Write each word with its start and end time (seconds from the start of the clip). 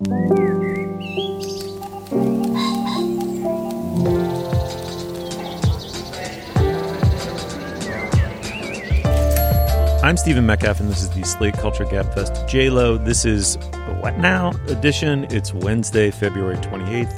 I'm 0.00 0.08
Stephen 10.16 10.46
Metcalf, 10.46 10.80
and 10.80 10.90
this 10.90 11.00
is 11.02 11.10
the 11.10 11.22
Slate 11.22 11.54
Culture 11.54 11.84
Gabfest 11.84 12.48
J-Lo. 12.48 12.98
This 12.98 13.24
is 13.24 13.54
the 13.56 13.96
What 14.00 14.18
Now 14.18 14.50
edition. 14.66 15.28
It's 15.30 15.54
Wednesday, 15.54 16.10
February 16.10 16.56
28th, 16.56 17.16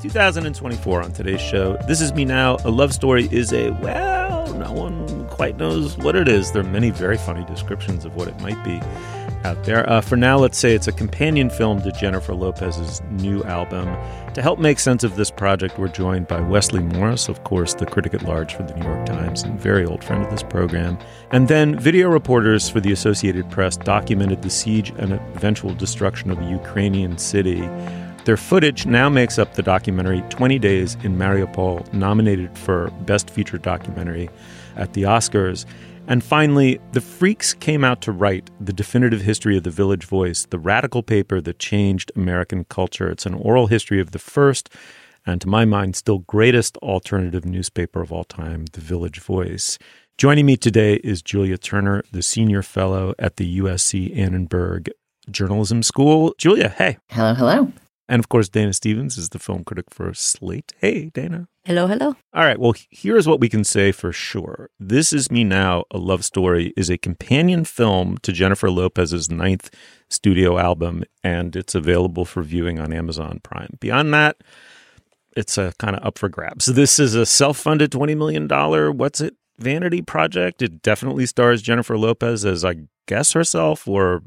2024. 0.00 1.02
On 1.02 1.12
today's 1.12 1.42
show, 1.42 1.76
This 1.86 2.00
Is 2.00 2.14
Me 2.14 2.24
Now. 2.24 2.56
A 2.64 2.70
love 2.70 2.94
story 2.94 3.28
is 3.30 3.52
a, 3.52 3.68
well, 3.82 4.50
no 4.54 4.72
one 4.72 5.03
quite 5.34 5.56
knows 5.56 5.98
what 5.98 6.14
it 6.14 6.28
is. 6.28 6.52
There 6.52 6.62
are 6.62 6.70
many 6.70 6.90
very 6.90 7.18
funny 7.18 7.44
descriptions 7.44 8.04
of 8.04 8.14
what 8.14 8.28
it 8.28 8.40
might 8.40 8.62
be 8.62 8.80
out 9.44 9.62
there. 9.64 9.88
Uh, 9.90 10.00
for 10.00 10.16
now, 10.16 10.38
let's 10.38 10.56
say 10.56 10.74
it's 10.76 10.86
a 10.86 10.92
companion 10.92 11.50
film 11.50 11.82
to 11.82 11.90
Jennifer 11.90 12.34
Lopez's 12.34 13.02
new 13.10 13.42
album. 13.42 13.84
To 14.34 14.40
help 14.40 14.60
make 14.60 14.78
sense 14.78 15.02
of 15.02 15.16
this 15.16 15.32
project, 15.32 15.76
we're 15.76 15.88
joined 15.88 16.28
by 16.28 16.40
Wesley 16.40 16.82
Morris, 16.82 17.28
of 17.28 17.42
course, 17.42 17.74
the 17.74 17.84
critic 17.84 18.14
at 18.14 18.22
large 18.22 18.54
for 18.54 18.62
the 18.62 18.74
New 18.74 18.86
York 18.86 19.06
Times 19.06 19.42
and 19.42 19.58
very 19.60 19.84
old 19.84 20.04
friend 20.04 20.24
of 20.24 20.30
this 20.30 20.44
program. 20.44 20.96
And 21.32 21.48
then 21.48 21.78
video 21.80 22.08
reporters 22.08 22.68
for 22.68 22.80
the 22.80 22.92
Associated 22.92 23.50
Press 23.50 23.76
documented 23.76 24.42
the 24.42 24.50
siege 24.50 24.90
and 24.98 25.14
eventual 25.34 25.74
destruction 25.74 26.30
of 26.30 26.38
a 26.38 26.48
Ukrainian 26.48 27.18
city. 27.18 27.68
Their 28.24 28.36
footage 28.36 28.86
now 28.86 29.08
makes 29.10 29.38
up 29.38 29.54
the 29.54 29.62
documentary 29.62 30.22
20 30.30 30.60
Days 30.60 30.96
in 31.02 31.18
Mariupol, 31.18 31.92
nominated 31.92 32.56
for 32.56 32.90
Best 33.02 33.28
Feature 33.28 33.58
Documentary 33.58 34.30
at 34.76 34.92
the 34.92 35.02
Oscars. 35.02 35.64
And 36.06 36.22
finally, 36.22 36.80
the 36.92 37.00
Freaks 37.00 37.54
came 37.54 37.82
out 37.82 38.02
to 38.02 38.12
write 38.12 38.50
the 38.60 38.72
definitive 38.72 39.22
history 39.22 39.56
of 39.56 39.62
the 39.62 39.70
Village 39.70 40.04
Voice, 40.04 40.46
the 40.46 40.58
radical 40.58 41.02
paper 41.02 41.40
that 41.40 41.58
changed 41.58 42.12
American 42.14 42.64
culture. 42.64 43.10
It's 43.10 43.24
an 43.24 43.34
oral 43.34 43.68
history 43.68 44.00
of 44.00 44.10
the 44.10 44.18
first, 44.18 44.68
and 45.24 45.40
to 45.40 45.48
my 45.48 45.64
mind, 45.64 45.96
still 45.96 46.18
greatest 46.18 46.76
alternative 46.78 47.46
newspaper 47.46 48.02
of 48.02 48.12
all 48.12 48.24
time, 48.24 48.66
the 48.72 48.82
Village 48.82 49.20
Voice. 49.20 49.78
Joining 50.18 50.46
me 50.46 50.56
today 50.56 50.96
is 50.96 51.22
Julia 51.22 51.56
Turner, 51.56 52.04
the 52.12 52.22
senior 52.22 52.62
fellow 52.62 53.14
at 53.18 53.36
the 53.36 53.58
USC 53.58 54.14
Annenberg 54.16 54.90
Journalism 55.30 55.82
School. 55.82 56.34
Julia, 56.38 56.68
hey. 56.68 56.98
Hello, 57.08 57.34
hello. 57.34 57.72
And 58.08 58.20
of 58.20 58.28
course, 58.28 58.48
Dana 58.48 58.72
Stevens 58.72 59.16
is 59.16 59.30
the 59.30 59.38
film 59.38 59.64
critic 59.64 59.86
for 59.90 60.12
Slate. 60.12 60.72
Hey, 60.78 61.10
Dana. 61.14 61.48
Hello, 61.64 61.86
hello. 61.86 62.16
All 62.34 62.44
right. 62.44 62.58
Well, 62.58 62.74
here's 62.90 63.26
what 63.26 63.40
we 63.40 63.48
can 63.48 63.64
say 63.64 63.92
for 63.92 64.12
sure. 64.12 64.68
This 64.78 65.14
Is 65.14 65.30
Me 65.30 65.44
Now, 65.44 65.84
A 65.90 65.96
Love 65.96 66.24
Story 66.24 66.74
is 66.76 66.90
a 66.90 66.98
companion 66.98 67.64
film 67.64 68.18
to 68.18 68.32
Jennifer 68.32 68.70
Lopez's 68.70 69.30
ninth 69.30 69.70
studio 70.10 70.58
album, 70.58 71.04
and 71.22 71.56
it's 71.56 71.74
available 71.74 72.26
for 72.26 72.42
viewing 72.42 72.78
on 72.78 72.92
Amazon 72.92 73.40
Prime. 73.42 73.78
Beyond 73.80 74.12
that, 74.12 74.36
it's 75.34 75.56
uh, 75.56 75.70
a 75.72 75.72
kind 75.78 75.96
of 75.96 76.04
up 76.04 76.18
for 76.18 76.28
grabs. 76.28 76.66
So 76.66 76.72
this 76.72 76.98
is 76.98 77.14
a 77.14 77.24
self 77.24 77.56
funded 77.56 77.90
$20 77.90 78.16
million, 78.16 78.46
what's 78.96 79.22
it, 79.22 79.34
vanity 79.58 80.02
project. 80.02 80.60
It 80.60 80.82
definitely 80.82 81.24
stars 81.24 81.62
Jennifer 81.62 81.96
Lopez 81.96 82.44
as, 82.44 82.64
I 82.64 82.76
guess, 83.06 83.32
herself 83.32 83.88
or 83.88 84.22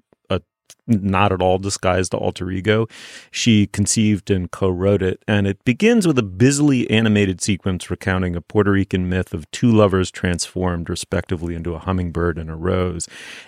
not 0.88 1.32
at 1.32 1.42
all 1.42 1.58
disguised 1.58 2.14
alter 2.14 2.50
ego. 2.50 2.88
She 3.32 3.68
conceived 3.68 4.32
and 4.32 4.50
co 4.50 4.70
wrote 4.70 5.02
it, 5.02 5.24
and 5.28 5.48
it 5.48 5.64
begins 5.66 6.08
with 6.08 6.18
a 6.18 6.24
busily 6.24 6.90
animated 6.90 7.42
sequence 7.42 7.90
recounting 7.90 8.36
a 8.36 8.42
Puerto 8.42 8.72
Rican 8.72 9.10
myth 9.10 9.34
of 9.34 9.50
two 9.52 9.72
lovers 9.72 10.10
transformed 10.12 10.90
respectively 10.90 11.56
into 11.56 11.74
a 11.74 11.80
hummingbird 11.80 12.38
and 12.38 12.50
a 12.50 12.56
rose. 12.56 13.08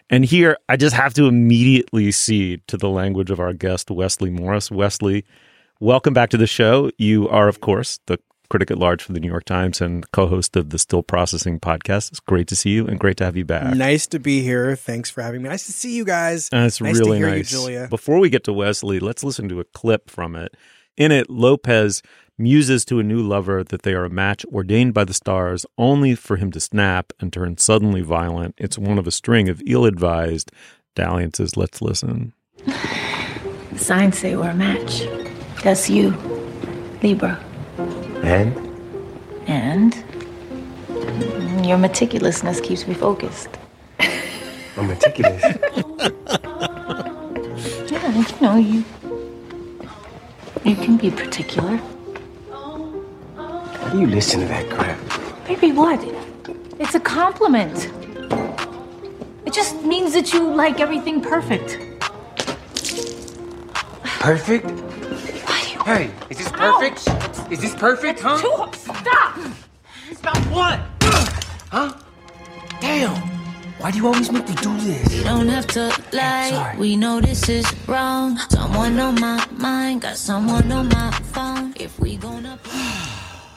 And 0.10 0.26
here, 0.26 0.58
I 0.68 0.78
just 0.78 0.96
have 0.96 1.14
to 1.16 1.28
immediately 1.28 2.12
cede 2.12 2.68
to 2.68 2.78
the 2.78 2.90
language 2.90 3.32
of 3.32 3.40
our 3.40 3.54
guest, 3.54 3.90
Wesley 3.90 4.30
Morris. 4.30 4.70
Wesley, 4.72 5.26
welcome 5.80 6.14
back 6.14 6.30
to 6.32 6.38
the 6.38 6.48
show. 6.48 6.92
You 6.98 7.30
are, 7.30 7.48
of 7.48 7.62
course, 7.62 8.00
the 8.08 8.20
critic 8.50 8.72
at 8.72 8.78
large 8.78 9.02
for 9.02 9.14
the 9.14 9.20
New 9.20 9.28
York 9.28 9.46
Times 9.46 9.80
and 9.80 10.10
co-host 10.12 10.56
of 10.56 10.72
the 10.72 10.80
Still 10.80 11.04
Processing 11.04 11.60
podcast. 11.60 12.10
It's 12.10 12.20
great 12.20 12.48
to 12.48 12.56
see 12.56 12.72
you 12.72 12.88
and 12.88 13.00
great 13.00 13.18
to 13.18 13.26
have 13.26 13.38
you 13.38 13.46
back. 13.46 13.76
Nice 13.76 14.08
to 14.08 14.20
be 14.20 14.42
here. 14.42 14.76
Thanks 14.76 15.10
for 15.10 15.22
having 15.22 15.42
me. 15.42 15.50
Nice 15.50 15.66
to 15.68 15.72
see 15.72 15.96
you 15.96 16.04
guys. 16.04 16.50
It's 16.52 16.82
nice 16.82 16.82
really 16.82 17.12
to 17.12 17.18
hear 17.18 17.30
nice. 17.30 17.52
You, 17.52 17.58
Julia. 17.58 17.88
Before 17.90 18.20
we 18.20 18.30
get 18.30 18.44
to 18.46 18.54
Wesley, 18.54 19.00
let's 19.00 19.24
listen 19.24 19.48
to 19.50 19.60
a 19.60 19.64
clip 19.66 20.10
from 20.10 20.36
it. 20.36 20.58
In 20.98 21.12
it, 21.12 21.30
Lopez 21.30 22.02
muses 22.38 22.86
to 22.86 23.00
a 23.00 23.04
new 23.04 23.22
lover 23.22 23.64
that 23.64 23.84
they 23.84 23.94
are 23.94 24.06
a 24.06 24.10
match 24.10 24.46
ordained 24.46 24.94
by 24.94 25.04
the 25.04 25.14
stars 25.14 25.66
only 25.78 26.16
for 26.16 26.38
him 26.38 26.52
to 26.52 26.60
snap 26.60 27.12
and 27.20 27.32
turn 27.32 27.58
suddenly 27.58 28.02
violent. 28.02 28.56
It's 28.58 28.78
one 28.78 28.98
of 28.98 29.06
a 29.08 29.12
string 29.12 29.50
of 29.50 29.62
ill-advised 29.68 30.52
dalliances. 30.96 31.58
Let's 31.58 31.82
listen. 31.82 32.34
The 32.66 33.78
signs 33.78 34.18
say 34.18 34.36
we're 34.36 34.50
a 34.50 34.56
match. 34.56 35.04
That's 35.64 35.90
you, 35.90 36.12
Libra. 37.04 37.44
And? 38.24 38.56
And 39.48 39.94
your 41.66 41.78
meticulousness 41.78 42.62
keeps 42.64 42.88
me 42.88 42.94
focused. 42.94 43.50
I'm 44.78 44.88
meticulous. 44.88 45.44
Yeah, 47.90 48.16
you 48.16 48.42
know, 48.42 48.56
you 48.56 48.86
you 50.64 50.76
can 50.76 50.98
be 50.98 51.10
particular. 51.12 51.80
How 53.36 53.90
do 53.92 54.00
you 54.00 54.08
listen 54.08 54.42
to 54.42 54.46
that 54.48 54.70
crap? 54.70 55.00
Baby, 55.48 55.72
what? 55.72 56.00
It's 56.80 56.96
a 56.96 57.00
compliment. 57.00 57.90
It 59.46 59.54
just 59.54 59.84
means 59.84 60.14
that 60.14 60.32
you 60.34 60.44
like 60.54 60.80
everything 60.80 61.22
perfect. 61.22 61.80
Perfect? 64.04 64.68
Why 65.90 65.98
do 65.98 66.04
you 66.04 66.10
Hey, 66.12 66.26
is 66.30 66.38
this 66.38 66.52
perfect? 66.52 67.52
Is 67.52 67.62
this 67.62 67.74
perfect, 67.74 68.20
huh? 68.20 68.38
Two- 68.38 68.78
Stop! 68.78 69.40
Stop 70.14 70.38
what? 70.54 70.80
Huh? 71.72 71.94
Damn. 72.80 73.16
Why 73.80 73.90
do 73.90 73.98
you 73.98 74.06
always 74.06 74.32
make 74.32 74.48
me 74.48 74.54
do 74.56 74.78
this? 74.82 75.12
You 75.16 75.24
don't 75.24 75.48
have 75.48 75.66
to 75.68 75.88
lie. 76.14 76.52
Sorry. 76.52 76.78
We 76.78 76.96
know 76.96 77.20
this 77.20 77.50
is 77.50 77.66
wrong. 77.88 78.38
Someone 78.52 79.00
on 79.00 79.20
my 79.20 79.44
mind, 79.50 80.02
got 80.02 80.18
someone 80.18 80.72
on 80.72 80.90
my 80.90 81.10
phone. 81.34 81.74
If 81.76 82.00
we 82.00 82.18
gonna 82.18 82.60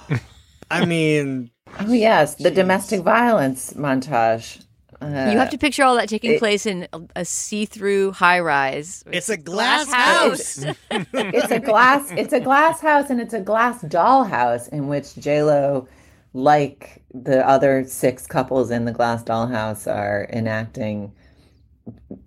I 0.71 0.87
mean, 0.87 1.51
Oh, 1.81 1.93
yes, 1.93 2.37
the 2.37 2.51
domestic 2.51 3.03
violence 3.03 3.75
montage. 3.75 4.65
Uh, 5.03 5.31
You 5.33 5.39
have 5.39 5.51
to 5.51 5.59
picture 5.59 5.83
all 5.85 5.97
that 5.97 6.09
taking 6.09 6.33
it- 6.33 6.39
place 6.39 6.65
in 6.67 6.87
a, 6.93 7.01
a 7.17 7.25
see-through 7.25 8.13
high-rise. 8.13 9.05
it's 9.13 9.29
a 9.29 9.37
glass, 9.37 9.91
house. 9.93 10.63
house. 10.63 10.77
it's 11.13 11.51
a 11.51 11.59
glass 11.61 12.11
it's 12.13 12.33
a 12.33 12.41
glass 12.41 12.81
house 12.81 13.11
and 13.11 13.21
it's 13.21 13.35
a 13.35 13.41
glass 13.41 13.83
doll 13.83 14.25
house 14.25 14.69
in 14.69 14.89
which 14.89 15.15
j-lo 15.17 15.89
like 16.35 17.03
the 17.13 17.47
other 17.47 17.85
six 17.87 18.27
couples 18.27 18.71
in 18.71 18.85
the 18.85 18.93
glass 18.93 19.23
doll 19.23 19.47
house 19.49 19.87
are 19.87 20.29
enacting 20.33 21.13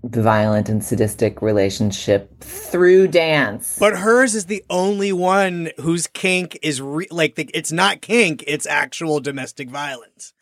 the 0.04 0.22
violent 0.22 0.68
and 0.70 0.84
sadistic 0.84 1.42
relationship 1.42 2.40
through 2.42 3.08
dance 3.08 3.78
But 3.80 3.98
hers 4.00 4.36
is 4.36 4.46
the 4.46 4.64
only 4.70 5.12
one 5.14 5.72
whose 5.80 6.08
kink 6.08 6.60
is 6.62 6.82
re- 6.82 7.08
like 7.10 7.36
the, 7.36 7.50
it's 7.54 7.72
not 7.72 8.02
kink, 8.02 8.44
it's 8.48 8.68
actual 8.68 9.22
domestic 9.22 9.70
violence. 9.70 10.34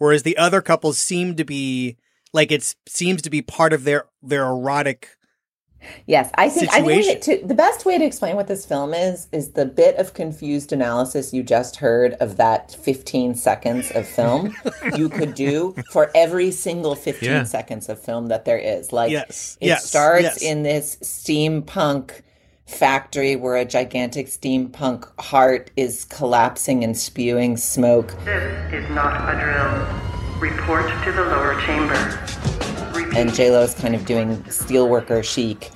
Whereas 0.00 0.22
the 0.24 0.36
other 0.38 0.60
couples 0.62 0.96
seem 0.98 1.36
to 1.36 1.44
be 1.44 1.96
like 2.32 2.50
it 2.50 2.74
seems 2.88 3.20
to 3.22 3.30
be 3.30 3.42
part 3.42 3.72
of 3.74 3.84
their 3.84 4.06
their 4.22 4.44
erotic. 4.46 5.10
yes 6.06 6.30
i 6.36 6.48
think 6.48 6.70
i 6.72 6.82
think 6.82 7.04
Situation. 7.04 7.40
to, 7.40 7.46
the 7.46 7.54
best 7.54 7.84
way 7.86 7.96
to 7.98 8.04
explain 8.04 8.36
what 8.36 8.48
this 8.48 8.64
film 8.66 8.92
is 8.94 9.28
is 9.32 9.52
the 9.52 9.64
bit 9.64 9.96
of 9.96 10.12
confused 10.14 10.72
analysis 10.72 11.32
you 11.32 11.42
just 11.42 11.76
heard 11.76 12.12
of 12.20 12.36
that 12.36 12.70
15 12.72 13.34
seconds 13.34 13.90
of 13.92 14.06
film 14.06 14.54
you 14.96 15.08
could 15.08 15.34
do 15.34 15.74
for 15.90 16.10
every 16.14 16.50
single 16.50 16.94
15 16.94 17.28
Yeah. 17.28 17.44
seconds 17.44 17.88
of 17.88 17.98
film 17.98 18.26
that 18.28 18.44
there 18.44 18.58
is 18.58 18.92
like 18.92 19.10
Yes, 19.10 19.56
It 19.60 19.68
yes, 19.68 19.84
starts 19.86 20.22
yes. 20.22 20.42
in 20.42 20.62
this 20.64 20.96
steampunk 21.02 22.20
factory 22.70 23.36
where 23.36 23.56
a 23.56 23.64
gigantic 23.64 24.26
steampunk 24.26 25.08
heart 25.20 25.70
is 25.76 26.04
collapsing 26.06 26.84
and 26.84 26.96
spewing 26.96 27.56
smoke. 27.56 28.14
This 28.24 28.72
is 28.72 28.88
not 28.90 29.28
a 29.28 29.38
drill. 29.38 30.40
Report 30.40 30.86
to 31.04 31.12
the 31.12 31.22
lower 31.22 31.60
chamber. 31.60 31.94
Repeat. 32.94 33.16
And 33.18 33.30
is 33.30 33.74
kind 33.74 33.94
of 33.94 34.06
doing 34.06 34.36
steelworker 34.44 35.22
chic 35.22 35.70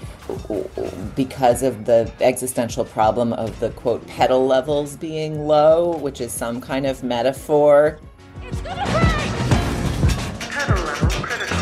because 1.14 1.62
of 1.62 1.85
the 1.85 2.11
existential 2.20 2.85
problem 2.85 3.32
of 3.35 3.58
the 3.61 3.70
quote 3.70 4.06
petal 4.06 4.47
levels 4.47 4.97
being 4.97 5.47
low, 5.47 5.97
which 5.99 6.20
is 6.20 6.32
some 6.32 6.61
kind 6.61 6.87
of 6.87 7.02
metaphor. 7.02 7.99
It's 8.43 8.61
gonna 8.62 8.85
break 8.85 10.50
petal 10.50 10.82
level 10.82 11.08
critical. 11.11 11.56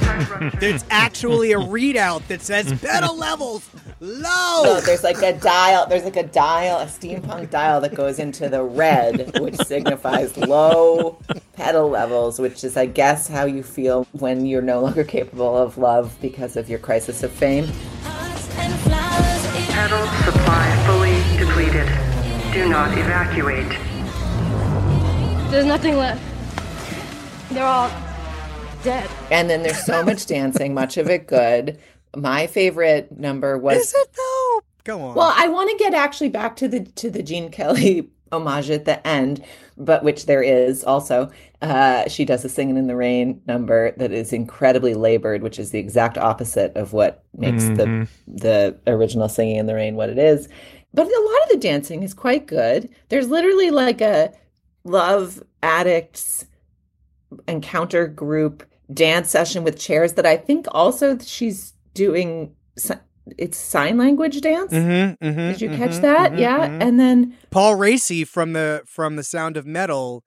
Tide 0.00 0.28
rupture. 0.40 0.60
There's 0.60 0.84
actually 0.90 1.52
a 1.52 1.58
readout 1.58 2.26
that 2.28 2.40
says 2.40 2.72
petal 2.80 3.16
levels 3.16 3.68
low. 4.00 4.62
So 4.64 4.80
there's 4.80 5.02
like 5.02 5.22
a 5.22 5.32
dial. 5.38 5.86
There's 5.86 6.04
like 6.04 6.16
a 6.16 6.22
dial, 6.26 6.78
a 6.78 6.86
steampunk 6.86 7.50
dial 7.50 7.80
that 7.80 7.94
goes 7.94 8.18
into 8.18 8.48
the 8.48 8.62
red, 8.62 9.38
which 9.40 9.56
signifies 9.56 10.36
low 10.36 11.18
petal 11.54 11.88
levels, 11.88 12.38
which 12.38 12.64
is, 12.64 12.76
I 12.76 12.86
guess, 12.86 13.28
how 13.28 13.44
you 13.44 13.62
feel 13.62 14.06
when 14.12 14.46
you're 14.46 14.62
no 14.62 14.80
longer 14.80 15.04
capable 15.04 15.56
of 15.56 15.78
love 15.78 16.16
because 16.20 16.56
of 16.56 16.68
your 16.68 16.78
crisis 16.78 17.22
of 17.22 17.32
fame. 17.32 17.66
Petal 19.70 20.06
supply 20.24 20.84
fully 20.86 21.14
depleted. 21.38 21.86
Do 22.52 22.68
not 22.68 22.96
evacuate. 22.96 23.68
There's 25.50 25.66
nothing 25.66 25.96
left. 25.96 26.22
They're 27.50 27.64
all 27.64 27.90
dead. 28.82 29.08
And 29.30 29.48
then 29.48 29.62
there's 29.62 29.84
so 29.84 30.02
much 30.04 30.26
dancing, 30.26 30.74
much 30.74 30.96
of 30.96 31.08
it 31.08 31.26
good. 31.26 31.78
My 32.16 32.46
favorite 32.46 33.16
number 33.18 33.58
was 33.58 33.78
Is 33.78 33.94
it 33.94 34.08
though? 34.14 34.60
Go 34.84 35.02
on. 35.02 35.14
Well, 35.14 35.32
I 35.36 35.48
want 35.48 35.70
to 35.70 35.76
get 35.76 35.94
actually 35.94 36.30
back 36.30 36.56
to 36.56 36.68
the 36.68 36.80
to 36.80 37.10
the 37.10 37.22
Gene 37.22 37.50
Kelly 37.50 38.08
homage 38.32 38.70
at 38.70 38.84
the 38.84 39.06
end, 39.06 39.44
but 39.76 40.02
which 40.02 40.26
there 40.26 40.42
is 40.42 40.84
also. 40.84 41.30
Uh, 41.60 42.08
she 42.08 42.24
does 42.24 42.44
a 42.44 42.48
"Singing 42.48 42.76
in 42.76 42.86
the 42.86 42.96
Rain" 42.96 43.42
number 43.46 43.92
that 43.98 44.12
is 44.12 44.32
incredibly 44.32 44.94
labored, 44.94 45.42
which 45.42 45.58
is 45.58 45.70
the 45.70 45.78
exact 45.78 46.16
opposite 46.16 46.74
of 46.76 46.92
what 46.92 47.24
makes 47.36 47.64
the 47.64 48.08
the 48.26 48.78
original 48.86 49.28
"Singing 49.28 49.56
in 49.56 49.66
the 49.66 49.74
Rain" 49.74 49.96
what 49.96 50.08
it 50.08 50.18
is. 50.18 50.48
But 50.94 51.06
a 51.06 51.08
lot 51.10 51.42
of 51.42 51.48
the 51.50 51.58
dancing 51.58 52.02
is 52.02 52.14
quite 52.14 52.46
good. 52.46 52.88
There's 53.08 53.28
literally 53.28 53.70
like 53.70 54.00
a 54.00 54.32
love 54.84 55.42
addicts 55.62 56.46
encounter 57.46 58.06
group 58.06 58.64
dance 58.92 59.30
session 59.30 59.64
with 59.64 59.78
chairs 59.78 60.14
that 60.14 60.24
I 60.24 60.36
think 60.36 60.66
also 60.72 61.18
she's 61.18 61.74
doing. 61.98 62.54
It's 63.36 63.58
sign 63.58 63.98
language 63.98 64.40
dance. 64.40 64.72
Mhm, 64.72 65.18
mhm, 65.18 65.52
Did 65.52 65.60
you 65.60 65.68
catch 65.68 65.90
mhm, 65.90 66.00
that? 66.00 66.32
mhm, 66.32 66.38
yeah. 66.38 66.66
mhm. 66.66 66.82
And 66.82 66.98
then 66.98 67.34
Paul 67.50 67.76
Raci 67.76 68.26
from 68.26 68.54
the 68.54 68.82
from 68.86 69.16
the 69.16 69.22
Sound 69.22 69.58
of 69.58 69.66
Metal 69.66 70.24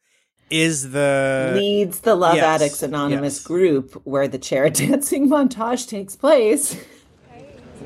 is 0.52 0.92
the 0.92 1.54
leads 1.56 2.02
the 2.02 2.14
Love 2.14 2.36
yes, 2.36 2.44
Addicts 2.62 2.84
Anonymous 2.84 3.38
yes. 3.38 3.48
group 3.48 4.00
where 4.04 4.28
the 4.28 4.38
chair 4.38 4.70
dancing 4.84 5.28
montage 5.28 5.88
takes 5.88 6.16
place. 6.16 6.76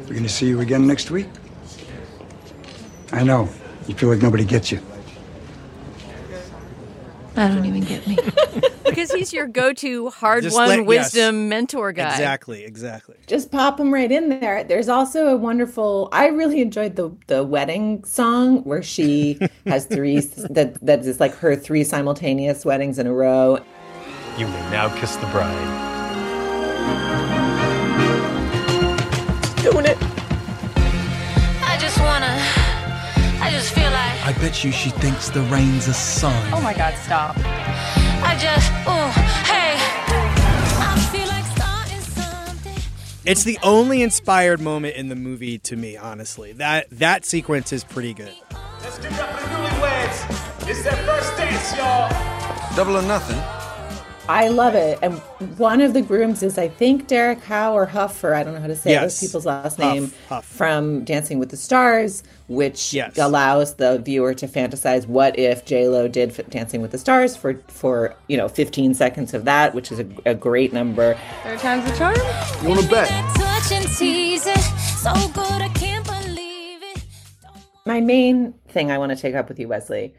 We're 0.08 0.16
gonna 0.16 0.28
see 0.28 0.48
you 0.48 0.60
again 0.60 0.86
next 0.86 1.12
week. 1.12 1.30
I 3.14 3.24
know. 3.24 3.48
You 3.88 3.96
feel 3.96 4.10
like 4.10 4.22
nobody 4.22 4.44
gets 4.44 4.72
you. 4.72 4.82
I 7.38 7.44
uh-huh. 7.44 7.56
don't 7.56 7.66
even 7.66 7.84
get 7.84 8.08
me. 8.08 8.18
because 8.86 9.12
he's 9.12 9.34
your 9.34 9.48
go-to 9.48 10.10
hard 10.10 10.44
Just 10.44 10.56
won 10.56 10.70
let- 10.70 10.80
yes. 10.80 10.88
wisdom 10.88 11.50
mentor 11.50 11.92
guy. 11.92 12.10
exactly 12.12 12.64
exactly. 12.64 13.16
Just 13.28 13.52
pop 13.52 13.78
them 13.78 13.94
right 13.94 14.12
in 14.12 14.30
there. 14.30 14.64
There's 14.64 14.90
also 14.90 15.28
a 15.28 15.38
wonderful. 15.38 16.10
I 16.12 16.28
really 16.28 16.62
enjoyed 16.62 16.96
the 16.96 17.12
the 17.28 17.44
wedding 17.44 18.04
song 18.06 18.64
where 18.64 18.84
she 18.84 19.40
has 19.66 19.86
three 19.86 20.20
that 20.50 20.78
that 20.82 21.00
is 21.06 21.20
like 21.20 21.36
her 21.36 21.56
three 21.56 21.84
simultaneous 21.84 22.64
weddings 22.64 23.00
in 23.00 23.08
a 23.08 23.14
row. 23.14 23.60
You 24.38 24.48
may 24.48 24.72
now 24.72 24.96
kiss 24.98 25.16
the 25.18 25.28
bride. 25.28 25.84
Doing 29.62 29.86
it. 29.86 30.05
I 34.26 34.34
bet 34.40 34.64
you 34.64 34.72
she 34.72 34.90
thinks 34.90 35.30
the 35.30 35.44
rain's 35.44 35.88
a 35.88 35.94
sign. 35.94 36.52
Oh 36.52 36.60
my 36.60 36.74
god, 36.74 36.96
stop. 36.96 37.38
I 37.38 38.36
just. 38.42 38.72
Oh, 38.88 39.12
hey. 39.46 39.76
I 40.82 40.98
feel 41.12 41.28
like 41.28 41.46
starting 41.56 42.02
something. 42.02 42.84
It's 43.24 43.44
the 43.44 43.60
only 43.62 44.02
inspired 44.02 44.60
moment 44.60 44.96
in 44.96 45.10
the 45.10 45.16
movie 45.16 45.60
to 45.60 45.76
me, 45.76 45.96
honestly. 45.96 46.54
That 46.54 46.90
that 46.90 47.24
sequence 47.24 47.72
is 47.72 47.84
pretty 47.84 48.16
good. 48.16 48.34
Let's 48.82 48.98
give 48.98 49.12
up 49.20 49.30
the 49.40 49.46
newlyweds. 49.46 50.70
It's 50.72 50.84
their 50.84 50.94
first 50.94 51.38
dance, 51.38 51.78
y'all. 51.78 52.76
Double 52.76 52.98
or 52.98 53.04
nothing. 53.04 53.65
I 54.28 54.48
love 54.48 54.74
it. 54.74 54.98
And 55.04 55.20
one 55.60 55.82
of 55.82 55.94
the 55.94 56.02
grooms 56.02 56.42
is, 56.42 56.58
I 56.58 56.68
think, 56.68 57.06
Derek 57.06 57.44
Howe 57.44 57.74
or 57.74 57.86
Huff, 57.86 58.24
or 58.24 58.34
I 58.34 58.44
don't 58.44 58.56
know 58.56 58.60
how 58.60 58.66
to 58.68 58.76
say 58.76 58.90
Yes. 58.92 59.20
those 59.20 59.28
people's 59.28 59.46
last 59.46 59.78
Huff, 59.78 59.94
name, 59.94 60.12
Huff. 60.30 60.46
from 60.46 61.04
Dancing 61.04 61.38
with 61.38 61.50
the 61.50 61.58
Stars, 61.58 62.24
which 62.48 62.92
Yes. 62.92 63.18
allows 63.20 63.76
the 63.76 64.00
viewer 64.00 64.34
to 64.34 64.48
fantasize 64.48 65.06
what 65.08 65.38
if 65.38 65.64
J 65.64 65.88
Lo 65.88 66.08
did 66.08 66.32
f- 66.40 66.50
Dancing 66.50 66.82
with 66.82 66.90
the 66.92 66.98
Stars 66.98 67.36
for 67.36 67.60
for 67.68 68.16
you 68.28 68.36
know 68.36 68.48
15 68.48 68.96
seconds 68.96 69.36
of 69.36 69.46
that, 69.46 69.76
which 69.76 69.92
is 69.92 70.00
a, 70.00 70.08
a 70.26 70.34
great 70.34 70.74
number. 70.74 71.16
Third 71.44 71.60
time's 71.60 71.86
the 71.92 71.96
charm. 71.96 72.16
You 72.64 72.70
wanna 72.70 72.88
bet? 72.88 73.08
Touch 73.36 73.72
and 73.72 73.88
tease 73.96 74.48
it. 74.48 74.58
So 74.58 75.14
good, 75.36 75.62
I 75.62 75.70
can't 75.76 76.04
believe 76.04 76.82
it. 76.82 77.04
My 77.86 78.02
main 78.02 78.56
thing 78.70 78.90
I 78.90 78.98
want 78.98 79.12
to 79.12 79.16
take 79.16 79.36
up 79.36 79.50
with 79.50 79.60
you, 79.60 79.68
Wesley, 79.68 80.16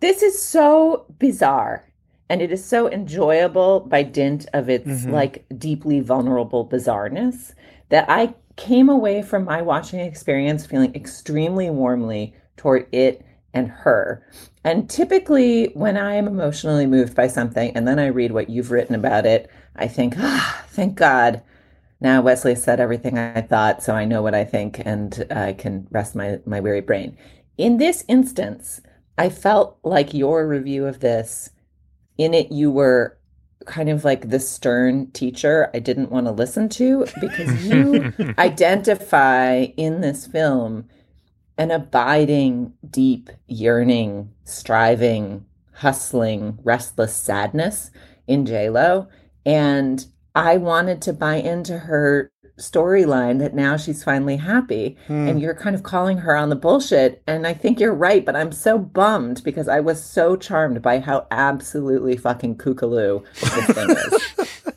this 0.00 0.22
is 0.22 0.42
so 0.42 1.06
bizarre. 1.20 1.84
And 2.28 2.42
it 2.42 2.52
is 2.52 2.64
so 2.64 2.90
enjoyable 2.90 3.80
by 3.80 4.02
dint 4.02 4.46
of 4.52 4.68
its 4.68 5.06
like 5.06 5.46
deeply 5.56 6.00
vulnerable 6.00 6.66
bizarreness 6.66 7.54
that 7.88 8.04
I 8.08 8.34
came 8.56 8.88
away 8.88 9.22
from 9.22 9.44
my 9.44 9.62
watching 9.62 10.00
experience 10.00 10.66
feeling 10.66 10.94
extremely 10.94 11.70
warmly 11.70 12.34
toward 12.56 12.86
it 12.92 13.24
and 13.54 13.68
her. 13.68 14.26
And 14.64 14.90
typically, 14.90 15.66
when 15.74 15.96
I 15.96 16.14
am 16.14 16.26
emotionally 16.26 16.86
moved 16.86 17.14
by 17.14 17.28
something 17.28 17.74
and 17.74 17.88
then 17.88 17.98
I 17.98 18.06
read 18.06 18.32
what 18.32 18.50
you've 18.50 18.70
written 18.70 18.94
about 18.94 19.24
it, 19.24 19.50
I 19.76 19.88
think, 19.88 20.14
ah, 20.18 20.64
thank 20.68 20.96
God. 20.96 21.42
Now 22.00 22.20
Wesley 22.20 22.54
said 22.54 22.78
everything 22.78 23.18
I 23.18 23.40
thought, 23.40 23.82
so 23.82 23.94
I 23.94 24.04
know 24.04 24.22
what 24.22 24.34
I 24.34 24.44
think 24.44 24.82
and 24.84 25.26
I 25.30 25.52
can 25.52 25.86
rest 25.90 26.14
my, 26.14 26.40
my 26.44 26.60
weary 26.60 26.80
brain. 26.80 27.16
In 27.56 27.78
this 27.78 28.04
instance, 28.06 28.80
I 29.16 29.30
felt 29.30 29.78
like 29.82 30.14
your 30.14 30.46
review 30.46 30.86
of 30.86 31.00
this, 31.00 31.50
in 32.18 32.34
it, 32.34 32.52
you 32.52 32.70
were 32.70 33.16
kind 33.66 33.88
of 33.88 34.04
like 34.04 34.30
the 34.30 34.40
stern 34.40 35.10
teacher 35.12 35.70
I 35.74 35.78
didn't 35.78 36.10
want 36.10 36.26
to 36.26 36.32
listen 36.32 36.68
to 36.70 37.06
because 37.20 37.66
you 37.70 38.12
identify 38.38 39.66
in 39.76 40.00
this 40.00 40.26
film 40.26 40.88
an 41.56 41.70
abiding, 41.70 42.72
deep, 42.88 43.30
yearning, 43.46 44.30
striving, 44.44 45.44
hustling, 45.72 46.58
restless 46.62 47.14
sadness 47.14 47.90
in 48.26 48.44
Lo, 48.44 49.08
and 49.44 50.06
I 50.34 50.56
wanted 50.56 51.02
to 51.02 51.12
buy 51.12 51.36
into 51.36 51.78
her 51.78 52.30
storyline 52.58 53.38
that 53.38 53.54
now 53.54 53.76
she's 53.76 54.04
finally 54.04 54.36
happy, 54.36 54.96
and 55.08 55.32
hmm. 55.32 55.38
you're 55.38 55.54
kind 55.54 55.74
of 55.74 55.82
calling 55.82 56.18
her 56.18 56.36
on 56.36 56.50
the 56.50 56.56
bullshit. 56.56 57.22
And 57.26 57.46
I 57.46 57.54
think 57.54 57.80
you're 57.80 57.94
right, 57.94 58.24
but 58.24 58.36
I'm 58.36 58.52
so 58.52 58.78
bummed 58.78 59.42
because 59.44 59.68
I 59.68 59.80
was 59.80 60.02
so 60.02 60.36
charmed 60.36 60.82
by 60.82 61.00
how 61.00 61.26
absolutely 61.30 62.16
fucking 62.16 62.56
kookaloo 62.56 63.24
this 63.40 63.66
thing 63.74 63.90
is. 63.90 64.74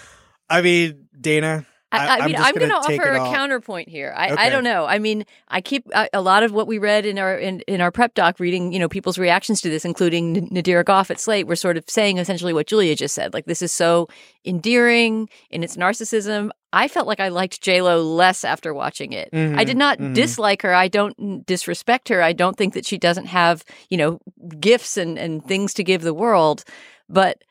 I 0.50 0.62
mean, 0.62 1.08
Dana. 1.20 1.66
I, 1.92 2.18
I 2.18 2.26
mean, 2.26 2.36
just 2.36 2.46
I'm 2.46 2.54
going 2.54 2.70
to 2.70 2.76
offer 2.76 3.10
a 3.10 3.20
all- 3.20 3.32
counterpoint 3.32 3.88
here. 3.88 4.14
I, 4.16 4.46
I 4.46 4.48
don't 4.48 4.62
know. 4.62 4.86
I 4.86 5.00
mean, 5.00 5.24
I 5.48 5.60
keep 5.60 5.88
a, 5.92 6.08
a 6.12 6.20
lot 6.20 6.44
of 6.44 6.52
what 6.52 6.68
we 6.68 6.78
read 6.78 7.04
in 7.04 7.18
our 7.18 7.36
in, 7.36 7.60
in 7.62 7.80
our 7.80 7.90
prep 7.90 8.14
doc, 8.14 8.38
reading 8.38 8.72
you 8.72 8.78
know 8.78 8.88
people's 8.88 9.18
reactions 9.18 9.60
to 9.62 9.70
this, 9.70 9.84
including 9.84 10.36
N- 10.36 10.48
Nadira 10.50 10.84
Goffe 10.84 11.10
at 11.10 11.18
Slate, 11.18 11.48
were 11.48 11.56
sort 11.56 11.76
of 11.76 11.84
saying 11.88 12.18
essentially 12.18 12.52
what 12.52 12.68
Julia 12.68 12.94
just 12.94 13.14
said. 13.14 13.34
Like 13.34 13.46
this 13.46 13.60
is 13.60 13.72
so 13.72 14.08
endearing 14.44 15.28
in 15.50 15.64
its 15.64 15.76
narcissism. 15.76 16.50
I 16.72 16.88
felt 16.88 17.06
like 17.06 17.20
I 17.20 17.28
liked 17.28 17.60
J 17.60 17.82
Lo 17.82 18.02
less 18.02 18.44
after 18.44 18.72
watching 18.72 19.12
it. 19.12 19.28
I 19.32 19.64
did 19.64 19.70
mm-hmm, 19.72 19.78
not 19.78 19.98
mm-hmm. 19.98 20.12
dislike 20.12 20.62
her. 20.62 20.74
I 20.74 20.88
don't 20.88 21.44
disrespect 21.46 22.08
her. 22.08 22.22
I 22.22 22.32
don't 22.32 22.56
think 22.56 22.74
that 22.74 22.86
she 22.86 22.98
doesn't 22.98 23.26
have 23.26 23.64
you 23.88 23.96
know 23.96 24.20
gifts 24.58 24.96
and 24.96 25.18
and 25.18 25.44
things 25.44 25.74
to 25.74 25.84
give 25.84 26.02
the 26.02 26.14
world, 26.14 26.64
but 27.08 27.42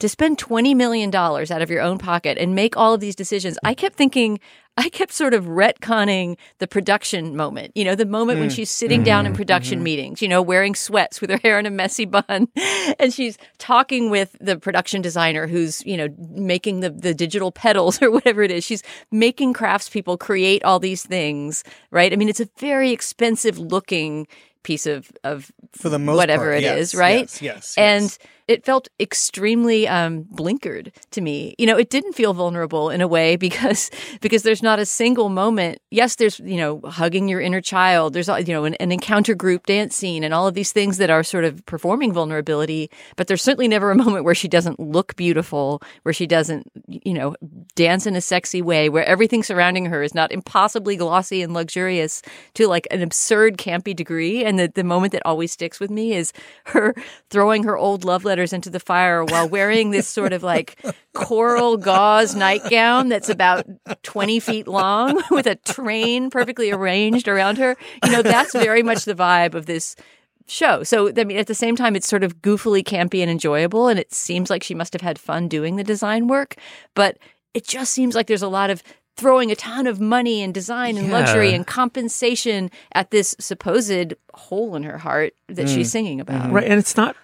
to 0.00 0.08
spend 0.08 0.38
$20 0.38 0.74
million 0.74 1.14
out 1.14 1.62
of 1.62 1.70
your 1.70 1.82
own 1.82 1.98
pocket 1.98 2.38
and 2.38 2.54
make 2.54 2.76
all 2.76 2.94
of 2.94 3.00
these 3.00 3.14
decisions, 3.14 3.58
I 3.62 3.74
kept 3.74 3.96
thinking, 3.96 4.40
I 4.76 4.88
kept 4.88 5.12
sort 5.12 5.34
of 5.34 5.44
retconning 5.44 6.38
the 6.58 6.66
production 6.66 7.36
moment. 7.36 7.72
You 7.74 7.84
know, 7.84 7.94
the 7.94 8.06
moment 8.06 8.40
when 8.40 8.48
mm. 8.48 8.54
she's 8.54 8.70
sitting 8.70 9.02
down 9.02 9.26
in 9.26 9.32
mm-hmm. 9.32 9.36
production 9.36 9.78
mm-hmm. 9.78 9.84
meetings, 9.84 10.22
you 10.22 10.28
know, 10.28 10.40
wearing 10.40 10.74
sweats 10.74 11.20
with 11.20 11.28
her 11.28 11.38
hair 11.42 11.58
in 11.58 11.66
a 11.66 11.70
messy 11.70 12.06
bun. 12.06 12.48
and 12.98 13.12
she's 13.12 13.36
talking 13.58 14.10
with 14.10 14.36
the 14.40 14.56
production 14.56 15.02
designer 15.02 15.46
who's, 15.46 15.84
you 15.84 15.96
know, 15.96 16.08
making 16.30 16.80
the, 16.80 16.90
the 16.90 17.12
digital 17.12 17.52
petals 17.52 18.00
or 18.02 18.10
whatever 18.10 18.42
it 18.42 18.50
is. 18.50 18.64
She's 18.64 18.82
making 19.10 19.52
craftspeople 19.52 20.18
create 20.18 20.64
all 20.64 20.78
these 20.78 21.02
things, 21.02 21.62
right? 21.90 22.12
I 22.12 22.16
mean, 22.16 22.28
it's 22.28 22.40
a 22.40 22.48
very 22.58 22.90
expensive 22.90 23.58
looking 23.58 24.26
piece 24.62 24.86
of, 24.86 25.10
of 25.24 25.50
For 25.72 25.88
the 25.88 25.98
most 25.98 26.16
whatever 26.16 26.52
part, 26.52 26.62
it 26.62 26.78
is, 26.78 26.92
yes, 26.92 26.94
right? 26.94 27.20
yes, 27.20 27.42
yes, 27.42 27.74
And 27.76 28.04
yes. 28.04 28.18
It 28.50 28.64
felt 28.64 28.88
extremely 28.98 29.86
um, 29.86 30.24
blinkered 30.24 30.92
to 31.12 31.20
me. 31.20 31.54
You 31.56 31.66
know, 31.66 31.78
it 31.78 31.88
didn't 31.88 32.14
feel 32.14 32.34
vulnerable 32.34 32.90
in 32.90 33.00
a 33.00 33.06
way 33.06 33.36
because 33.36 33.92
because 34.20 34.42
there's 34.42 34.62
not 34.62 34.80
a 34.80 34.84
single 34.86 35.28
moment. 35.28 35.80
Yes, 35.92 36.16
there's 36.16 36.40
you 36.40 36.56
know 36.56 36.80
hugging 36.84 37.28
your 37.28 37.40
inner 37.40 37.60
child. 37.60 38.12
There's 38.12 38.26
you 38.26 38.52
know 38.52 38.64
an, 38.64 38.74
an 38.74 38.90
encounter 38.90 39.36
group 39.36 39.66
dance 39.66 39.94
scene 39.94 40.24
and 40.24 40.34
all 40.34 40.48
of 40.48 40.54
these 40.54 40.72
things 40.72 40.98
that 40.98 41.10
are 41.10 41.22
sort 41.22 41.44
of 41.44 41.64
performing 41.64 42.12
vulnerability. 42.12 42.90
But 43.14 43.28
there's 43.28 43.40
certainly 43.40 43.68
never 43.68 43.92
a 43.92 43.94
moment 44.04 44.24
where 44.24 44.34
she 44.34 44.48
doesn't 44.48 44.80
look 44.80 45.14
beautiful, 45.14 45.80
where 46.02 46.12
she 46.12 46.26
doesn't 46.26 46.66
you 46.88 47.14
know 47.14 47.36
dance 47.76 48.04
in 48.04 48.16
a 48.16 48.20
sexy 48.20 48.62
way, 48.62 48.88
where 48.88 49.04
everything 49.04 49.44
surrounding 49.44 49.86
her 49.86 50.02
is 50.02 50.12
not 50.12 50.32
impossibly 50.32 50.96
glossy 50.96 51.40
and 51.40 51.54
luxurious 51.54 52.20
to 52.54 52.66
like 52.66 52.88
an 52.90 53.00
absurd 53.00 53.58
campy 53.58 53.94
degree. 53.94 54.44
And 54.44 54.58
the, 54.58 54.72
the 54.74 54.82
moment 54.82 55.12
that 55.12 55.22
always 55.24 55.52
sticks 55.52 55.78
with 55.78 55.90
me 55.90 56.14
is 56.14 56.32
her 56.64 56.96
throwing 57.30 57.62
her 57.62 57.76
old 57.76 58.04
love 58.04 58.24
letter 58.24 58.39
splatters 58.40 58.52
into 58.52 58.70
the 58.70 58.80
fire 58.80 59.24
while 59.24 59.48
wearing 59.48 59.90
this 59.90 60.08
sort 60.08 60.32
of 60.32 60.42
like 60.42 60.78
coral 61.14 61.76
gauze 61.76 62.34
nightgown 62.34 63.08
that's 63.08 63.28
about 63.28 63.66
20 64.02 64.40
feet 64.40 64.68
long 64.68 65.22
with 65.30 65.46
a 65.46 65.56
train 65.56 66.30
perfectly 66.30 66.70
arranged 66.70 67.28
around 67.28 67.58
her. 67.58 67.76
You 68.04 68.12
know, 68.12 68.22
that's 68.22 68.52
very 68.52 68.82
much 68.82 69.04
the 69.04 69.14
vibe 69.14 69.54
of 69.54 69.66
this 69.66 69.96
show. 70.46 70.82
So, 70.82 71.08
I 71.16 71.24
mean, 71.24 71.38
at 71.38 71.46
the 71.46 71.54
same 71.54 71.76
time, 71.76 71.96
it's 71.96 72.08
sort 72.08 72.24
of 72.24 72.38
goofily 72.42 72.82
campy 72.82 73.20
and 73.20 73.30
enjoyable. 73.30 73.88
And 73.88 73.98
it 73.98 74.12
seems 74.12 74.50
like 74.50 74.62
she 74.62 74.74
must 74.74 74.92
have 74.92 75.02
had 75.02 75.18
fun 75.18 75.48
doing 75.48 75.76
the 75.76 75.84
design 75.84 76.28
work. 76.28 76.56
But 76.94 77.18
it 77.54 77.66
just 77.66 77.92
seems 77.92 78.14
like 78.14 78.26
there's 78.26 78.42
a 78.42 78.48
lot 78.48 78.70
of 78.70 78.82
throwing 79.16 79.50
a 79.50 79.56
ton 79.56 79.86
of 79.86 80.00
money 80.00 80.40
and 80.40 80.54
design 80.54 80.96
and 80.96 81.10
luxury 81.10 81.52
and 81.52 81.66
compensation 81.66 82.70
at 82.92 83.10
this 83.10 83.34
supposed 83.38 84.14
hole 84.32 84.74
in 84.76 84.82
her 84.84 84.96
heart 84.98 85.34
that 85.48 85.66
Mm. 85.66 85.74
she's 85.74 85.90
singing 85.92 86.20
about. 86.20 86.50
Right, 86.50 86.64
and 86.64 86.78
it's 86.78 86.96
not 86.96 87.16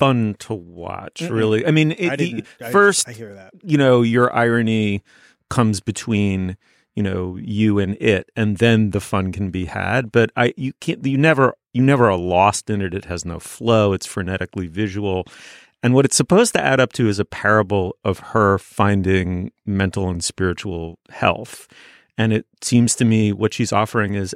fun 0.00 0.34
to 0.40 0.54
watch, 0.54 1.20
Mm-mm. 1.20 1.30
really. 1.30 1.64
I 1.66 1.70
mean, 1.70 1.92
it, 1.92 2.10
I 2.12 2.16
the- 2.16 2.44
I- 2.60 2.70
first, 2.72 3.08
I 3.08 3.12
hear 3.12 3.32
that. 3.34 3.52
you 3.62 3.78
know, 3.78 4.02
your 4.02 4.34
irony 4.34 5.02
comes 5.48 5.80
between 5.80 6.56
you 6.96 7.02
know 7.04 7.36
you 7.36 7.78
and 7.78 7.96
it, 8.02 8.30
and 8.34 8.56
then 8.58 8.90
the 8.90 9.00
fun 9.00 9.30
can 9.32 9.50
be 9.50 9.66
had. 9.66 10.10
But 10.10 10.30
I, 10.36 10.52
you 10.56 10.72
can't, 10.80 11.04
you 11.06 11.16
never, 11.18 11.54
you 11.72 11.82
never 11.82 12.10
are 12.10 12.18
lost 12.18 12.68
in 12.68 12.82
it. 12.82 12.94
It 12.94 13.04
has 13.04 13.24
no 13.24 13.38
flow. 13.38 13.92
It's 13.92 14.06
frenetically 14.06 14.68
visual. 14.68 15.24
And 15.82 15.94
what 15.94 16.04
it's 16.04 16.16
supposed 16.16 16.52
to 16.54 16.60
add 16.62 16.78
up 16.78 16.92
to 16.94 17.08
is 17.08 17.18
a 17.18 17.24
parable 17.24 17.96
of 18.04 18.18
her 18.34 18.58
finding 18.58 19.50
mental 19.64 20.10
and 20.10 20.22
spiritual 20.22 20.98
health. 21.08 21.68
And 22.18 22.34
it 22.34 22.44
seems 22.60 22.94
to 22.96 23.04
me 23.06 23.32
what 23.32 23.54
she's 23.54 23.72
offering 23.72 24.12
is 24.14 24.34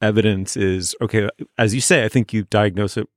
evidence 0.00 0.56
is 0.56 0.94
okay, 1.02 1.28
as 1.58 1.74
you 1.74 1.80
say, 1.82 2.04
I 2.04 2.08
think 2.08 2.32
you 2.32 2.44
diagnose 2.44 2.96
it 2.96 3.08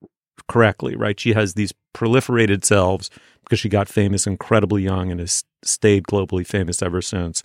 correctly, 0.50 0.96
right? 0.96 1.20
She 1.20 1.34
has 1.34 1.54
these 1.54 1.74
proliferated 1.94 2.66
selves 2.66 3.10
because 3.44 3.60
she 3.60 3.70
got 3.70 3.88
famous 3.88 4.28
incredibly 4.28 4.84
young 4.84 5.12
and 5.12 5.20
has 5.20 5.44
stayed 5.64 6.04
globally 6.04 6.46
famous 6.46 6.82
ever 6.82 7.02
since. 7.02 7.42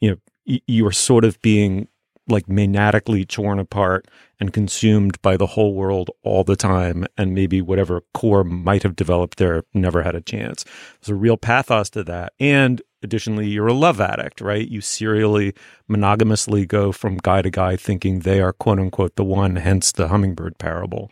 You 0.00 0.10
know, 0.10 0.58
you 0.66 0.86
are 0.86 0.92
sort 0.92 1.24
of 1.24 1.40
being 1.42 1.88
like 2.28 2.48
maniacally 2.48 3.24
torn 3.24 3.58
apart 3.58 4.06
and 4.38 4.52
consumed 4.52 5.20
by 5.22 5.36
the 5.36 5.46
whole 5.46 5.74
world 5.74 6.10
all 6.22 6.44
the 6.44 6.56
time 6.56 7.04
and 7.18 7.34
maybe 7.34 7.60
whatever 7.60 8.02
core 8.14 8.44
might 8.44 8.82
have 8.82 8.96
developed 8.96 9.38
there 9.38 9.64
never 9.74 10.02
had 10.02 10.14
a 10.14 10.20
chance 10.20 10.64
there's 11.00 11.10
a 11.10 11.14
real 11.14 11.36
pathos 11.36 11.90
to 11.90 12.04
that 12.04 12.32
and 12.38 12.80
additionally 13.02 13.48
you're 13.48 13.66
a 13.66 13.72
love 13.72 14.00
addict 14.00 14.40
right 14.40 14.68
you 14.68 14.80
serially 14.80 15.52
monogamously 15.88 16.64
go 16.64 16.92
from 16.92 17.16
guy 17.18 17.42
to 17.42 17.50
guy 17.50 17.74
thinking 17.74 18.20
they 18.20 18.40
are 18.40 18.52
quote 18.52 18.78
unquote 18.78 19.16
the 19.16 19.24
one 19.24 19.56
hence 19.56 19.90
the 19.92 20.08
hummingbird 20.08 20.56
parable 20.58 21.10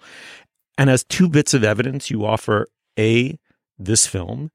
and 0.80 0.90
as 0.90 1.04
two 1.04 1.28
bits 1.28 1.54
of 1.54 1.62
evidence 1.62 2.10
you 2.10 2.24
offer 2.24 2.66
a 2.98 3.38
this 3.78 4.06
film 4.06 4.50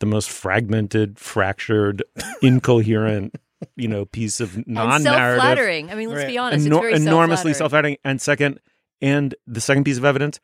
the 0.00 0.06
most 0.06 0.28
fragmented 0.28 1.18
fractured 1.18 2.02
incoherent 2.42 3.34
you 3.76 3.88
know 3.88 4.04
piece 4.04 4.40
of 4.40 4.66
non-narrative 4.66 5.40
self-flattering. 5.40 5.90
I 5.90 5.94
mean, 5.94 6.10
let's 6.10 6.30
be 6.30 6.38
honest. 6.38 6.66
Enor- 6.66 6.72
it's 6.72 6.80
very 6.80 6.94
enormously 6.94 7.54
self-flattering. 7.54 7.54
self-flattering. 7.54 7.96
And 8.04 8.20
second, 8.20 8.60
and 9.00 9.34
the 9.46 9.60
second 9.60 9.84
piece 9.84 9.98
of 9.98 10.04
evidence, 10.04 10.40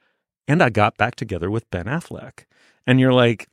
and 0.49 0.63
I 0.63 0.71
got 0.71 0.97
back 0.97 1.15
together 1.15 1.51
with 1.51 1.71
Ben 1.71 1.87
Affleck. 1.87 2.45
And 2.87 2.99
you're 2.99 3.13
like, 3.13 3.49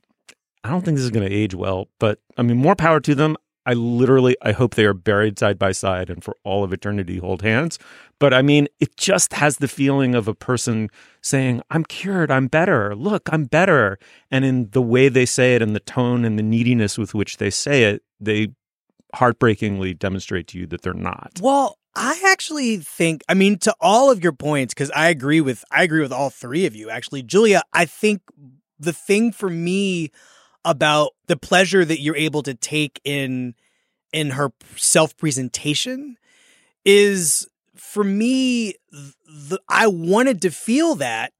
I 0.64 0.70
don't 0.70 0.84
think 0.84 0.96
this 0.96 1.04
is 1.04 1.10
going 1.10 1.28
to 1.28 1.34
age 1.34 1.54
well, 1.54 1.88
but 1.98 2.18
I 2.36 2.42
mean, 2.42 2.56
more 2.56 2.74
power 2.74 3.00
to 3.00 3.14
them. 3.14 3.36
I 3.70 3.74
literally, 3.74 4.36
I 4.42 4.50
hope 4.50 4.74
they 4.74 4.84
are 4.84 4.92
buried 4.92 5.38
side 5.38 5.56
by 5.56 5.70
side 5.70 6.10
and 6.10 6.24
for 6.24 6.36
all 6.42 6.64
of 6.64 6.72
eternity 6.72 7.18
hold 7.18 7.42
hands. 7.42 7.78
But 8.18 8.34
I 8.34 8.42
mean, 8.42 8.66
it 8.80 8.96
just 8.96 9.32
has 9.34 9.58
the 9.58 9.68
feeling 9.68 10.16
of 10.16 10.26
a 10.26 10.34
person 10.34 10.88
saying, 11.22 11.62
I'm 11.70 11.84
cured, 11.84 12.32
I'm 12.32 12.48
better, 12.48 12.96
look, 12.96 13.28
I'm 13.32 13.44
better. 13.44 13.96
And 14.28 14.44
in 14.44 14.70
the 14.72 14.82
way 14.82 15.08
they 15.08 15.24
say 15.24 15.54
it 15.54 15.62
and 15.62 15.76
the 15.76 15.78
tone 15.78 16.24
and 16.24 16.36
the 16.36 16.42
neediness 16.42 16.98
with 16.98 17.14
which 17.14 17.36
they 17.36 17.48
say 17.48 17.84
it, 17.84 18.02
they 18.18 18.48
heartbreakingly 19.14 19.94
demonstrate 19.94 20.48
to 20.48 20.58
you 20.58 20.66
that 20.66 20.82
they're 20.82 20.92
not. 20.92 21.38
Well, 21.40 21.78
I 21.94 22.20
actually 22.26 22.78
think 22.78 23.22
I 23.28 23.34
mean 23.34 23.56
to 23.60 23.72
all 23.80 24.10
of 24.10 24.20
your 24.20 24.32
points 24.32 24.74
cuz 24.74 24.90
I 24.96 25.10
agree 25.10 25.40
with 25.40 25.64
I 25.70 25.84
agree 25.84 26.02
with 26.02 26.12
all 26.12 26.30
three 26.30 26.66
of 26.66 26.74
you 26.74 26.90
actually. 26.90 27.22
Julia, 27.22 27.62
I 27.72 27.84
think 27.84 28.22
the 28.80 28.92
thing 28.92 29.30
for 29.30 29.48
me 29.48 30.10
about 30.64 31.12
the 31.26 31.36
pleasure 31.36 31.84
that 31.84 32.00
you're 32.00 32.16
able 32.16 32.42
to 32.42 32.54
take 32.54 33.00
in 33.04 33.54
in 34.12 34.30
her 34.30 34.52
self-presentation 34.76 36.16
is 36.84 37.48
for 37.76 38.02
me 38.02 38.74
the, 38.90 39.60
I 39.68 39.86
wanted 39.86 40.42
to 40.42 40.50
feel 40.50 40.96
that 40.96 41.32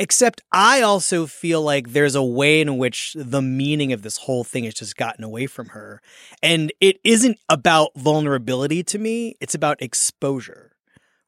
except 0.00 0.40
I 0.50 0.80
also 0.80 1.26
feel 1.26 1.60
like 1.60 1.90
there's 1.90 2.14
a 2.14 2.22
way 2.22 2.62
in 2.62 2.78
which 2.78 3.14
the 3.14 3.42
meaning 3.42 3.92
of 3.92 4.00
this 4.00 4.16
whole 4.16 4.44
thing 4.44 4.64
has 4.64 4.72
just 4.72 4.96
gotten 4.96 5.22
away 5.22 5.46
from 5.46 5.68
her. 5.68 6.00
And 6.42 6.72
it 6.80 6.98
isn't 7.04 7.38
about 7.50 7.90
vulnerability 7.94 8.82
to 8.84 8.98
me, 8.98 9.36
it's 9.40 9.54
about 9.54 9.82
exposure. 9.82 10.72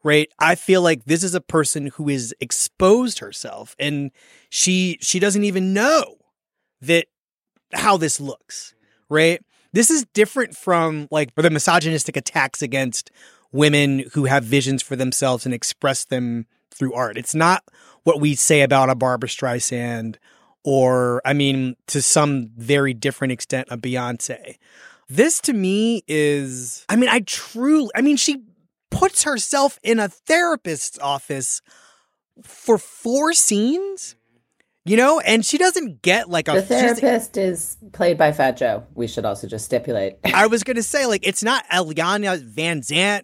Right? 0.04 0.28
I 0.40 0.56
feel 0.56 0.82
like 0.82 1.04
this 1.04 1.22
is 1.22 1.34
a 1.34 1.40
person 1.40 1.88
who 1.88 2.08
has 2.08 2.34
exposed 2.40 3.20
herself 3.20 3.76
and 3.78 4.10
she 4.50 4.98
she 5.00 5.20
doesn't 5.20 5.44
even 5.44 5.72
know 5.72 6.16
that 6.80 7.06
how 7.72 7.96
this 7.96 8.20
looks. 8.20 8.74
Right? 9.08 9.42
This 9.72 9.90
is 9.90 10.04
different 10.12 10.56
from 10.56 11.08
like 11.10 11.34
the 11.34 11.50
misogynistic 11.50 12.16
attacks 12.16 12.62
against 12.62 13.10
women 13.52 14.06
who 14.12 14.24
have 14.24 14.44
visions 14.44 14.82
for 14.82 14.96
themselves 14.96 15.44
and 15.44 15.54
express 15.54 16.04
them 16.04 16.46
through 16.70 16.94
art. 16.94 17.18
It's 17.18 17.34
not 17.34 17.64
what 18.02 18.20
we 18.20 18.34
say 18.34 18.62
about 18.62 18.90
a 18.90 18.94
Barbra 18.94 19.28
Streisand 19.28 20.16
or, 20.64 21.20
I 21.24 21.32
mean, 21.32 21.76
to 21.88 22.00
some 22.00 22.50
very 22.56 22.94
different 22.94 23.32
extent, 23.32 23.68
a 23.70 23.76
Beyonce. 23.76 24.56
This 25.08 25.40
to 25.42 25.52
me 25.52 26.04
is, 26.06 26.86
I 26.88 26.96
mean, 26.96 27.08
I 27.08 27.20
truly, 27.20 27.90
I 27.94 28.00
mean, 28.00 28.16
she 28.16 28.42
puts 28.90 29.24
herself 29.24 29.78
in 29.82 29.98
a 29.98 30.08
therapist's 30.08 30.98
office 30.98 31.62
for 32.42 32.78
four 32.78 33.32
scenes, 33.32 34.16
you 34.84 34.96
know, 34.96 35.20
and 35.20 35.44
she 35.44 35.58
doesn't 35.58 36.02
get 36.02 36.28
like 36.28 36.48
a 36.48 36.52
The 36.54 36.62
therapist 36.62 37.36
is 37.36 37.76
played 37.92 38.18
by 38.18 38.32
Fat 38.32 38.56
Joe. 38.56 38.84
We 38.94 39.06
should 39.06 39.24
also 39.24 39.46
just 39.46 39.64
stipulate. 39.64 40.16
I 40.24 40.46
was 40.46 40.64
gonna 40.64 40.82
say, 40.82 41.06
like, 41.06 41.26
it's 41.26 41.42
not 41.42 41.64
Iyanla 41.68 42.42
Vanzant. 42.52 43.22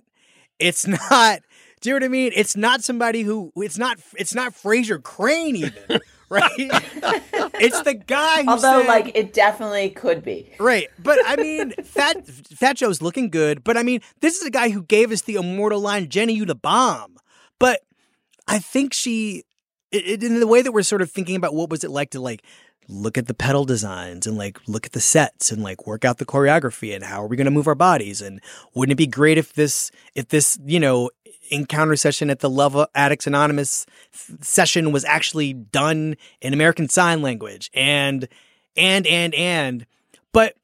It's 0.58 0.86
not. 0.86 1.40
Do 1.80 1.88
you 1.88 1.94
know 1.94 1.96
what 1.96 2.04
I 2.04 2.08
mean? 2.08 2.32
It's 2.34 2.56
not 2.56 2.82
somebody 2.82 3.22
who. 3.22 3.52
It's 3.56 3.78
not. 3.78 3.98
It's 4.16 4.34
not 4.34 4.52
Frasier 4.52 5.02
Crane 5.02 5.56
even. 5.56 6.00
Right? 6.30 6.50
it's 6.58 7.80
the 7.84 7.94
guy. 7.94 8.42
Who 8.42 8.50
Although, 8.50 8.80
said- 8.80 8.86
like, 8.86 9.12
it 9.16 9.32
definitely 9.32 9.88
could 9.88 10.22
be. 10.22 10.52
Right. 10.60 10.88
But 10.98 11.18
I 11.24 11.36
mean, 11.36 11.72
Fat 11.82 12.26
Fat 12.26 12.76
Joe's 12.76 13.00
looking 13.00 13.30
good. 13.30 13.64
But 13.64 13.78
I 13.78 13.82
mean, 13.82 14.02
this 14.20 14.36
is 14.38 14.46
a 14.46 14.50
guy 14.50 14.68
who 14.68 14.82
gave 14.82 15.10
us 15.10 15.22
the 15.22 15.36
immortal 15.36 15.80
line, 15.80 16.10
Jenny, 16.10 16.34
you 16.34 16.44
the 16.44 16.54
bomb. 16.54 17.16
But 17.58 17.80
I 18.46 18.58
think 18.58 18.92
she, 18.92 19.44
it, 19.90 20.22
in 20.22 20.40
the 20.40 20.46
way 20.46 20.62
that 20.62 20.72
we're 20.72 20.82
sort 20.82 21.02
of 21.02 21.10
thinking 21.10 21.36
about 21.36 21.54
what 21.54 21.70
was 21.70 21.84
it 21.84 21.90
like 21.90 22.10
to 22.10 22.20
like 22.20 22.42
look 22.88 23.18
at 23.18 23.26
the 23.26 23.34
petal 23.34 23.64
designs 23.64 24.26
and 24.26 24.38
like 24.38 24.58
look 24.66 24.86
at 24.86 24.92
the 24.92 25.00
sets 25.00 25.52
and 25.52 25.62
like 25.62 25.86
work 25.86 26.04
out 26.04 26.18
the 26.18 26.24
choreography 26.24 26.94
and 26.94 27.04
how 27.04 27.22
are 27.22 27.26
we 27.26 27.36
going 27.36 27.44
to 27.44 27.50
move 27.50 27.66
our 27.66 27.74
bodies? 27.74 28.22
And 28.22 28.40
wouldn't 28.74 28.92
it 28.92 28.96
be 28.96 29.06
great 29.06 29.38
if 29.38 29.52
this 29.52 29.90
if 30.14 30.28
this 30.28 30.58
you 30.64 30.80
know 30.80 31.10
encounter 31.50 31.96
session 31.96 32.30
at 32.30 32.40
the 32.40 32.50
Love 32.50 32.76
Addicts 32.94 33.26
Anonymous 33.26 33.86
session 34.40 34.92
was 34.92 35.04
actually 35.04 35.52
done 35.52 36.16
in 36.40 36.52
American 36.52 36.88
Sign 36.88 37.22
Language 37.22 37.70
and 37.74 38.28
and 38.76 39.06
and 39.06 39.34
and 39.34 39.86
but 40.32 40.54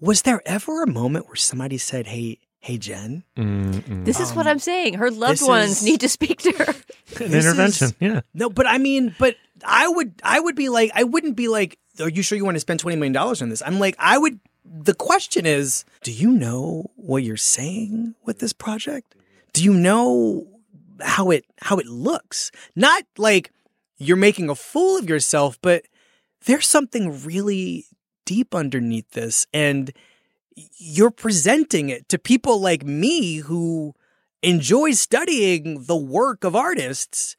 was 0.00 0.22
there 0.22 0.42
ever 0.44 0.82
a 0.82 0.90
moment 0.90 1.26
where 1.26 1.36
somebody 1.36 1.78
said 1.78 2.06
hey 2.08 2.38
hey 2.64 2.78
Jen 2.78 3.22
mm-hmm. 3.36 4.04
This 4.04 4.20
is 4.20 4.32
what 4.32 4.46
um, 4.46 4.52
I'm 4.52 4.58
saying. 4.58 4.94
Her 4.94 5.10
loved 5.10 5.46
ones 5.46 5.70
is- 5.70 5.84
need 5.84 6.00
to 6.00 6.08
speak 6.08 6.40
to 6.42 6.52
her. 6.52 6.74
An 7.24 7.34
intervention, 7.34 7.88
is- 7.88 7.94
yeah. 8.00 8.20
No, 8.32 8.48
but 8.48 8.66
I 8.66 8.78
mean, 8.78 9.14
but 9.18 9.36
I 9.62 9.86
would, 9.86 10.14
I 10.22 10.40
would 10.40 10.56
be 10.56 10.70
like, 10.70 10.90
I 10.94 11.04
wouldn't 11.04 11.36
be 11.36 11.48
like, 11.48 11.78
are 12.00 12.08
you 12.08 12.22
sure 12.22 12.38
you 12.38 12.44
want 12.44 12.54
to 12.54 12.60
spend 12.60 12.80
twenty 12.80 12.96
million 12.96 13.12
dollars 13.12 13.42
on 13.42 13.50
this? 13.50 13.62
I'm 13.64 13.78
like, 13.78 13.96
I 13.98 14.16
would. 14.16 14.40
The 14.64 14.94
question 14.94 15.44
is, 15.44 15.84
do 16.02 16.10
you 16.10 16.32
know 16.32 16.90
what 16.96 17.22
you're 17.22 17.36
saying 17.36 18.14
with 18.24 18.38
this 18.38 18.54
project? 18.54 19.14
Do 19.52 19.62
you 19.62 19.74
know 19.74 20.46
how 21.02 21.30
it 21.30 21.44
how 21.60 21.76
it 21.76 21.86
looks? 21.86 22.50
Not 22.74 23.04
like 23.18 23.52
you're 23.98 24.16
making 24.16 24.48
a 24.48 24.54
fool 24.54 24.96
of 24.96 25.08
yourself, 25.08 25.58
but 25.60 25.84
there's 26.46 26.66
something 26.66 27.22
really 27.24 27.84
deep 28.24 28.54
underneath 28.54 29.10
this, 29.10 29.46
and 29.52 29.92
you're 30.54 31.10
presenting 31.10 31.88
it 31.88 32.08
to 32.08 32.18
people 32.18 32.60
like 32.60 32.84
me 32.84 33.38
who 33.38 33.94
enjoy 34.42 34.92
studying 34.92 35.84
the 35.84 35.96
work 35.96 36.44
of 36.44 36.54
artists 36.54 37.36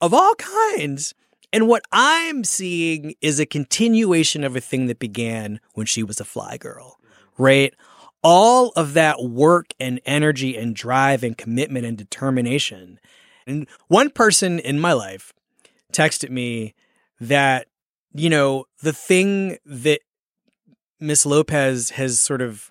of 0.00 0.12
all 0.12 0.34
kinds. 0.34 1.14
And 1.52 1.68
what 1.68 1.84
I'm 1.92 2.44
seeing 2.44 3.14
is 3.20 3.40
a 3.40 3.46
continuation 3.46 4.44
of 4.44 4.56
a 4.56 4.60
thing 4.60 4.86
that 4.86 4.98
began 4.98 5.60
when 5.74 5.86
she 5.86 6.02
was 6.02 6.20
a 6.20 6.24
fly 6.24 6.56
girl, 6.56 6.98
right? 7.38 7.74
All 8.22 8.70
of 8.76 8.92
that 8.94 9.22
work 9.22 9.72
and 9.80 10.00
energy 10.04 10.56
and 10.56 10.76
drive 10.76 11.24
and 11.24 11.36
commitment 11.36 11.86
and 11.86 11.96
determination. 11.96 13.00
And 13.46 13.66
one 13.88 14.10
person 14.10 14.58
in 14.58 14.78
my 14.78 14.92
life 14.92 15.32
texted 15.92 16.30
me 16.30 16.74
that 17.20 17.66
you 18.12 18.28
know, 18.28 18.66
the 18.82 18.92
thing 18.92 19.58
that 19.64 20.00
Miss 21.00 21.24
Lopez 21.24 21.90
has 21.90 22.20
sort 22.20 22.42
of 22.42 22.70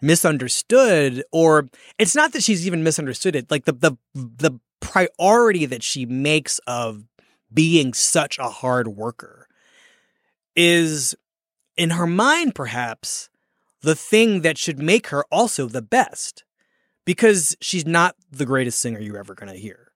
misunderstood, 0.00 1.24
or 1.32 1.68
it's 1.98 2.14
not 2.14 2.32
that 2.32 2.42
she's 2.42 2.66
even 2.66 2.82
misunderstood 2.82 3.34
it, 3.34 3.50
like 3.50 3.64
the 3.64 3.72
the 3.72 3.96
the 4.14 4.60
priority 4.80 5.64
that 5.66 5.82
she 5.82 6.04
makes 6.04 6.60
of 6.66 7.04
being 7.52 7.94
such 7.94 8.38
a 8.38 8.48
hard 8.48 8.88
worker 8.88 9.48
is 10.54 11.14
in 11.76 11.90
her 11.90 12.06
mind 12.06 12.54
perhaps 12.54 13.30
the 13.80 13.94
thing 13.94 14.42
that 14.42 14.58
should 14.58 14.78
make 14.78 15.08
her 15.08 15.24
also 15.30 15.66
the 15.66 15.82
best 15.82 16.44
because 17.04 17.56
she's 17.60 17.86
not 17.86 18.16
the 18.30 18.46
greatest 18.46 18.78
singer 18.80 19.00
you're 19.00 19.18
ever 19.18 19.34
going 19.34 19.52
to 19.52 19.58
hear. 19.58 19.92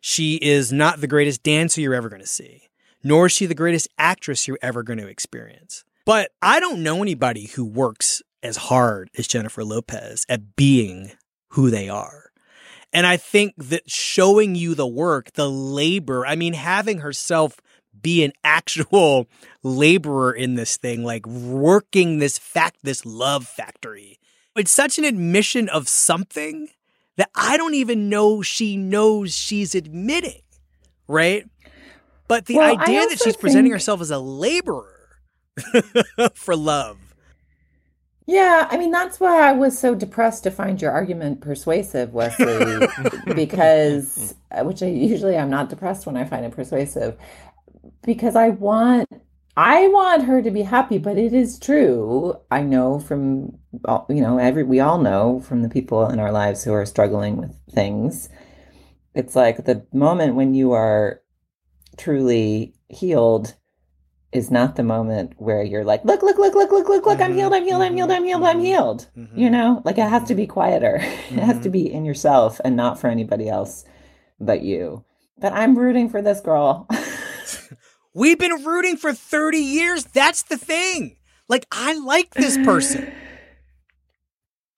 She 0.00 0.36
is 0.36 0.72
not 0.72 1.00
the 1.00 1.06
greatest 1.06 1.42
dancer 1.42 1.80
you're 1.80 1.94
ever 1.94 2.08
going 2.08 2.22
to 2.22 2.26
see, 2.26 2.68
nor 3.04 3.26
is 3.26 3.32
she 3.32 3.46
the 3.46 3.54
greatest 3.54 3.88
actress 3.98 4.48
you're 4.48 4.58
ever 4.62 4.82
going 4.82 4.98
to 4.98 5.06
experience. 5.06 5.84
But 6.10 6.32
I 6.42 6.58
don't 6.58 6.82
know 6.82 7.02
anybody 7.02 7.46
who 7.46 7.64
works 7.64 8.20
as 8.42 8.56
hard 8.56 9.10
as 9.16 9.28
Jennifer 9.28 9.62
Lopez 9.62 10.26
at 10.28 10.56
being 10.56 11.12
who 11.50 11.70
they 11.70 11.88
are. 11.88 12.32
And 12.92 13.06
I 13.06 13.16
think 13.16 13.54
that 13.56 13.88
showing 13.88 14.56
you 14.56 14.74
the 14.74 14.88
work, 14.88 15.34
the 15.34 15.48
labor, 15.48 16.26
I 16.26 16.34
mean, 16.34 16.54
having 16.54 16.98
herself 16.98 17.60
be 18.02 18.24
an 18.24 18.32
actual 18.42 19.28
laborer 19.62 20.32
in 20.32 20.56
this 20.56 20.76
thing, 20.76 21.04
like 21.04 21.24
working 21.28 22.18
this 22.18 22.38
fact, 22.38 22.78
this 22.82 23.06
love 23.06 23.46
factory. 23.46 24.18
It's 24.56 24.72
such 24.72 24.98
an 24.98 25.04
admission 25.04 25.68
of 25.68 25.88
something 25.88 26.70
that 27.18 27.30
I 27.36 27.56
don't 27.56 27.74
even 27.74 28.08
know 28.08 28.42
she 28.42 28.76
knows 28.76 29.32
she's 29.32 29.76
admitting, 29.76 30.42
right? 31.06 31.44
But 32.26 32.46
the 32.46 32.56
Well, 32.56 32.80
idea 32.80 33.06
that 33.06 33.20
she's 33.22 33.36
presenting 33.36 33.70
herself 33.70 34.00
as 34.00 34.10
a 34.10 34.18
laborer 34.18 34.89
for 36.34 36.56
love. 36.56 36.98
Yeah, 38.26 38.68
I 38.70 38.76
mean 38.78 38.92
that's 38.92 39.18
why 39.18 39.48
I 39.48 39.52
was 39.52 39.78
so 39.78 39.94
depressed 39.94 40.44
to 40.44 40.50
find 40.52 40.80
your 40.80 40.92
argument 40.92 41.40
persuasive, 41.40 42.12
Wesley, 42.12 42.86
because 43.34 44.34
uh, 44.52 44.62
which 44.62 44.82
I 44.82 44.86
usually 44.86 45.36
I'm 45.36 45.50
not 45.50 45.68
depressed 45.68 46.06
when 46.06 46.16
I 46.16 46.24
find 46.24 46.44
it 46.44 46.52
persuasive 46.52 47.16
because 48.02 48.36
I 48.36 48.50
want 48.50 49.08
I 49.56 49.88
want 49.88 50.24
her 50.24 50.42
to 50.42 50.50
be 50.50 50.62
happy, 50.62 50.98
but 50.98 51.18
it 51.18 51.32
is 51.34 51.58
true. 51.58 52.36
I 52.50 52.62
know 52.62 53.00
from 53.00 53.58
all- 53.84 54.06
you 54.08 54.20
know 54.22 54.38
every 54.38 54.62
we 54.62 54.78
all 54.80 54.98
know 54.98 55.40
from 55.40 55.62
the 55.62 55.68
people 55.68 56.08
in 56.08 56.20
our 56.20 56.30
lives 56.32 56.62
who 56.62 56.72
are 56.72 56.86
struggling 56.86 57.36
with 57.36 57.56
things. 57.72 58.28
It's 59.14 59.34
like 59.34 59.64
the 59.64 59.84
moment 59.92 60.36
when 60.36 60.54
you 60.54 60.70
are 60.72 61.20
truly 61.96 62.74
healed 62.88 63.56
is 64.32 64.50
not 64.50 64.76
the 64.76 64.82
moment 64.82 65.34
where 65.38 65.62
you're 65.62 65.84
like, 65.84 66.04
look, 66.04 66.22
look, 66.22 66.38
look, 66.38 66.54
look, 66.54 66.70
look, 66.70 66.88
look, 66.88 67.06
look, 67.06 67.20
I'm 67.20 67.34
healed, 67.34 67.52
I'm 67.52 67.64
healed, 67.64 67.82
I'm 67.82 67.96
healed, 67.96 68.12
I'm 68.12 68.24
healed, 68.24 68.44
I'm 68.44 68.56
mm-hmm. 68.56 68.64
healed. 68.64 69.06
Mm-hmm. 69.16 69.38
You 69.38 69.50
know, 69.50 69.82
like 69.84 69.98
it 69.98 70.08
has 70.08 70.28
to 70.28 70.34
be 70.34 70.44
mm-hmm. 70.44 70.52
quieter. 70.52 71.00
It 71.30 71.38
has 71.38 71.60
to 71.62 71.70
be 71.70 71.90
in 71.92 72.04
yourself 72.04 72.60
and 72.64 72.76
not 72.76 73.00
for 73.00 73.08
anybody 73.08 73.48
else 73.48 73.84
but 74.38 74.62
you. 74.62 75.04
But 75.38 75.52
I'm 75.52 75.78
rooting 75.78 76.08
for 76.08 76.22
this 76.22 76.40
girl. 76.40 76.88
We've 78.14 78.38
been 78.38 78.64
rooting 78.64 78.96
for 78.96 79.12
30 79.12 79.58
years. 79.58 80.04
That's 80.04 80.42
the 80.42 80.56
thing. 80.56 81.16
Like, 81.48 81.66
I 81.70 81.94
like 81.94 82.34
this 82.34 82.56
person. 82.58 83.12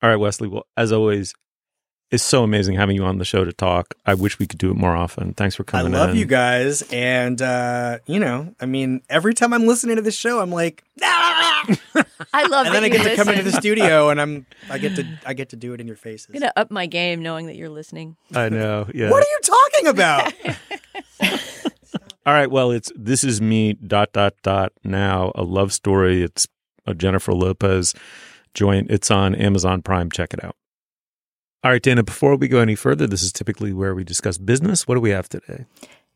All 0.03 0.11
right, 0.11 0.17
Wesley. 0.17 0.49
Well, 0.49 0.67
as 0.77 0.93
always, 0.93 1.35
it's 2.13 2.23
so 2.23 2.45
amazing 2.45 2.77
having 2.77 2.95
you 2.95 3.05
on 3.05 3.17
the 3.17 3.25
show 3.25 3.43
to 3.43 3.55
talk. 3.55 3.95
I 4.05 4.13
wish 4.13 4.39
we 4.39 4.47
could 4.47 4.59
do 4.59 4.71
it 4.71 4.77
more 4.77 4.95
often. 4.95 5.33
Thanks 5.33 5.57
for 5.57 5.65
coming. 5.65 5.95
I 5.95 5.99
love 5.99 6.11
in. 6.11 6.17
you 6.17 6.27
guys. 6.27 6.83
And, 6.93 7.41
uh, 7.41 8.01
you 8.05 8.21
know, 8.21 8.55
I 8.61 8.67
mean, 8.67 9.01
every 9.09 9.33
time 9.33 9.55
I'm 9.55 9.67
listening 9.67 9.97
to 9.97 10.03
this 10.03 10.15
show, 10.15 10.39
I'm 10.41 10.51
like, 10.51 10.85
I 11.01 11.65
love 12.49 12.67
and 12.67 12.67
that 12.67 12.73
then 12.73 12.83
I 12.85 12.87
you 12.89 12.93
get 12.93 13.05
to 13.05 13.17
come 13.17 13.31
into 13.31 13.43
the 13.43 13.53
studio 13.53 14.11
and 14.11 14.21
I'm, 14.21 14.45
I 14.69 14.77
get 14.77 14.95
to, 14.97 15.07
I 15.25 15.33
get 15.33 15.49
to 15.49 15.57
do 15.57 15.73
it 15.73 15.81
in 15.81 15.87
your 15.87 15.97
faces. 15.97 16.29
I'm 16.29 16.39
gonna 16.41 16.53
up 16.55 16.71
my 16.71 16.85
game 16.85 17.23
knowing 17.23 17.47
that 17.47 17.57
you're 17.57 17.71
listening. 17.71 18.17
I 18.35 18.51
know. 18.51 18.87
Yeah. 18.95 19.11
What 19.11 19.25
are 19.25 19.31
you 19.31 19.39
talking 19.43 19.87
about? 19.89 20.33
All 22.27 22.33
right. 22.35 22.51
Well, 22.51 22.71
it's 22.73 22.93
this 22.95 23.25
is 23.25 23.41
me. 23.41 23.73
Dot 23.73 24.13
dot 24.13 24.35
dot. 24.43 24.73
Now 24.85 25.33
a 25.35 25.43
love 25.43 25.73
story. 25.73 26.23
It's 26.23 26.47
a 26.87 26.95
Jennifer 26.95 27.33
Lopez 27.33 27.95
joint. 28.55 28.91
It's 28.91 29.11
on 29.11 29.35
Amazon 29.35 29.81
Prime. 29.83 30.11
Check 30.11 30.35
it 30.35 30.45
out. 30.45 30.57
All 31.65 31.71
right, 31.71 31.81
Dana. 31.81 32.03
Before 32.03 32.35
we 32.35 32.49
go 32.49 32.59
any 32.59 32.75
further, 32.75 33.07
this 33.07 33.23
is 33.23 33.31
typically 33.31 33.73
where 33.73 33.95
we 33.95 34.03
discuss 34.03 34.37
business. 34.37 34.89
What 34.89 34.97
do 34.97 35.01
we 35.01 35.11
have 35.11 35.29
today? 35.29 35.65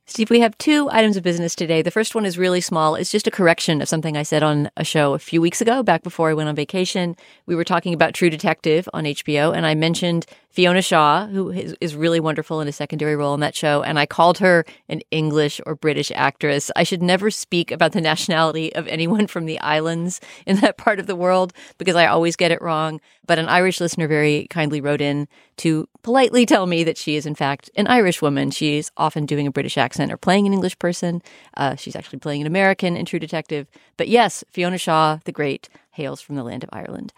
Steve, 0.08 0.30
we 0.30 0.40
have 0.40 0.56
two 0.58 0.88
items 0.90 1.16
of 1.16 1.22
business 1.22 1.54
today. 1.54 1.82
The 1.82 1.90
first 1.90 2.14
one 2.14 2.24
is 2.24 2.38
really 2.38 2.60
small. 2.60 2.94
It's 2.96 3.10
just 3.10 3.26
a 3.26 3.30
correction 3.30 3.80
of 3.80 3.88
something 3.88 4.16
I 4.16 4.24
said 4.24 4.42
on 4.42 4.70
a 4.76 4.84
show 4.84 5.14
a 5.14 5.18
few 5.20 5.40
weeks 5.40 5.60
ago, 5.60 5.82
back 5.84 6.02
before 6.02 6.30
I 6.30 6.34
went 6.34 6.48
on 6.48 6.54
vacation. 6.54 7.16
We 7.46 7.54
were 7.54 7.64
talking 7.64 7.94
about 7.94 8.14
True 8.14 8.30
Detective 8.30 8.88
on 8.92 9.04
HBO, 9.04 9.54
and 9.54 9.66
I 9.66 9.74
mentioned 9.74 10.26
Fiona 10.56 10.80
Shaw, 10.80 11.26
who 11.26 11.50
is, 11.50 11.76
is 11.82 11.94
really 11.94 12.18
wonderful 12.18 12.62
in 12.62 12.66
a 12.66 12.72
secondary 12.72 13.14
role 13.14 13.34
in 13.34 13.40
that 13.40 13.54
show, 13.54 13.82
and 13.82 13.98
I 13.98 14.06
called 14.06 14.38
her 14.38 14.64
an 14.88 15.02
English 15.10 15.60
or 15.66 15.74
British 15.74 16.10
actress. 16.14 16.70
I 16.74 16.82
should 16.82 17.02
never 17.02 17.30
speak 17.30 17.70
about 17.70 17.92
the 17.92 18.00
nationality 18.12 18.74
of 18.74 18.88
anyone 18.88 19.26
from 19.26 19.44
the 19.44 19.60
islands 19.60 20.18
in 20.46 20.56
that 20.60 20.78
part 20.78 20.98
of 20.98 21.06
the 21.06 21.14
world 21.14 21.52
because 21.76 21.94
I 21.94 22.06
always 22.06 22.36
get 22.36 22.52
it 22.52 22.62
wrong. 22.62 23.02
But 23.26 23.38
an 23.38 23.50
Irish 23.50 23.82
listener 23.82 24.08
very 24.08 24.46
kindly 24.48 24.80
wrote 24.80 25.02
in 25.02 25.28
to 25.58 25.86
politely 26.02 26.46
tell 26.46 26.64
me 26.64 26.84
that 26.84 26.96
she 26.96 27.16
is, 27.16 27.26
in 27.26 27.34
fact, 27.34 27.68
an 27.76 27.86
Irish 27.86 28.22
woman. 28.22 28.50
She's 28.50 28.90
often 28.96 29.26
doing 29.26 29.46
a 29.46 29.52
British 29.52 29.76
accent 29.76 30.10
or 30.10 30.16
playing 30.16 30.46
an 30.46 30.54
English 30.54 30.78
person. 30.78 31.20
Uh, 31.54 31.76
she's 31.76 31.96
actually 31.96 32.20
playing 32.20 32.40
an 32.40 32.46
American 32.46 32.96
in 32.96 33.04
True 33.04 33.18
Detective. 33.18 33.68
But 33.98 34.08
yes, 34.08 34.42
Fiona 34.50 34.78
Shaw, 34.78 35.18
the 35.24 35.32
great, 35.32 35.68
hails 35.90 36.22
from 36.22 36.36
the 36.36 36.44
land 36.44 36.64
of 36.64 36.70
Ireland. 36.72 37.12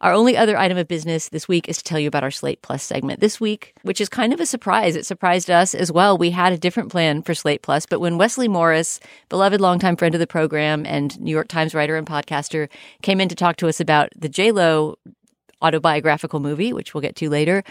Our 0.00 0.12
only 0.12 0.36
other 0.36 0.56
item 0.56 0.76
of 0.78 0.88
business 0.88 1.28
this 1.28 1.48
week 1.48 1.68
is 1.68 1.78
to 1.78 1.84
tell 1.84 1.98
you 1.98 2.08
about 2.08 2.22
our 2.22 2.30
Slate 2.30 2.62
Plus 2.62 2.82
segment 2.82 3.20
this 3.20 3.40
week, 3.40 3.74
which 3.82 4.00
is 4.00 4.08
kind 4.08 4.32
of 4.32 4.40
a 4.40 4.46
surprise. 4.46 4.96
It 4.96 5.06
surprised 5.06 5.50
us 5.50 5.74
as 5.74 5.90
well. 5.90 6.18
We 6.18 6.30
had 6.30 6.52
a 6.52 6.58
different 6.58 6.90
plan 6.90 7.22
for 7.22 7.34
Slate 7.34 7.62
Plus, 7.62 7.86
but 7.86 8.00
when 8.00 8.18
Wesley 8.18 8.48
Morris, 8.48 9.00
beloved 9.28 9.60
longtime 9.60 9.96
friend 9.96 10.14
of 10.14 10.18
the 10.18 10.26
program 10.26 10.84
and 10.84 11.18
New 11.20 11.30
York 11.30 11.48
Times 11.48 11.74
writer 11.74 11.96
and 11.96 12.06
podcaster, 12.06 12.68
came 13.02 13.20
in 13.20 13.28
to 13.28 13.34
talk 13.34 13.56
to 13.56 13.68
us 13.68 13.80
about 13.80 14.10
the 14.16 14.28
J-Lo 14.28 14.98
autobiographical 15.62 16.40
movie, 16.40 16.72
which 16.72 16.92
we'll 16.92 17.00
get 17.00 17.16
to 17.16 17.30
later, 17.30 17.64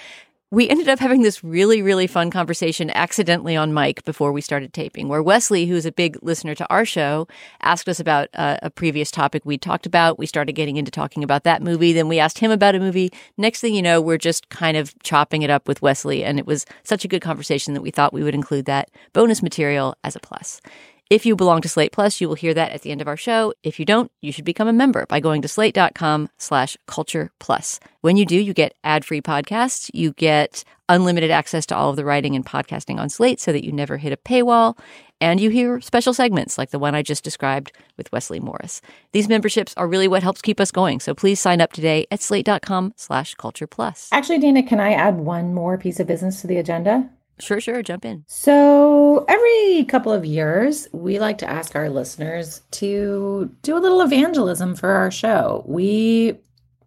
we 0.52 0.70
ended 0.70 0.88
up 0.88 1.00
having 1.00 1.24
this 1.24 1.44
really, 1.44 1.82
really 1.82 2.06
fun 2.06 2.30
conversation 2.30 2.92
accidentally 2.92 3.56
on 3.56 3.74
mic 3.74 4.06
before 4.06 4.32
we 4.32 4.42
started 4.42 4.74
taping, 4.74 5.08
where 5.08 5.24
Wesley, 5.24 5.66
who's 5.66 5.86
a 5.86 5.92
big 5.92 6.18
listener 6.22 6.54
to 6.54 6.70
our 6.70 6.86
show, 6.86 7.28
asked 7.62 7.90
us 7.90 8.00
about 8.00 8.30
uh, 8.36 8.58
a 8.62 8.70
previous 8.70 9.10
topic 9.10 9.44
we 9.44 9.58
talked 9.58 9.88
about. 9.88 10.20
We 10.20 10.28
started 10.28 10.54
getting 10.54 10.78
into 10.78 10.92
talking 10.92 11.24
about 11.24 11.44
that 11.46 11.64
movie. 11.64 11.94
Then 11.94 12.08
we 12.08 12.20
asked 12.20 12.40
him 12.40 12.52
about 12.52 12.76
a 12.76 12.80
movie. 12.80 13.12
Next 13.38 13.60
thing 13.60 13.74
you 13.74 13.82
know, 13.82 14.00
we're 14.00 14.20
just 14.20 14.50
kind 14.50 14.78
of 14.78 14.94
chopping 15.02 15.42
it 15.42 15.50
up 15.50 15.68
with 15.68 15.82
Wesley. 15.82 16.24
And 16.24 16.38
it 16.38 16.46
was 16.46 16.66
such 16.84 17.04
a 17.04 17.08
good 17.08 17.22
conversation 17.22 17.74
that 17.74 17.82
we 17.82 17.90
thought 17.90 18.14
we 18.14 18.24
would 18.24 18.36
include 18.36 18.66
that 18.66 18.92
bonus 19.14 19.42
material 19.42 19.98
as 20.04 20.16
a 20.16 20.20
plus. 20.20 20.62
If 21.08 21.24
you 21.24 21.36
belong 21.36 21.62
to 21.62 21.70
Slate 21.70 21.92
Plus, 21.92 22.20
you 22.20 22.28
will 22.28 22.36
hear 22.36 22.56
that 22.56 22.72
at 22.72 22.82
the 22.82 22.90
end 22.90 23.00
of 23.00 23.08
our 23.08 23.18
show. 23.18 23.54
If 23.62 23.80
you 23.80 23.86
don't, 23.86 24.12
you 24.22 24.32
should 24.32 24.44
become 24.44 24.68
a 24.68 24.74
member 24.74 25.06
by 25.06 25.20
going 25.20 25.44
to 25.44 25.48
slate.com 25.48 26.30
slash 26.40 26.78
culture 26.88 27.30
plus. 27.40 27.80
When 28.02 28.18
you 28.18 28.26
do, 28.26 28.36
you 28.36 28.56
get 28.56 28.74
ad-free 28.84 29.22
podcasts. 29.22 29.92
You 29.94 30.14
get 30.14 30.64
unlimited 30.90 31.30
access 31.30 31.68
to 31.68 31.76
all 31.76 31.92
of 31.92 31.96
the 31.96 32.06
writing 32.06 32.36
and 32.36 32.44
podcasting 32.44 33.00
on 33.00 33.10
Slate 33.10 33.40
so 33.40 33.52
that 33.52 33.64
you 33.64 33.72
never 33.72 33.98
hit 33.98 34.14
a 34.14 34.18
paywall. 34.18 34.80
And 35.22 35.40
you 35.40 35.52
hear 35.52 35.80
special 35.80 36.14
segments 36.14 36.58
like 36.58 36.72
the 36.72 36.80
one 36.80 36.96
I 36.96 37.04
just 37.04 37.24
described 37.24 37.72
with 37.98 38.12
Wesley 38.12 38.40
Morris. 38.40 38.82
These 39.12 39.30
memberships 39.30 39.76
are 39.78 39.88
really 39.88 40.08
what 40.08 40.24
helps 40.24 40.42
keep 40.42 40.60
us 40.60 40.72
going. 40.72 41.00
So 41.00 41.14
please 41.14 41.40
sign 41.40 41.62
up 41.62 41.72
today 41.72 42.08
at 42.10 42.22
slate.com 42.22 42.94
slash 42.98 43.36
culture 43.36 43.68
plus. 43.68 44.10
Actually, 44.12 44.40
Dana, 44.40 44.64
can 44.64 44.80
I 44.80 44.94
add 44.94 45.18
one 45.18 45.54
more 45.54 45.78
piece 45.78 46.00
of 46.00 46.08
business 46.08 46.42
to 46.42 46.48
the 46.48 46.58
agenda? 46.58 47.10
Sure, 47.40 47.60
sure. 47.60 47.84
Jump 47.84 48.06
in. 48.06 48.24
So, 48.28 49.26
every 49.28 49.86
couple 49.86 50.12
of 50.12 50.26
years, 50.26 50.88
we 50.94 51.20
like 51.20 51.38
to 51.40 51.50
ask 51.50 51.76
our 51.76 51.90
listeners 51.90 52.62
to 52.72 53.52
do 53.62 53.78
a 53.78 53.80
little 53.80 54.02
evangelism 54.02 54.76
for 54.76 54.92
our 54.92 55.12
show. 55.12 55.64
We 55.68 56.38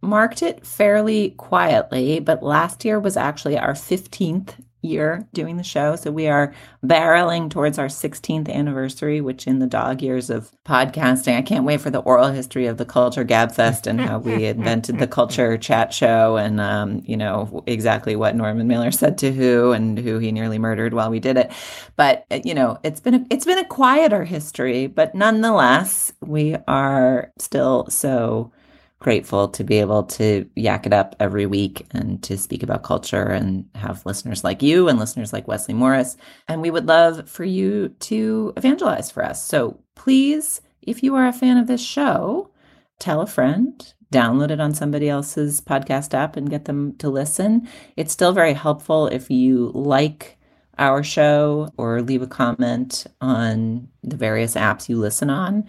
marked 0.01 0.43
it 0.43 0.65
fairly 0.65 1.31
quietly, 1.31 2.21
but 2.21 2.43
last 2.43 2.85
year 2.85 2.99
was 2.99 3.17
actually 3.17 3.59
our 3.59 3.75
15th 3.75 4.55
year 4.83 5.27
doing 5.33 5.57
the 5.57 5.63
show. 5.63 5.97
So, 5.97 6.11
we 6.11 6.29
are 6.29 6.55
barreling 6.85 7.51
towards 7.51 7.79
our 7.79 7.87
16th 7.87 8.49
anniversary, 8.49 9.21
which 9.21 9.47
in 9.47 9.59
the 9.59 9.67
dog 9.67 10.03
years 10.03 10.31
of 10.31 10.51
podcasting, 10.65 11.37
I 11.37 11.43
can't 11.43 11.65
wait 11.65 11.81
for 11.81 11.91
the 11.91 12.01
oral 12.01 12.29
history 12.29 12.67
of 12.67 12.77
the 12.77 12.85
Culture 12.85 13.25
Gabfest 13.25 13.87
and 13.87 14.01
how 14.01 14.19
we 14.19 14.45
invented 14.47 14.99
the 14.99 15.07
Culture 15.07 15.57
Chat 15.57 15.93
Show 15.93 16.37
and, 16.37 16.61
um, 16.61 17.03
you 17.05 17.17
know, 17.17 17.63
exactly 17.67 18.17
what 18.17 18.37
Norman 18.37 18.69
Mailer 18.69 18.91
said 18.91 19.19
to 19.19 19.33
who 19.33 19.73
and 19.73 19.99
who 19.99 20.19
he 20.19 20.33
nearly 20.33 20.59
murdered 20.59 20.95
while 20.95 21.11
we 21.11 21.21
did 21.21 21.37
it. 21.37 21.51
But, 21.97 22.25
you 22.45 22.55
know, 22.55 22.79
it's 22.83 23.01
been 23.01 23.15
a, 23.15 23.27
it's 23.31 23.45
been 23.45 23.59
a 23.59 23.65
quieter 23.65 24.25
history, 24.25 24.87
but 24.87 25.15
nonetheless, 25.15 26.13
we 26.21 26.57
are 26.67 27.33
still 27.39 27.87
so 27.89 28.53
grateful 29.01 29.49
to 29.49 29.63
be 29.63 29.79
able 29.79 30.03
to 30.03 30.49
yak 30.57 30.87
it 30.87 30.93
up 30.93 31.15
every 31.21 31.47
week 31.47 31.87
and 31.93 32.23
to 32.25 32.37
speak 32.37 32.63
about 32.63 32.83
culture 32.83 33.25
and 33.25 33.69
have 33.75 34.05
listeners 34.05 34.43
like 34.43 34.63
you 34.63 34.89
and 34.89 34.99
listeners 34.99 35.33
like 35.33 35.47
Wesley 35.47 35.75
Morris. 35.75 36.17
And 36.49 36.61
we 36.63 36.71
would 36.71 36.87
love 36.87 37.29
for 37.29 37.45
you 37.45 37.91
to 38.01 38.53
evangelize 38.57 39.11
for 39.11 39.25
us. 39.25 39.45
So 39.45 39.79
please 39.95 40.61
if 40.83 41.03
you 41.03 41.15
are 41.17 41.27
a 41.27 41.33
fan 41.33 41.59
of 41.59 41.67
this 41.67 41.85
show, 41.85 42.51
tell 42.99 43.21
a 43.21 43.27
friend, 43.27 43.93
download 44.11 44.51
it 44.51 44.61
on 44.61 44.73
somebody 44.73 45.09
else's 45.09 45.61
podcast 45.61 46.15
app 46.15 46.37
and 46.37 46.49
get 46.49 46.65
them 46.65 46.97
to 46.97 47.11
listen. 47.11 47.69
It's 47.97 48.13
still 48.13 48.33
very 48.33 48.55
helpful 48.55 49.07
if 49.07 49.31
you 49.31 49.71
like 49.75 50.39
our 50.79 51.03
show 51.03 51.69
or 51.77 52.01
leave 52.01 52.23
a 52.23 52.27
comment 52.27 53.07
on 53.21 53.89
the 54.03 54.17
various 54.17 54.55
apps 54.55 54.89
you 54.89 54.99
listen 54.99 55.29
on. 55.29 55.69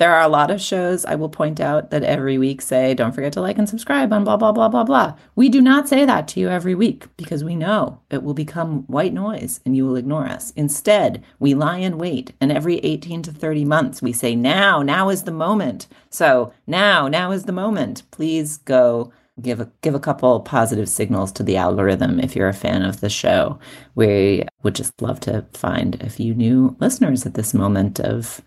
There 0.00 0.14
are 0.14 0.22
a 0.22 0.28
lot 0.28 0.50
of 0.50 0.62
shows 0.62 1.04
I 1.04 1.14
will 1.16 1.28
point 1.28 1.60
out 1.60 1.90
that 1.90 2.02
every 2.04 2.38
week 2.38 2.62
say, 2.62 2.94
don't 2.94 3.14
forget 3.14 3.34
to 3.34 3.42
like 3.42 3.58
and 3.58 3.68
subscribe 3.68 4.14
on 4.14 4.24
blah, 4.24 4.38
blah, 4.38 4.50
blah, 4.50 4.70
blah, 4.70 4.82
blah. 4.82 5.14
We 5.36 5.50
do 5.50 5.60
not 5.60 5.90
say 5.90 6.06
that 6.06 6.26
to 6.28 6.40
you 6.40 6.48
every 6.48 6.74
week 6.74 7.04
because 7.18 7.44
we 7.44 7.54
know 7.54 8.00
it 8.08 8.22
will 8.22 8.32
become 8.32 8.84
white 8.84 9.12
noise 9.12 9.60
and 9.66 9.76
you 9.76 9.84
will 9.84 9.96
ignore 9.96 10.24
us. 10.26 10.52
Instead, 10.52 11.22
we 11.38 11.52
lie 11.52 11.76
in 11.76 11.98
wait 11.98 12.32
and 12.40 12.50
every 12.50 12.78
18 12.78 13.20
to 13.24 13.30
30 13.30 13.66
months 13.66 14.00
we 14.00 14.14
say, 14.14 14.34
now, 14.34 14.80
now 14.80 15.10
is 15.10 15.24
the 15.24 15.32
moment. 15.32 15.86
So 16.08 16.54
now, 16.66 17.06
now 17.06 17.30
is 17.30 17.44
the 17.44 17.52
moment. 17.52 18.04
Please 18.10 18.56
go 18.56 19.12
give 19.42 19.60
a 19.60 19.70
give 19.82 19.94
a 19.94 20.00
couple 20.00 20.40
positive 20.40 20.88
signals 20.88 21.30
to 21.32 21.42
the 21.42 21.58
algorithm 21.58 22.20
if 22.20 22.34
you're 22.34 22.48
a 22.48 22.54
fan 22.54 22.82
of 22.82 23.00
the 23.00 23.10
show. 23.10 23.58
We 23.94 24.46
would 24.62 24.74
just 24.74 25.02
love 25.02 25.20
to 25.20 25.44
find 25.52 26.02
a 26.02 26.08
few 26.08 26.34
new 26.34 26.74
listeners 26.80 27.26
at 27.26 27.34
this 27.34 27.52
moment 27.52 28.00
of 28.00 28.40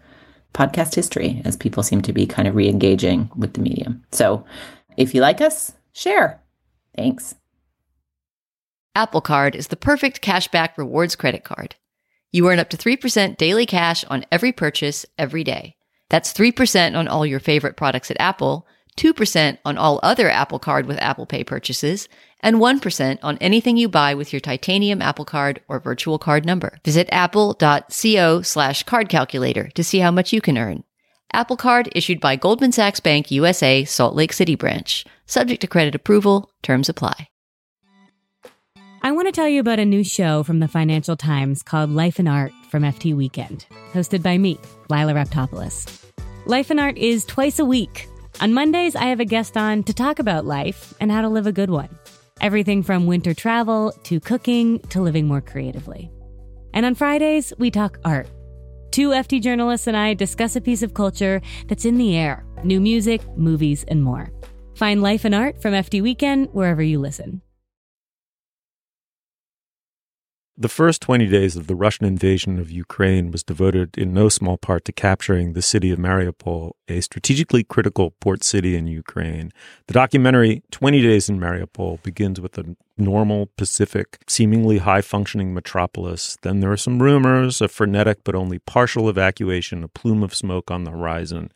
podcast 0.54 0.96
history 0.96 1.42
as 1.46 1.58
people 1.58 1.84
seem 1.84 2.02
to 2.04 2.14
be 2.14 2.26
kind 2.26 2.48
of 2.48 2.56
re-engaging 2.56 3.30
with 3.36 3.54
the 3.54 3.62
medium. 3.62 4.04
So, 4.12 4.46
if 4.98 5.14
you 5.16 5.22
like 5.22 5.42
us, 5.42 5.74
share. 5.94 6.40
Thanks. 6.96 7.36
Apple 8.96 9.22
Card 9.22 9.56
is 9.56 9.68
the 9.68 9.76
perfect 9.76 10.22
cashback 10.22 10.78
rewards 10.78 11.16
credit 11.16 11.44
card. 11.44 11.76
You 12.32 12.50
earn 12.50 12.60
up 12.60 12.70
to 12.70 12.78
3% 12.78 13.38
daily 13.38 13.66
cash 13.66 14.04
on 14.06 14.26
every 14.32 14.52
purchase 14.52 15.06
every 15.18 15.44
day. 15.44 15.76
That's 16.10 16.34
3% 16.34 16.96
on 16.96 17.08
all 17.08 17.26
your 17.26 17.40
favorite 17.40 17.76
products 17.76 18.12
at 18.12 18.20
Apple 18.20 18.68
2% 18.96 19.58
on 19.66 19.78
all 19.78 20.00
other 20.04 20.30
Apple 20.30 20.60
Card 20.60 20.86
with 20.86 21.02
Apple 21.02 21.26
Pay 21.26 21.44
purchases, 21.44 22.08
and 22.40 22.58
1% 22.58 23.20
on 23.24 23.38
anything 23.38 23.78
you 23.78 23.88
buy 23.88 24.14
with 24.14 24.34
your 24.34 24.40
titanium 24.40 25.02
Apple 25.02 25.26
Card 25.26 25.62
or 25.68 25.80
virtual 25.80 26.20
card 26.20 26.46
number. 26.46 26.78
Visit 26.84 27.08
apple.co 27.12 28.42
slash 28.42 28.84
card 28.84 29.10
calculator 29.10 29.70
to 29.76 29.84
see 29.84 30.00
how 30.00 30.12
much 30.12 30.34
you 30.34 30.42
can 30.42 30.58
earn. 30.58 30.84
Apple 31.32 31.58
Card 31.58 31.90
issued 31.94 32.20
by 32.20 32.36
Goldman 32.36 32.72
Sachs 32.72 33.00
Bank 33.00 33.32
USA, 33.32 33.86
Salt 33.86 34.16
Lake 34.16 34.34
City 34.34 34.56
branch. 34.56 35.04
Subject 35.26 35.62
to 35.62 35.68
credit 35.68 35.96
approval, 35.96 36.52
terms 36.62 36.90
apply. 36.90 37.30
I 39.02 39.12
want 39.12 39.28
to 39.28 39.32
tell 39.34 39.50
you 39.50 39.60
about 39.60 39.80
a 39.80 39.86
new 39.86 40.04
show 40.04 40.44
from 40.44 40.60
the 40.60 40.68
Financial 40.68 41.18
Times 41.18 41.64
called 41.64 41.90
Life 41.90 42.20
and 42.20 42.30
Art 42.30 42.54
from 42.70 42.84
FT 42.84 43.16
Weekend, 43.16 43.66
hosted 43.92 44.22
by 44.22 44.38
me, 44.38 44.60
Lila 44.90 45.14
Raptopoulos. 45.14 46.06
Life 46.46 46.70
and 46.70 46.80
Art 46.80 46.98
is 46.98 47.26
twice 47.26 47.60
a 47.60 47.66
week 47.66 48.08
on 48.42 48.54
Mondays, 48.54 48.96
I 48.96 49.06
have 49.06 49.20
a 49.20 49.26
guest 49.26 49.56
on 49.56 49.84
to 49.84 49.94
talk 49.94 50.20
about 50.20 50.46
life 50.46 50.94
and 51.00 51.12
how 51.12 51.22
to 51.22 51.30
live 51.30 51.48
a 51.48 51.52
good 51.52 51.70
one. 51.70 51.90
Everything 52.42 52.84
from 52.84 53.06
winter 53.06 53.34
travel 53.34 53.94
to 54.04 54.20
cooking 54.20 54.80
to 54.90 55.02
living 55.02 55.28
more 55.28 55.42
creatively. 55.42 56.12
And 56.74 56.86
on 56.86 56.96
Fridays, 56.96 57.54
we 57.58 57.70
talk 57.70 58.00
art. 58.04 58.28
Two 58.92 59.10
FT 59.10 59.42
journalists 59.42 59.88
and 59.88 59.96
I 59.96 60.14
discuss 60.14 60.56
a 60.56 60.62
piece 60.62 60.82
of 60.84 60.94
culture 60.94 61.42
that's 61.68 61.86
in 61.86 61.98
the 61.98 62.18
air 62.18 62.46
new 62.64 62.80
music, 62.80 63.22
movies, 63.38 63.84
and 63.88 64.02
more. 64.02 64.32
Find 64.76 65.02
Life 65.02 65.26
and 65.26 65.36
Art 65.36 65.62
from 65.62 65.74
FT 65.74 66.02
Weekend 66.02 66.48
wherever 66.54 66.82
you 66.82 67.00
listen. 67.00 67.43
The 70.56 70.70
first 70.70 71.02
20 71.02 71.26
days 71.30 71.56
of 71.56 71.66
the 71.66 71.76
Russian 71.76 72.06
invasion 72.06 72.60
of 72.60 72.70
Ukraine 72.70 73.32
was 73.32 73.44
devoted 73.44 73.98
in 73.98 74.14
no 74.14 74.30
small 74.30 74.56
part 74.56 74.86
to 74.86 74.92
capturing 74.92 75.54
the 75.54 75.64
city 75.64 75.90
of 75.90 75.98
Mariupol, 75.98 76.74
a 76.88 77.02
strategically 77.02 77.64
critical 77.64 78.12
port 78.20 78.44
city 78.44 78.76
in 78.76 78.86
Ukraine. 78.86 79.52
The 79.88 79.96
documentary 79.96 80.62
20 80.70 81.02
Days 81.02 81.28
in 81.28 81.40
Mariupol 81.40 82.04
begins 82.04 82.40
with 82.40 82.56
a 82.60 82.76
normal, 83.00 83.48
pacific, 83.58 84.20
seemingly 84.28 84.78
high 84.78 85.02
functioning 85.02 85.56
metropolis. 85.56 86.38
Then 86.44 86.60
there 86.60 86.72
are 86.72 86.78
some 86.78 87.02
rumors, 87.02 87.60
a 87.60 87.68
frenetic 87.68 88.20
but 88.24 88.36
only 88.36 88.60
partial 88.60 89.10
evacuation, 89.10 89.84
a 89.84 89.88
plume 89.88 90.22
of 90.22 90.36
smoke 90.36 90.70
on 90.70 90.84
the 90.84 90.92
horizon. 90.92 91.52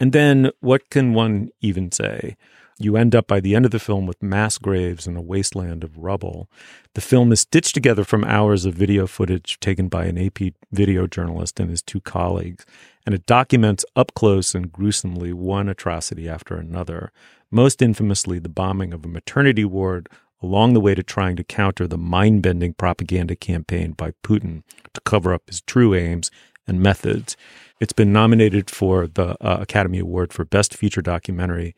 And 0.00 0.14
then 0.14 0.50
what 0.60 0.88
can 0.88 1.12
one 1.12 1.50
even 1.60 1.92
say? 1.92 2.38
You 2.82 2.96
end 2.96 3.14
up 3.14 3.26
by 3.26 3.40
the 3.40 3.54
end 3.54 3.66
of 3.66 3.72
the 3.72 3.78
film 3.78 4.06
with 4.06 4.22
mass 4.22 4.56
graves 4.56 5.06
and 5.06 5.14
a 5.14 5.20
wasteland 5.20 5.84
of 5.84 5.98
rubble. 5.98 6.48
The 6.94 7.02
film 7.02 7.30
is 7.30 7.40
stitched 7.40 7.74
together 7.74 8.04
from 8.04 8.24
hours 8.24 8.64
of 8.64 8.72
video 8.72 9.06
footage 9.06 9.60
taken 9.60 9.88
by 9.88 10.06
an 10.06 10.16
AP 10.16 10.54
video 10.72 11.06
journalist 11.06 11.60
and 11.60 11.68
his 11.68 11.82
two 11.82 12.00
colleagues, 12.00 12.64
and 13.04 13.14
it 13.14 13.26
documents 13.26 13.84
up 13.96 14.14
close 14.14 14.54
and 14.54 14.72
gruesomely 14.72 15.34
one 15.34 15.68
atrocity 15.68 16.26
after 16.26 16.56
another, 16.56 17.12
most 17.50 17.82
infamously 17.82 18.38
the 18.38 18.48
bombing 18.48 18.94
of 18.94 19.04
a 19.04 19.08
maternity 19.08 19.66
ward 19.66 20.08
along 20.40 20.72
the 20.72 20.80
way 20.80 20.94
to 20.94 21.02
trying 21.02 21.36
to 21.36 21.44
counter 21.44 21.86
the 21.86 21.98
mind 21.98 22.42
bending 22.42 22.72
propaganda 22.72 23.36
campaign 23.36 23.92
by 23.92 24.12
Putin 24.24 24.62
to 24.94 25.02
cover 25.02 25.34
up 25.34 25.42
his 25.48 25.60
true 25.60 25.94
aims 25.94 26.30
and 26.66 26.80
methods. 26.80 27.36
It's 27.80 27.94
been 27.94 28.12
nominated 28.12 28.68
for 28.68 29.06
the 29.06 29.36
uh, 29.40 29.58
Academy 29.60 29.98
Award 29.98 30.34
for 30.34 30.44
Best 30.44 30.76
Feature 30.76 31.00
Documentary. 31.00 31.74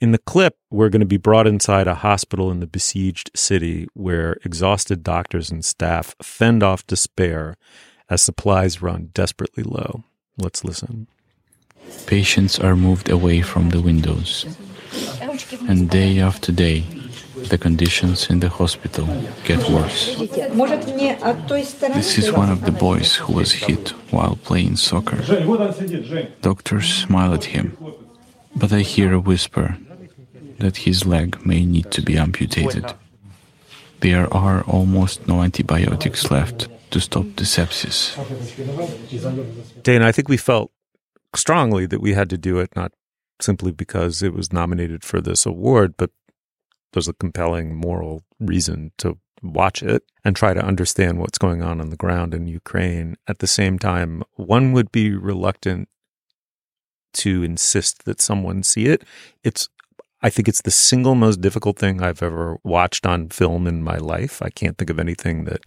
In 0.00 0.12
the 0.12 0.18
clip, 0.18 0.58
we're 0.70 0.90
going 0.90 1.00
to 1.00 1.06
be 1.06 1.16
brought 1.16 1.46
inside 1.46 1.86
a 1.86 1.94
hospital 1.94 2.50
in 2.50 2.60
the 2.60 2.66
besieged 2.66 3.30
city 3.34 3.88
where 3.94 4.36
exhausted 4.44 5.02
doctors 5.02 5.50
and 5.50 5.64
staff 5.64 6.14
fend 6.22 6.62
off 6.62 6.86
despair 6.86 7.56
as 8.10 8.22
supplies 8.22 8.82
run 8.82 9.10
desperately 9.14 9.64
low. 9.64 10.04
Let's 10.36 10.62
listen. 10.62 11.06
Patients 12.06 12.58
are 12.58 12.76
moved 12.76 13.08
away 13.08 13.40
from 13.40 13.70
the 13.70 13.80
windows, 13.80 14.44
and 15.68 15.88
day 15.88 16.20
after 16.20 16.52
day, 16.52 16.84
the 17.48 17.58
conditions 17.58 18.28
in 18.30 18.40
the 18.40 18.48
hospital 18.48 19.06
get 19.44 19.58
worse. 19.70 20.16
This 20.16 22.18
is 22.18 22.32
one 22.32 22.50
of 22.50 22.64
the 22.64 22.72
boys 22.72 23.16
who 23.16 23.34
was 23.34 23.52
hit 23.52 23.90
while 24.10 24.38
playing 24.44 24.76
soccer. 24.76 25.18
Doctors 26.42 26.92
smile 26.92 27.34
at 27.34 27.44
him, 27.44 27.76
but 28.54 28.72
I 28.72 28.80
hear 28.80 29.12
a 29.12 29.20
whisper 29.20 29.78
that 30.58 30.78
his 30.78 31.04
leg 31.04 31.44
may 31.44 31.64
need 31.64 31.90
to 31.92 32.02
be 32.02 32.16
amputated. 32.16 32.94
There 34.00 34.32
are 34.32 34.62
almost 34.62 35.26
no 35.26 35.42
antibiotics 35.42 36.30
left 36.30 36.68
to 36.90 37.00
stop 37.00 37.24
the 37.36 37.44
sepsis. 37.44 38.14
Dana, 39.82 40.06
I 40.06 40.12
think 40.12 40.28
we 40.28 40.36
felt 40.36 40.70
strongly 41.34 41.86
that 41.86 42.00
we 42.00 42.14
had 42.14 42.30
to 42.30 42.38
do 42.38 42.58
it, 42.58 42.74
not 42.76 42.92
simply 43.40 43.72
because 43.72 44.22
it 44.22 44.32
was 44.32 44.52
nominated 44.52 45.04
for 45.04 45.20
this 45.20 45.44
award, 45.44 45.94
but 45.96 46.10
there's 46.96 47.08
a 47.08 47.12
compelling 47.12 47.76
moral 47.76 48.24
reason 48.40 48.90
to 48.96 49.18
watch 49.42 49.82
it 49.82 50.02
and 50.24 50.34
try 50.34 50.54
to 50.54 50.64
understand 50.64 51.18
what's 51.18 51.36
going 51.36 51.62
on 51.62 51.78
on 51.78 51.90
the 51.90 51.96
ground 51.96 52.32
in 52.32 52.46
Ukraine. 52.46 53.16
At 53.28 53.40
the 53.40 53.46
same 53.46 53.78
time, 53.78 54.22
one 54.32 54.72
would 54.72 54.90
be 54.90 55.14
reluctant 55.14 55.90
to 57.14 57.42
insist 57.42 58.06
that 58.06 58.22
someone 58.22 58.62
see 58.62 58.86
it. 58.86 59.04
It's 59.44 59.68
I 60.22 60.30
think 60.30 60.48
it's 60.48 60.62
the 60.62 60.70
single 60.70 61.14
most 61.14 61.42
difficult 61.42 61.78
thing 61.78 62.02
I've 62.02 62.22
ever 62.22 62.56
watched 62.64 63.04
on 63.04 63.28
film 63.28 63.66
in 63.66 63.82
my 63.82 63.98
life. 63.98 64.40
I 64.40 64.48
can't 64.48 64.78
think 64.78 64.88
of 64.88 64.98
anything 64.98 65.44
that 65.44 65.60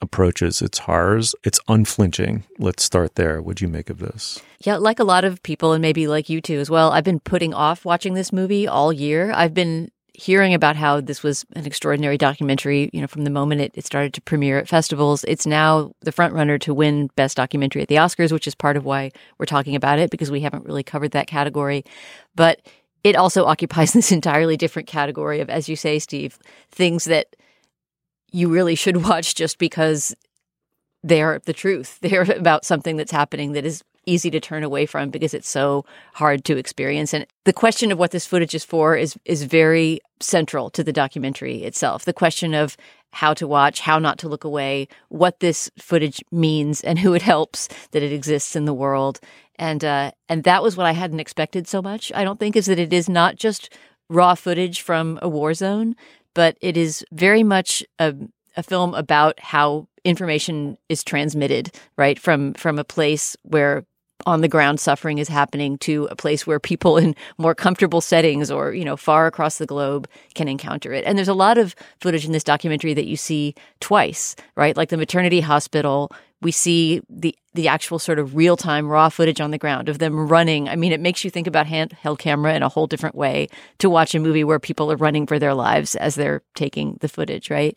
approaches 0.00 0.62
its 0.62 0.78
horrors. 0.78 1.34
It's 1.44 1.60
unflinching. 1.68 2.44
Let's 2.58 2.82
start 2.82 3.16
there. 3.16 3.42
What'd 3.42 3.60
you 3.60 3.68
make 3.68 3.90
of 3.90 3.98
this? 3.98 4.40
Yeah, 4.64 4.76
like 4.76 4.98
a 4.98 5.04
lot 5.04 5.24
of 5.24 5.42
people, 5.42 5.74
and 5.74 5.82
maybe 5.82 6.08
like 6.08 6.30
you 6.30 6.40
too 6.40 6.58
as 6.58 6.70
well, 6.70 6.90
I've 6.90 7.04
been 7.04 7.20
putting 7.20 7.52
off 7.52 7.84
watching 7.84 8.14
this 8.14 8.32
movie 8.32 8.66
all 8.66 8.92
year. 8.92 9.30
I've 9.32 9.54
been 9.54 9.90
hearing 10.18 10.52
about 10.52 10.74
how 10.74 11.00
this 11.00 11.22
was 11.22 11.46
an 11.54 11.64
extraordinary 11.64 12.18
documentary, 12.18 12.90
you 12.92 13.00
know, 13.00 13.06
from 13.06 13.22
the 13.22 13.30
moment 13.30 13.60
it, 13.60 13.70
it 13.76 13.86
started 13.86 14.12
to 14.12 14.20
premiere 14.20 14.58
at 14.58 14.66
festivals. 14.66 15.22
It's 15.28 15.46
now 15.46 15.92
the 16.00 16.10
front 16.10 16.34
runner 16.34 16.58
to 16.58 16.74
win 16.74 17.08
Best 17.14 17.36
Documentary 17.36 17.82
at 17.82 17.88
the 17.88 17.94
Oscars, 17.94 18.32
which 18.32 18.48
is 18.48 18.54
part 18.56 18.76
of 18.76 18.84
why 18.84 19.12
we're 19.38 19.46
talking 19.46 19.76
about 19.76 20.00
it 20.00 20.10
because 20.10 20.28
we 20.28 20.40
haven't 20.40 20.64
really 20.64 20.82
covered 20.82 21.12
that 21.12 21.28
category. 21.28 21.84
But 22.34 22.60
it 23.04 23.14
also 23.14 23.44
occupies 23.46 23.92
this 23.92 24.10
entirely 24.10 24.56
different 24.56 24.88
category 24.88 25.38
of, 25.38 25.48
as 25.48 25.68
you 25.68 25.76
say, 25.76 26.00
Steve, 26.00 26.36
things 26.72 27.04
that 27.04 27.36
you 28.32 28.48
really 28.48 28.74
should 28.74 28.96
watch 29.04 29.36
just 29.36 29.56
because 29.58 30.16
they're 31.04 31.40
the 31.44 31.52
truth. 31.52 31.98
They're 32.02 32.22
about 32.22 32.64
something 32.64 32.96
that's 32.96 33.12
happening 33.12 33.52
that 33.52 33.64
is 33.64 33.84
easy 34.08 34.30
to 34.30 34.40
turn 34.40 34.64
away 34.64 34.86
from 34.86 35.10
because 35.10 35.34
it's 35.34 35.48
so 35.48 35.84
hard 36.14 36.44
to 36.44 36.56
experience. 36.56 37.12
And 37.14 37.26
the 37.44 37.52
question 37.52 37.92
of 37.92 37.98
what 37.98 38.10
this 38.10 38.26
footage 38.26 38.54
is 38.54 38.64
for 38.64 38.96
is 38.96 39.16
is 39.24 39.42
very 39.44 40.00
central 40.20 40.70
to 40.70 40.82
the 40.82 40.92
documentary 40.92 41.62
itself. 41.62 42.04
The 42.04 42.12
question 42.12 42.54
of 42.54 42.76
how 43.12 43.34
to 43.34 43.46
watch, 43.46 43.80
how 43.80 43.98
not 43.98 44.18
to 44.18 44.28
look 44.28 44.44
away, 44.44 44.88
what 45.08 45.40
this 45.40 45.70
footage 45.78 46.22
means, 46.30 46.82
and 46.82 46.98
who 46.98 47.14
it 47.14 47.22
helps 47.22 47.68
that 47.92 48.02
it 48.02 48.12
exists 48.12 48.54
in 48.56 48.64
the 48.64 48.74
world. 48.74 49.20
And 49.56 49.84
uh, 49.84 50.12
and 50.28 50.44
that 50.44 50.62
was 50.62 50.76
what 50.76 50.86
I 50.86 50.92
hadn't 50.92 51.20
expected 51.20 51.66
so 51.66 51.82
much. 51.82 52.12
I 52.14 52.24
don't 52.24 52.38
think 52.38 52.56
is 52.56 52.66
that 52.66 52.78
it 52.78 52.92
is 52.92 53.08
not 53.08 53.36
just 53.36 53.70
raw 54.08 54.34
footage 54.34 54.80
from 54.80 55.18
a 55.20 55.28
war 55.28 55.54
zone, 55.54 55.94
but 56.34 56.56
it 56.60 56.76
is 56.76 57.04
very 57.12 57.42
much 57.42 57.84
a, 57.98 58.14
a 58.56 58.62
film 58.62 58.94
about 58.94 59.38
how 59.40 59.88
information 60.04 60.78
is 60.88 61.02
transmitted, 61.02 61.74
right 61.96 62.18
from 62.18 62.54
from 62.54 62.78
a 62.78 62.84
place 62.84 63.36
where 63.42 63.84
on 64.26 64.40
the 64.40 64.48
ground 64.48 64.80
suffering 64.80 65.18
is 65.18 65.28
happening 65.28 65.78
to 65.78 66.08
a 66.10 66.16
place 66.16 66.46
where 66.46 66.58
people 66.58 66.96
in 66.96 67.14
more 67.38 67.54
comfortable 67.54 68.00
settings 68.00 68.50
or 68.50 68.72
you 68.72 68.84
know 68.84 68.96
far 68.96 69.26
across 69.26 69.58
the 69.58 69.66
globe 69.66 70.08
can 70.34 70.48
encounter 70.48 70.92
it 70.92 71.04
and 71.04 71.16
there's 71.16 71.28
a 71.28 71.34
lot 71.34 71.58
of 71.58 71.74
footage 72.00 72.24
in 72.24 72.32
this 72.32 72.44
documentary 72.44 72.94
that 72.94 73.06
you 73.06 73.16
see 73.16 73.54
twice 73.80 74.34
right 74.56 74.76
like 74.76 74.88
the 74.88 74.96
maternity 74.96 75.40
hospital 75.40 76.10
we 76.40 76.52
see 76.52 77.02
the 77.08 77.34
the 77.54 77.68
actual 77.68 77.98
sort 77.98 78.18
of 78.18 78.36
real 78.36 78.56
time 78.56 78.86
raw 78.86 79.08
footage 79.08 79.40
on 79.40 79.50
the 79.50 79.58
ground 79.58 79.88
of 79.88 79.98
them 79.98 80.28
running. 80.28 80.68
I 80.68 80.76
mean, 80.76 80.92
it 80.92 81.00
makes 81.00 81.24
you 81.24 81.30
think 81.30 81.48
about 81.48 81.66
handheld 81.66 82.18
camera 82.18 82.54
in 82.54 82.62
a 82.62 82.68
whole 82.68 82.86
different 82.86 83.16
way 83.16 83.48
to 83.78 83.90
watch 83.90 84.14
a 84.14 84.20
movie 84.20 84.44
where 84.44 84.60
people 84.60 84.92
are 84.92 84.96
running 84.96 85.26
for 85.26 85.40
their 85.40 85.54
lives 85.54 85.96
as 85.96 86.14
they're 86.14 86.42
taking 86.54 86.98
the 87.00 87.08
footage, 87.08 87.50
right? 87.50 87.76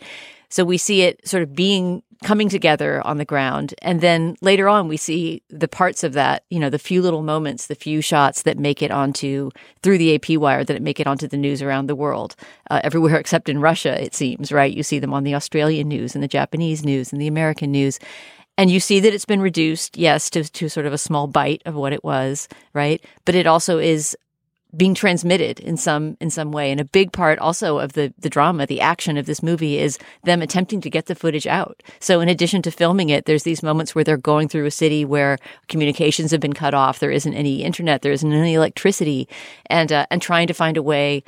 So 0.50 0.64
we 0.64 0.78
see 0.78 1.02
it 1.02 1.28
sort 1.28 1.42
of 1.42 1.56
being 1.56 2.04
coming 2.24 2.50
together 2.50 3.06
on 3.06 3.18
the 3.18 3.26
ground. 3.26 3.74
And 3.82 4.00
then 4.00 4.36
later 4.42 4.70
on, 4.70 4.88
we 4.88 4.98
see 4.98 5.42
the 5.50 5.68
parts 5.68 6.04
of 6.04 6.14
that, 6.14 6.44
you 6.50 6.60
know, 6.60 6.70
the 6.70 6.78
few 6.78 7.02
little 7.02 7.24
moments, 7.24 7.68
the 7.68 7.76
few 7.76 8.02
shots 8.02 8.44
that 8.44 8.60
make 8.60 8.84
it 8.84 8.92
onto 8.92 9.50
through 9.82 9.98
the 9.98 10.16
AP 10.16 10.38
wire, 10.38 10.64
that 10.64 10.82
make 10.82 11.00
it 11.00 11.08
onto 11.08 11.28
the 11.28 11.38
news 11.38 11.62
around 11.62 11.88
the 11.88 11.96
world, 11.96 12.36
uh, 12.70 12.80
everywhere 12.84 13.16
except 13.20 13.50
in 13.50 13.60
Russia, 13.60 14.02
it 14.02 14.14
seems, 14.14 14.52
right? 14.52 14.74
You 14.74 14.84
see 14.84 15.00
them 15.00 15.14
on 15.14 15.24
the 15.24 15.36
Australian 15.36 15.88
news 15.88 16.14
and 16.14 16.24
the 16.24 16.28
Japanese 16.28 16.86
news 16.86 17.12
and 17.12 17.22
the 17.22 17.28
American 17.28 17.72
news. 17.72 18.00
And 18.58 18.70
you 18.70 18.80
see 18.80 19.00
that 19.00 19.14
it's 19.14 19.26
been 19.26 19.42
reduced, 19.42 19.98
yes, 19.98 20.30
to, 20.32 20.44
to 20.44 20.70
sort 20.70 20.86
of 20.86 20.94
a 20.94 20.98
small 20.98 21.26
bite 21.26 21.64
of 21.66 21.74
what 21.74 21.94
it 21.94 22.04
was, 22.04 22.48
right? 22.74 23.04
But 23.26 23.34
it 23.34 23.48
also 23.48 23.80
is 23.80 24.16
being 24.76 24.94
transmitted 24.94 25.60
in 25.60 25.78
some 25.78 26.18
in 26.20 26.30
some 26.30 26.52
way. 26.52 26.72
And 26.72 26.80
a 26.80 26.86
big 26.86 27.12
part 27.12 27.40
also 27.40 27.80
of 27.80 27.94
the 27.94 28.14
the 28.18 28.30
drama, 28.30 28.66
the 28.66 28.82
action 28.82 29.18
of 29.18 29.26
this 29.26 29.44
movie 29.44 29.78
is 29.78 30.00
them 30.24 30.42
attempting 30.42 30.82
to 30.82 30.90
get 30.90 31.08
the 31.08 31.16
footage 31.16 31.48
out. 31.48 31.84
So 32.00 32.22
in 32.22 32.30
addition 32.30 32.62
to 32.64 32.72
filming 32.72 33.10
it, 33.10 33.26
there's 33.26 33.44
these 33.44 33.64
moments 33.64 33.94
where 33.94 34.04
they're 34.04 34.18
going 34.18 34.48
through 34.48 34.66
a 34.66 34.72
city 34.72 35.06
where 35.06 35.38
communications 35.68 36.32
have 36.32 36.40
been 36.40 36.54
cut 36.54 36.74
off, 36.74 37.00
there 37.00 37.12
isn't 37.12 37.34
any 37.34 37.64
internet, 37.64 38.02
there 38.02 38.12
isn't 38.12 38.32
any 38.32 38.54
electricity, 38.54 39.28
and 39.68 39.92
uh, 39.92 40.06
and 40.10 40.22
trying 40.22 40.48
to 40.48 40.54
find 40.54 40.78
a 40.78 40.84
way 40.84 41.24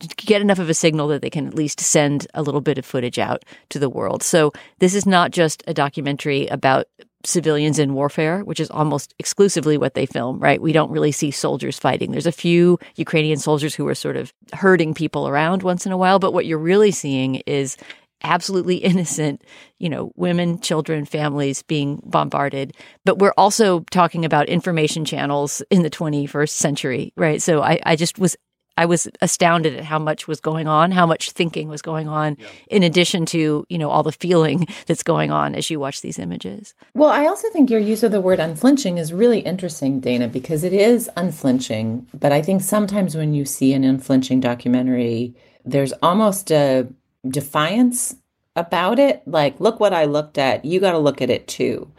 to 0.00 0.26
get 0.26 0.40
enough 0.40 0.58
of 0.58 0.70
a 0.70 0.74
signal 0.74 1.08
that 1.08 1.22
they 1.22 1.30
can 1.30 1.46
at 1.46 1.54
least 1.54 1.80
send 1.80 2.26
a 2.34 2.42
little 2.42 2.60
bit 2.60 2.78
of 2.78 2.86
footage 2.86 3.18
out 3.18 3.44
to 3.68 3.78
the 3.78 3.90
world. 3.90 4.22
So 4.22 4.52
this 4.78 4.94
is 4.94 5.06
not 5.06 5.32
just 5.32 5.62
a 5.66 5.74
documentary 5.74 6.46
about 6.46 6.86
civilians 7.24 7.78
in 7.78 7.94
warfare, 7.94 8.44
which 8.44 8.60
is 8.60 8.70
almost 8.70 9.14
exclusively 9.18 9.76
what 9.76 9.94
they 9.94 10.06
film, 10.06 10.38
right? 10.38 10.62
We 10.62 10.72
don't 10.72 10.90
really 10.90 11.12
see 11.12 11.30
soldiers 11.30 11.78
fighting. 11.78 12.12
There's 12.12 12.26
a 12.26 12.32
few 12.32 12.78
Ukrainian 12.96 13.38
soldiers 13.38 13.74
who 13.74 13.86
are 13.88 13.94
sort 13.94 14.16
of 14.16 14.32
herding 14.52 14.94
people 14.94 15.28
around 15.28 15.62
once 15.62 15.84
in 15.84 15.92
a 15.92 15.96
while, 15.96 16.18
but 16.18 16.32
what 16.32 16.46
you're 16.46 16.58
really 16.58 16.90
seeing 16.90 17.36
is 17.46 17.76
absolutely 18.22 18.76
innocent, 18.90 19.42
you 19.78 19.88
know, 19.88 20.12
women, 20.16 20.60
children, 20.60 21.04
families 21.04 21.62
being 21.62 22.00
bombarded. 22.04 22.76
But 23.04 23.18
we're 23.18 23.34
also 23.36 23.80
talking 23.90 24.24
about 24.24 24.48
information 24.48 25.04
channels 25.04 25.62
in 25.70 25.82
the 25.82 25.90
21st 25.90 26.50
century, 26.50 27.12
right? 27.16 27.42
So 27.42 27.62
I, 27.62 27.80
I 27.84 27.96
just 27.96 28.18
was 28.18 28.36
I 28.78 28.86
was 28.86 29.08
astounded 29.20 29.74
at 29.74 29.84
how 29.84 29.98
much 29.98 30.28
was 30.28 30.40
going 30.40 30.68
on, 30.68 30.92
how 30.92 31.04
much 31.04 31.32
thinking 31.32 31.68
was 31.68 31.82
going 31.82 32.06
on, 32.06 32.36
yeah. 32.38 32.46
in 32.68 32.84
addition 32.84 33.26
to 33.26 33.66
you 33.68 33.76
know 33.76 33.90
all 33.90 34.04
the 34.04 34.12
feeling 34.12 34.68
that's 34.86 35.02
going 35.02 35.32
on 35.32 35.56
as 35.56 35.68
you 35.68 35.80
watch 35.80 36.00
these 36.00 36.16
images. 36.16 36.74
Well, 36.94 37.10
I 37.10 37.26
also 37.26 37.50
think 37.50 37.70
your 37.70 37.80
use 37.80 38.04
of 38.04 38.12
the 38.12 38.20
word 38.20 38.38
unflinching 38.38 38.96
is 38.96 39.12
really 39.12 39.40
interesting, 39.40 39.98
Dana, 39.98 40.28
because 40.28 40.62
it 40.62 40.72
is 40.72 41.10
unflinching. 41.16 42.06
But 42.14 42.30
I 42.30 42.40
think 42.40 42.62
sometimes 42.62 43.16
when 43.16 43.34
you 43.34 43.44
see 43.44 43.72
an 43.72 43.82
unflinching 43.82 44.38
documentary, 44.38 45.34
there's 45.64 45.92
almost 46.00 46.52
a 46.52 46.86
defiance 47.28 48.14
about 48.54 49.00
it. 49.00 49.22
Like, 49.26 49.58
look 49.58 49.80
what 49.80 49.92
I 49.92 50.04
looked 50.04 50.38
at. 50.38 50.64
You 50.64 50.78
got 50.78 50.92
to 50.92 50.98
look 50.98 51.20
at 51.20 51.30
it 51.30 51.48
too. 51.48 51.90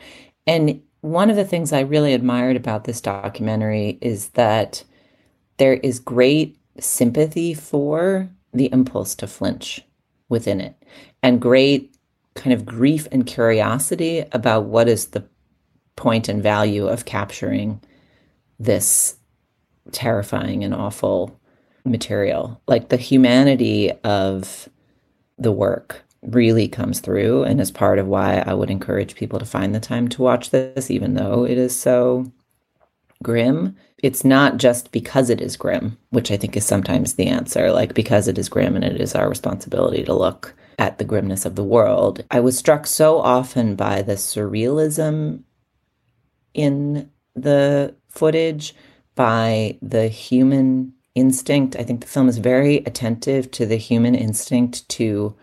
And 0.48 0.82
one 1.02 1.30
of 1.30 1.36
the 1.36 1.46
things 1.46 1.74
I 1.74 1.82
really 1.82 2.14
admired 2.14 2.56
about 2.56 2.86
this 2.86 3.02
documentary 3.02 3.98
is 4.02 4.30
that 4.30 4.86
there 5.58 5.74
is 5.74 6.00
great 6.00 6.59
sympathy 6.82 7.54
for 7.54 8.30
the 8.54 8.72
impulse 8.72 9.16
to 9.16 9.28
flinch 9.28 9.84
within 10.30 10.62
it 10.62 10.76
and 11.22 11.42
great 11.42 11.96
kind 12.36 12.54
of 12.54 12.66
grief 12.66 13.08
and 13.12 13.26
curiosity 13.26 14.24
about 14.32 14.66
what 14.66 14.88
is 14.88 15.08
the 15.08 15.24
point 15.96 16.30
and 16.30 16.42
value 16.42 16.88
of 16.88 17.06
capturing 17.06 17.82
this 18.60 19.18
terrifying 19.92 20.64
and 20.64 20.74
awful 20.74 21.40
material. 21.86 22.62
Like 22.68 22.90
the 22.90 22.98
humanity 22.98 23.92
of 24.04 24.70
the 25.38 25.52
work 25.52 26.04
really 26.22 26.68
comes 26.68 27.00
through 27.00 27.44
and 27.44 27.60
is 27.62 27.72
part 27.72 28.00
of 28.00 28.08
why 28.08 28.40
I 28.46 28.54
would 28.54 28.70
encourage 28.70 29.16
people 29.16 29.40
to 29.40 29.46
find 29.46 29.74
the 29.74 29.80
time 29.80 30.08
to 30.10 30.22
watch 30.22 30.50
this, 30.50 30.92
even 30.92 31.14
though 31.14 31.46
it 31.46 31.58
is 31.58 31.80
so 31.80 32.32
grim 33.24 33.76
it's 34.04 34.24
not 34.24 34.58
just 34.58 34.92
because 34.92 35.30
it 35.30 35.42
is 35.42 35.58
grim, 35.58 35.98
which 36.10 36.32
I 36.32 36.38
think 36.38 36.56
is 36.56 36.66
sometimes 36.66 37.14
the 37.14 37.28
answer, 37.28 37.72
like 37.72 37.94
because 37.94 38.28
it 38.28 38.38
is 38.38 38.50
grim 38.50 38.76
and 38.76 38.86
it 38.86 39.00
is 39.00 39.16
our 39.16 39.30
responsibility 39.30 40.04
to 40.04 40.14
look 40.14 40.56
at 40.78 40.98
the 40.98 41.04
grimness 41.04 41.46
of 41.46 41.56
the 41.56 41.64
world. 41.64 42.24
I 42.32 42.40
was 42.40 42.58
struck 42.58 42.88
so 42.88 43.20
often 43.20 43.76
by 43.76 44.02
the 44.02 44.14
surrealism 44.14 45.44
in 46.54 47.10
the 47.36 47.96
footage, 48.10 48.74
by 49.16 49.78
the 49.82 50.08
human 50.08 50.94
instinct. 51.16 51.76
I 51.76 51.84
think 51.84 52.02
the 52.02 52.08
film 52.08 52.30
is 52.30 52.38
very 52.38 52.78
attentive 52.78 53.52
to 53.52 53.66
the 53.66 53.76
human 53.76 54.16
instinct 54.16 54.88
to 54.90 55.36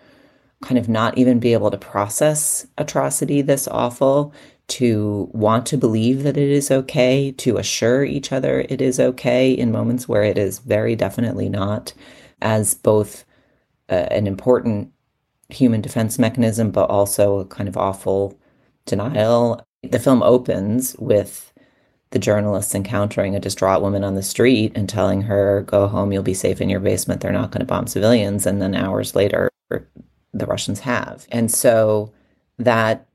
kind 0.62 0.78
of 0.78 0.88
not 0.88 1.18
even 1.18 1.38
be 1.38 1.52
able 1.52 1.70
to 1.70 1.76
process 1.76 2.66
atrocity 2.78 3.42
this 3.42 3.68
awful, 3.68 4.32
to 4.68 5.29
want 5.33 5.66
to 5.66 5.76
believe 5.76 6.22
that 6.24 6.37
it 6.37 6.50
is 6.50 6.70
okay, 6.70 7.33
to 7.33 7.57
assure 7.57 8.05
each 8.05 8.33
other 8.33 8.66
it 8.68 8.81
is 8.81 8.98
okay 8.98 9.52
in 9.52 9.70
moments 9.70 10.09
where 10.09 10.22
it 10.22 10.37
is 10.37 10.59
very 10.59 10.96
definitely 10.96 11.48
not, 11.48 11.92
as 12.42 12.74
both 12.74 13.24
uh, 13.88 13.94
an 14.11 14.26
important 14.26 14.92
human 15.48 15.81
defense 15.81 16.18
mechanism, 16.18 16.70
but 16.70 16.90
also 16.90 17.38
a 17.38 17.44
kind 17.44 17.68
of 17.68 17.76
awful 17.76 18.38
denial. 18.85 19.64
The 19.83 20.00
film 20.00 20.22
opens 20.22 20.96
with 20.98 21.52
the 22.11 22.18
journalists 22.18 22.74
encountering 22.74 23.35
a 23.35 23.40
distraught 23.40 23.83
woman 23.83 24.05
on 24.05 24.14
the 24.14 24.22
street 24.22 24.72
and 24.74 24.88
telling 24.88 25.22
her, 25.22 25.62
Go 25.66 25.87
home, 25.87 26.12
you'll 26.12 26.22
be 26.22 26.35
safe 26.35 26.61
in 26.61 26.68
your 26.68 26.81
basement. 26.81 27.20
They're 27.20 27.33
not 27.33 27.50
going 27.50 27.61
to 27.61 27.66
bomb 27.66 27.87
civilians. 27.87 28.46
And 28.46 28.61
then 28.61 28.74
hours 28.74 29.14
later, 29.14 29.50
the 29.68 30.46
Russians 30.46 30.81
have. 30.81 31.26
And 31.31 31.50
so 31.50 32.12
that 32.59 33.05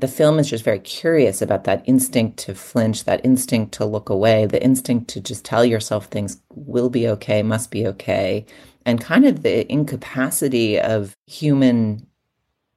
the 0.00 0.08
film 0.08 0.38
is 0.38 0.48
just 0.48 0.64
very 0.64 0.78
curious 0.78 1.42
about 1.42 1.64
that 1.64 1.82
instinct 1.84 2.38
to 2.38 2.54
flinch, 2.54 3.04
that 3.04 3.24
instinct 3.24 3.72
to 3.74 3.84
look 3.84 4.08
away, 4.08 4.46
the 4.46 4.62
instinct 4.62 5.08
to 5.10 5.20
just 5.20 5.44
tell 5.44 5.64
yourself 5.64 6.06
things 6.06 6.40
will 6.54 6.88
be 6.88 7.08
okay, 7.08 7.42
must 7.42 7.70
be 7.70 7.86
okay, 7.86 8.46
and 8.86 9.00
kind 9.00 9.26
of 9.26 9.42
the 9.42 9.70
incapacity 9.70 10.80
of 10.80 11.16
human 11.26 12.06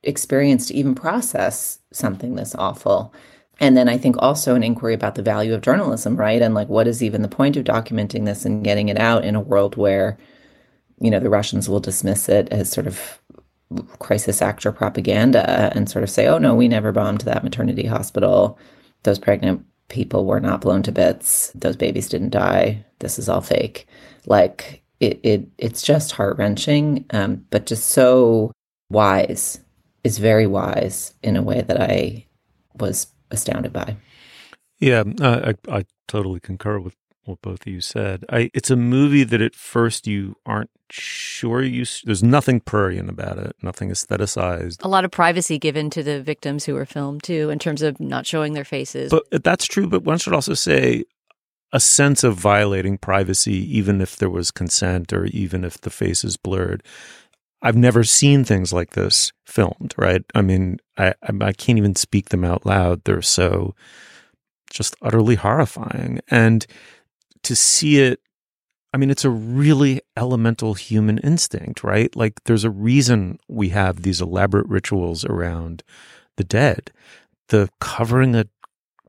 experience 0.03 0.67
to 0.67 0.73
even 0.73 0.95
process 0.95 1.79
something 1.93 2.35
this 2.35 2.55
awful. 2.55 3.13
And 3.59 3.77
then 3.77 3.87
I 3.87 3.97
think 3.97 4.15
also 4.17 4.55
an 4.55 4.63
inquiry 4.63 4.95
about 4.95 5.13
the 5.13 5.21
value 5.21 5.53
of 5.53 5.61
journalism, 5.61 6.15
right? 6.15 6.41
And 6.41 6.55
like, 6.55 6.69
what 6.69 6.87
is 6.87 7.03
even 7.03 7.21
the 7.21 7.27
point 7.27 7.55
of 7.55 7.63
documenting 7.63 8.25
this 8.25 8.43
and 8.43 8.63
getting 8.63 8.89
it 8.89 8.99
out 8.99 9.23
in 9.23 9.35
a 9.35 9.41
world 9.41 9.77
where, 9.77 10.17
you 10.99 11.11
know, 11.11 11.19
the 11.19 11.29
Russians 11.29 11.69
will 11.69 11.79
dismiss 11.79 12.27
it 12.27 12.49
as 12.49 12.71
sort 12.71 12.87
of 12.87 13.20
crisis 13.99 14.41
actor 14.41 14.71
propaganda 14.71 15.71
and 15.75 15.89
sort 15.89 16.03
of 16.03 16.09
say, 16.09 16.27
oh 16.27 16.37
no, 16.37 16.55
we 16.55 16.67
never 16.67 16.91
bombed 16.91 17.21
that 17.21 17.43
maternity 17.43 17.85
hospital. 17.85 18.57
Those 19.03 19.19
pregnant 19.19 19.65
people 19.87 20.25
were 20.25 20.39
not 20.39 20.61
blown 20.61 20.83
to 20.83 20.91
bits. 20.91 21.51
Those 21.53 21.75
babies 21.75 22.09
didn't 22.09 22.29
die. 22.29 22.85
This 22.99 23.19
is 23.19 23.27
all 23.27 23.41
fake. 23.41 23.87
Like 24.25 24.81
it, 24.99 25.19
it 25.23 25.47
it's 25.57 25.81
just 25.81 26.11
heart 26.11 26.37
wrenching, 26.37 27.05
um, 27.11 27.45
but 27.49 27.65
just 27.65 27.87
so 27.87 28.51
wise. 28.89 29.59
Is 30.03 30.17
very 30.17 30.47
wise 30.47 31.13
in 31.21 31.35
a 31.35 31.43
way 31.43 31.61
that 31.61 31.79
I 31.79 32.25
was 32.79 33.05
astounded 33.29 33.71
by. 33.71 33.97
Yeah, 34.79 35.03
I, 35.21 35.53
I 35.69 35.85
totally 36.07 36.39
concur 36.39 36.79
with 36.79 36.95
what 37.25 37.41
both 37.41 37.61
of 37.61 37.67
you 37.67 37.81
said. 37.81 38.25
I, 38.29 38.49
it's 38.53 38.71
a 38.71 38.75
movie 38.75 39.23
that 39.23 39.41
at 39.41 39.55
first 39.55 40.07
you 40.07 40.35
aren't 40.45 40.71
sure 40.89 41.61
you. 41.61 41.85
There's 42.03 42.23
nothing 42.23 42.59
prurient 42.59 43.09
about 43.09 43.37
it. 43.37 43.55
Nothing 43.61 43.89
aestheticized. 43.89 44.83
A 44.83 44.87
lot 44.87 45.05
of 45.05 45.11
privacy 45.11 45.59
given 45.59 45.89
to 45.91 46.03
the 46.03 46.21
victims 46.21 46.65
who 46.65 46.73
were 46.73 46.85
filmed 46.85 47.23
too, 47.23 47.49
in 47.49 47.59
terms 47.59 47.81
of 47.81 47.99
not 47.99 48.25
showing 48.25 48.53
their 48.53 48.65
faces. 48.65 49.11
But 49.11 49.43
that's 49.43 49.65
true. 49.65 49.87
But 49.87 50.03
one 50.03 50.17
should 50.17 50.33
also 50.33 50.53
say 50.53 51.03
a 51.71 51.79
sense 51.79 52.23
of 52.23 52.35
violating 52.35 52.97
privacy, 52.97 53.77
even 53.77 54.01
if 54.01 54.17
there 54.17 54.29
was 54.29 54.51
consent 54.51 55.13
or 55.13 55.25
even 55.25 55.63
if 55.63 55.79
the 55.79 55.89
face 55.89 56.23
is 56.23 56.37
blurred. 56.37 56.83
I've 57.61 57.77
never 57.77 58.03
seen 58.03 58.43
things 58.43 58.73
like 58.73 58.91
this 58.91 59.31
filmed. 59.45 59.93
Right? 59.97 60.23
I 60.33 60.41
mean, 60.41 60.79
I 60.97 61.13
I 61.23 61.53
can't 61.53 61.77
even 61.77 61.95
speak 61.95 62.29
them 62.29 62.43
out 62.43 62.65
loud. 62.65 63.03
They're 63.03 63.21
so 63.21 63.75
just 64.71 64.95
utterly 65.01 65.35
horrifying 65.35 66.21
and 66.29 66.65
to 67.51 67.55
see 67.55 67.99
it 67.99 68.19
I 68.93 68.97
mean, 68.97 69.09
it's 69.09 69.23
a 69.23 69.29
really 69.29 70.01
elemental 70.17 70.73
human 70.73 71.17
instinct, 71.19 71.81
right? 71.83 72.13
Like, 72.13 72.43
there's 72.43 72.65
a 72.65 72.69
reason 72.69 73.39
we 73.47 73.69
have 73.69 74.01
these 74.01 74.19
elaborate 74.19 74.67
rituals 74.67 75.23
around 75.23 75.81
the 76.35 76.43
dead. 76.43 76.91
The 77.47 77.69
covering 77.79 78.35
a 78.35 78.47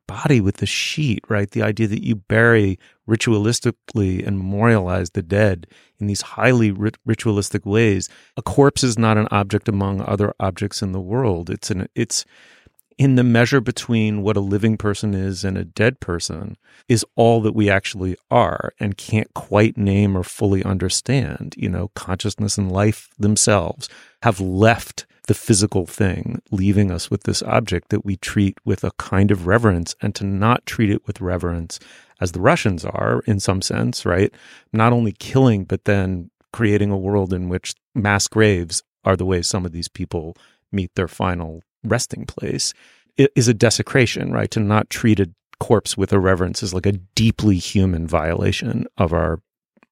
body 0.06 0.40
with 0.40 0.58
the 0.58 0.66
sheet, 0.66 1.24
right? 1.28 1.50
The 1.50 1.62
idea 1.62 1.88
that 1.88 2.04
you 2.04 2.14
bury 2.14 2.78
ritualistically 3.08 4.24
and 4.24 4.38
memorialize 4.38 5.10
the 5.10 5.22
dead 5.22 5.66
in 5.98 6.06
these 6.06 6.22
highly 6.22 6.70
rit- 6.70 6.98
ritualistic 7.04 7.66
ways. 7.66 8.08
A 8.36 8.42
corpse 8.42 8.84
is 8.84 8.98
not 8.98 9.18
an 9.18 9.26
object 9.30 9.68
among 9.68 10.00
other 10.02 10.32
objects 10.38 10.82
in 10.82 10.92
the 10.92 11.00
world. 11.00 11.50
It's 11.50 11.70
an 11.70 11.88
it's 11.94 12.24
in 12.98 13.16
the 13.16 13.24
measure 13.24 13.60
between 13.60 14.22
what 14.22 14.36
a 14.36 14.40
living 14.40 14.76
person 14.76 15.14
is 15.14 15.44
and 15.44 15.56
a 15.56 15.64
dead 15.64 16.00
person 16.00 16.56
is 16.88 17.04
all 17.16 17.40
that 17.42 17.54
we 17.54 17.70
actually 17.70 18.16
are 18.30 18.72
and 18.80 18.96
can't 18.96 19.32
quite 19.34 19.76
name 19.76 20.16
or 20.16 20.22
fully 20.22 20.64
understand. 20.64 21.54
You 21.56 21.68
know, 21.68 21.88
consciousness 21.94 22.58
and 22.58 22.70
life 22.70 23.08
themselves 23.18 23.88
have 24.22 24.40
left 24.40 25.06
the 25.28 25.34
physical 25.34 25.86
thing, 25.86 26.42
leaving 26.50 26.90
us 26.90 27.10
with 27.10 27.22
this 27.22 27.42
object 27.42 27.90
that 27.90 28.04
we 28.04 28.16
treat 28.16 28.58
with 28.64 28.82
a 28.82 28.90
kind 28.92 29.30
of 29.30 29.46
reverence 29.46 29.94
and 30.02 30.14
to 30.16 30.24
not 30.24 30.66
treat 30.66 30.90
it 30.90 31.06
with 31.06 31.20
reverence 31.20 31.78
as 32.20 32.32
the 32.32 32.40
Russians 32.40 32.84
are 32.84 33.22
in 33.26 33.40
some 33.40 33.62
sense, 33.62 34.04
right? 34.04 34.32
Not 34.72 34.92
only 34.92 35.12
killing, 35.12 35.64
but 35.64 35.84
then 35.84 36.30
creating 36.52 36.90
a 36.90 36.96
world 36.96 37.32
in 37.32 37.48
which 37.48 37.74
mass 37.94 38.28
graves 38.28 38.82
are 39.04 39.16
the 39.16 39.26
way 39.26 39.42
some 39.42 39.64
of 39.64 39.72
these 39.72 39.88
people 39.88 40.36
meet 40.70 40.94
their 40.94 41.08
final 41.08 41.62
resting 41.84 42.26
place 42.26 42.72
is 43.16 43.48
a 43.48 43.54
desecration, 43.54 44.32
right? 44.32 44.50
To 44.50 44.60
not 44.60 44.90
treat 44.90 45.20
a 45.20 45.30
corpse 45.60 45.96
with 45.96 46.12
a 46.12 46.18
reverence 46.18 46.62
is 46.62 46.74
like 46.74 46.86
a 46.86 46.92
deeply 46.92 47.56
human 47.56 48.06
violation 48.06 48.86
of 48.98 49.12
our 49.12 49.40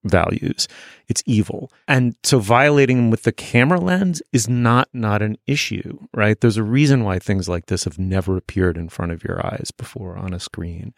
values. 0.04 0.66
It's 1.08 1.22
evil. 1.26 1.70
And 1.86 2.16
so 2.24 2.38
violating 2.38 2.96
them 2.96 3.10
with 3.10 3.24
the 3.24 3.32
camera 3.32 3.78
lens 3.78 4.22
is 4.32 4.48
not 4.48 4.88
not 4.92 5.20
an 5.20 5.36
issue, 5.46 5.98
right? 6.14 6.40
There's 6.40 6.56
a 6.56 6.62
reason 6.62 7.04
why 7.04 7.18
things 7.18 7.48
like 7.48 7.66
this 7.66 7.84
have 7.84 7.98
never 7.98 8.36
appeared 8.36 8.78
in 8.78 8.88
front 8.88 9.12
of 9.12 9.22
your 9.22 9.44
eyes 9.46 9.70
before 9.76 10.16
on 10.16 10.32
a 10.32 10.40
screen. 10.40 10.94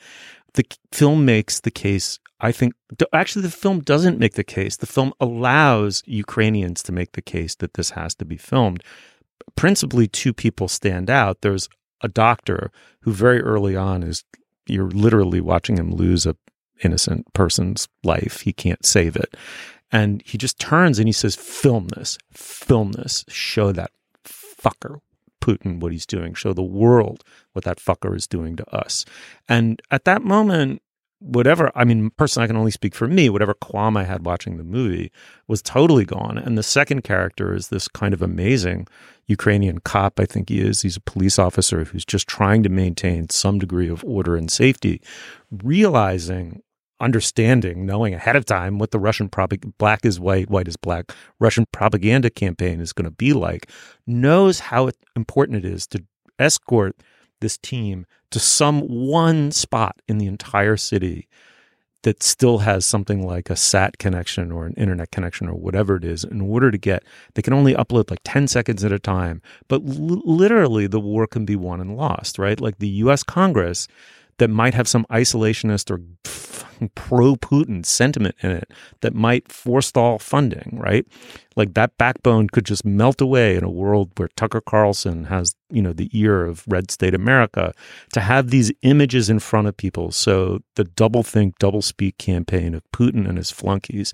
The 0.55 0.65
film 0.93 1.25
makes 1.25 1.61
the 1.61 1.71
case 1.71 2.21
I 2.43 2.51
think 2.51 2.75
actually 3.13 3.43
the 3.43 3.51
film 3.51 3.81
doesn't 3.81 4.19
make 4.19 4.35
the 4.35 4.43
case. 4.43 4.77
The 4.77 4.87
film 4.87 5.13
allows 5.21 6.03
Ukrainians 6.07 6.83
to 6.83 6.93
make 6.93 7.13
the 7.13 7.23
case 7.23 7.55
that 7.57 7.75
this 7.75 7.91
has 7.91 8.17
to 8.17 8.25
be 8.25 8.37
filmed. 8.37 8.83
Principally 9.55 10.09
two 10.09 10.33
people 10.33 10.69
stand 10.69 11.11
out. 11.11 11.41
There's 11.41 11.69
a 12.01 12.09
doctor 12.09 12.71
who 13.01 13.13
very 13.13 13.41
early 13.41 13.77
on 13.77 14.03
is 14.03 14.25
you're 14.67 14.91
literally 14.91 15.41
watching 15.41 15.77
him 15.77 15.93
lose 15.93 16.27
a 16.27 16.37
innocent 16.85 17.33
person's 17.33 17.89
life. 18.03 18.41
He 18.41 18.53
can't 18.53 18.85
save 18.85 19.17
it. 19.17 19.35
And 19.91 20.23
he 20.25 20.39
just 20.39 20.59
turns 20.59 20.99
and 20.99 21.09
he 21.09 21.13
says, 21.13 21.37
Film 21.37 21.89
this, 21.89 22.19
film 22.33 22.93
this, 22.93 23.25
show 23.29 23.73
that 23.73 23.91
fucker, 24.25 25.01
Putin, 25.41 25.81
what 25.81 25.93
he's 25.93 26.07
doing, 26.07 26.35
show 26.35 26.53
the 26.53 26.63
world 26.63 27.23
what 27.53 27.65
that 27.65 27.79
fucker 27.79 28.17
is 28.17 28.27
doing 28.27 28.57
to 28.57 28.75
us. 28.75 29.05
And 29.49 29.81
at 29.91 30.05
that 30.05 30.23
moment, 30.23 30.83
whatever, 31.23 31.71
I 31.75 31.85
mean, 31.85 32.11
personally, 32.11 32.45
I 32.45 32.47
can 32.49 32.57
only 32.57 32.71
speak 32.71 32.95
for 32.95 33.07
me, 33.07 33.31
whatever 33.31 33.55
qualm 33.55 33.97
I 33.97 34.05
had 34.05 34.27
watching 34.27 34.57
the 34.57 34.65
movie 34.65 35.13
was 35.47 35.63
totally 35.63 36.05
gone. 36.05 36.37
And 36.37 36.59
the 36.59 36.63
second 36.63 37.03
character 37.03 37.55
is 37.55 37.69
this 37.69 37.89
kind 37.89 38.13
of 38.13 38.23
amazing 38.23 38.89
Ukrainian 39.27 39.79
cop, 39.79 40.19
I 40.19 40.27
think 40.27 40.49
he 40.49 40.61
is. 40.61 40.83
He's 40.83 40.97
a 40.97 41.01
police 41.01 41.39
officer 41.39 41.85
who's 41.85 42.05
just 42.05 42.27
trying 42.27 42.63
to 42.65 42.69
maintain 42.69 43.29
some 43.31 43.59
degree 43.59 43.89
of 43.89 44.05
order 44.05 44.37
and 44.37 44.51
safety, 44.51 45.01
realizing, 45.63 46.63
understanding, 46.99 47.87
knowing 47.87 48.15
ahead 48.15 48.37
of 48.37 48.45
time 48.45 48.79
what 48.79 48.91
the 48.91 48.99
Russian 48.99 49.29
propaganda, 49.29 49.75
black 49.79 50.05
is 50.05 50.19
white, 50.19 50.51
white 50.51 50.69
is 50.69 50.77
black, 50.77 51.13
Russian 51.39 51.67
propaganda 51.73 52.31
campaign 52.31 52.81
is 52.81 52.93
going 52.93 53.05
to 53.05 53.11
be 53.11 53.33
like, 53.33 53.71
knows 54.07 54.59
how 54.59 54.91
important 55.15 55.65
it 55.65 55.65
is 55.65 55.87
to 55.89 56.05
escort 56.39 56.97
this 57.43 57.59
team 57.59 58.07
to 58.31 58.41
some 58.41 58.81
one 58.81 59.53
spot 59.53 60.01
in 60.09 60.17
the 60.17 60.27
entire 60.27 60.79
city 60.79 61.29
that 62.03 62.23
still 62.23 62.59
has 62.59 62.85
something 62.85 63.25
like 63.25 63.49
a 63.49 63.57
sat 63.57 63.99
connection 63.99 64.51
or 64.51 64.67
an 64.67 64.75
internet 64.75 65.11
connection 65.11 65.49
or 65.49 65.55
whatever 65.55 65.97
it 65.97 66.05
is 66.05 66.25
in 66.25 66.41
order 66.41 66.71
to 66.71 66.79
get 66.79 67.05
they 67.35 67.43
can 67.43 67.53
only 67.53 67.75
upload 67.75 68.11
like 68.11 68.21
10 68.25 68.49
seconds 68.49 68.83
at 68.85 68.93
a 68.93 68.99
time 68.99 69.41
but 69.69 69.83
l- 69.83 70.23
literally 70.25 70.87
the 70.87 71.01
war 71.01 71.27
can 71.27 71.45
be 71.45 71.57
won 71.57 71.81
and 71.81 71.97
lost 71.97 72.39
right? 72.39 72.61
Like 72.61 72.79
the 72.79 72.89
US 72.89 73.23
Congress 73.23 73.87
that 74.39 74.49
might 74.49 74.75
have 74.75 74.89
some 74.89 75.07
isolationist 75.11 75.91
or 75.91 76.01
pro 76.95 77.37
Putin 77.37 77.85
sentiment 77.85 78.35
in 78.43 78.51
it 78.51 78.71
that 79.01 79.15
might 79.15 79.51
forestall 79.51 80.19
funding, 80.19 80.71
right? 80.73 81.07
Like 81.55 81.75
that 81.75 81.97
backbone 81.99 82.49
could 82.49 82.65
just 82.65 82.85
melt 82.85 83.21
away 83.21 83.57
in 83.57 83.65
a 83.65 83.71
world 83.71 84.11
where 84.17 84.29
Tucker 84.37 84.61
Carlson 84.61 85.25
has, 85.25 85.55
you 85.71 85.83
know, 85.83 85.93
the 85.93 86.09
ear 86.13 86.45
of 86.45 86.65
red 86.67 86.91
state 86.91 87.15
America 87.15 87.73
to 88.15 88.21
have 88.21 88.51
these 88.51 88.73
images 88.83 89.29
in 89.29 89.39
front 89.39 89.69
of 89.69 89.77
people. 89.77 90.11
So 90.11 90.61
the 90.77 90.85
double 90.85 91.23
think, 91.23 91.59
double 91.59 91.83
speak 91.83 92.19
campaign 92.19 92.75
of 92.75 92.83
Putin 92.93 93.29
and 93.29 93.39
his 93.39 93.51
flunkies 93.51 94.13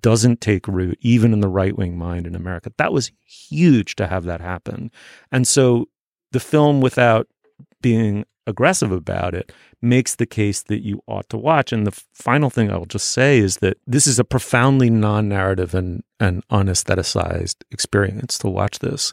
doesn't 0.00 0.40
take 0.40 0.66
root, 0.66 0.98
even 1.00 1.32
in 1.32 1.40
the 1.40 1.48
right 1.48 1.76
wing 1.76 1.96
mind 1.96 2.26
in 2.26 2.34
America. 2.34 2.72
That 2.76 2.92
was 2.92 3.12
huge 3.24 3.96
to 3.96 4.06
have 4.06 4.24
that 4.24 4.40
happen. 4.40 4.90
And 5.30 5.46
so 5.46 5.86
the 6.32 6.40
film, 6.40 6.80
without 6.80 7.28
being 7.80 8.24
aggressive 8.46 8.92
about 8.92 9.34
it 9.34 9.52
makes 9.82 10.16
the 10.16 10.26
case 10.26 10.62
that 10.64 10.82
you 10.82 11.02
ought 11.06 11.28
to 11.30 11.36
watch. 11.36 11.72
And 11.72 11.86
the 11.86 11.98
final 12.12 12.50
thing 12.50 12.70
I'll 12.70 12.84
just 12.84 13.10
say 13.10 13.38
is 13.38 13.58
that 13.58 13.78
this 13.86 14.06
is 14.06 14.18
a 14.18 14.24
profoundly 14.24 14.90
non-narrative 14.90 15.74
and, 15.74 16.02
and 16.18 16.46
unaestheticized 16.48 17.56
experience 17.70 18.38
to 18.38 18.48
watch 18.48 18.78
this. 18.80 19.12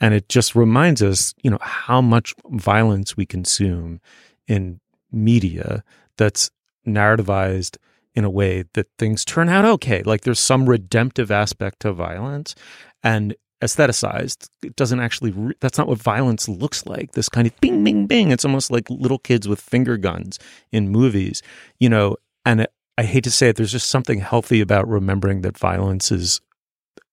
And 0.00 0.14
it 0.14 0.28
just 0.28 0.54
reminds 0.54 1.02
us, 1.02 1.34
you 1.42 1.50
know, 1.50 1.58
how 1.60 2.00
much 2.00 2.34
violence 2.50 3.16
we 3.16 3.26
consume 3.26 4.00
in 4.46 4.80
media 5.10 5.82
that's 6.16 6.50
narrativized 6.86 7.78
in 8.14 8.24
a 8.24 8.30
way 8.30 8.64
that 8.74 8.88
things 8.98 9.24
turn 9.24 9.48
out 9.48 9.64
okay. 9.64 10.02
Like 10.02 10.22
there's 10.22 10.40
some 10.40 10.68
redemptive 10.68 11.30
aspect 11.30 11.80
to 11.80 11.92
violence. 11.92 12.54
And 13.02 13.34
aestheticized. 13.62 14.48
It 14.62 14.76
doesn't 14.76 15.00
actually, 15.00 15.30
re- 15.32 15.54
that's 15.60 15.78
not 15.78 15.88
what 15.88 15.98
violence 15.98 16.48
looks 16.48 16.86
like. 16.86 17.12
This 17.12 17.28
kind 17.28 17.46
of 17.46 17.58
bing, 17.60 17.84
bing, 17.84 18.06
bing. 18.06 18.30
It's 18.30 18.44
almost 18.44 18.70
like 18.70 18.88
little 18.90 19.18
kids 19.18 19.48
with 19.48 19.60
finger 19.60 19.96
guns 19.96 20.38
in 20.72 20.90
movies, 20.90 21.42
you 21.78 21.88
know, 21.88 22.16
and 22.44 22.62
it, 22.62 22.72
I 22.98 23.02
hate 23.02 23.24
to 23.24 23.30
say 23.30 23.48
it, 23.48 23.56
there's 23.56 23.72
just 23.72 23.90
something 23.90 24.20
healthy 24.20 24.60
about 24.60 24.88
remembering 24.88 25.42
that 25.42 25.58
violence 25.58 26.10
is 26.10 26.40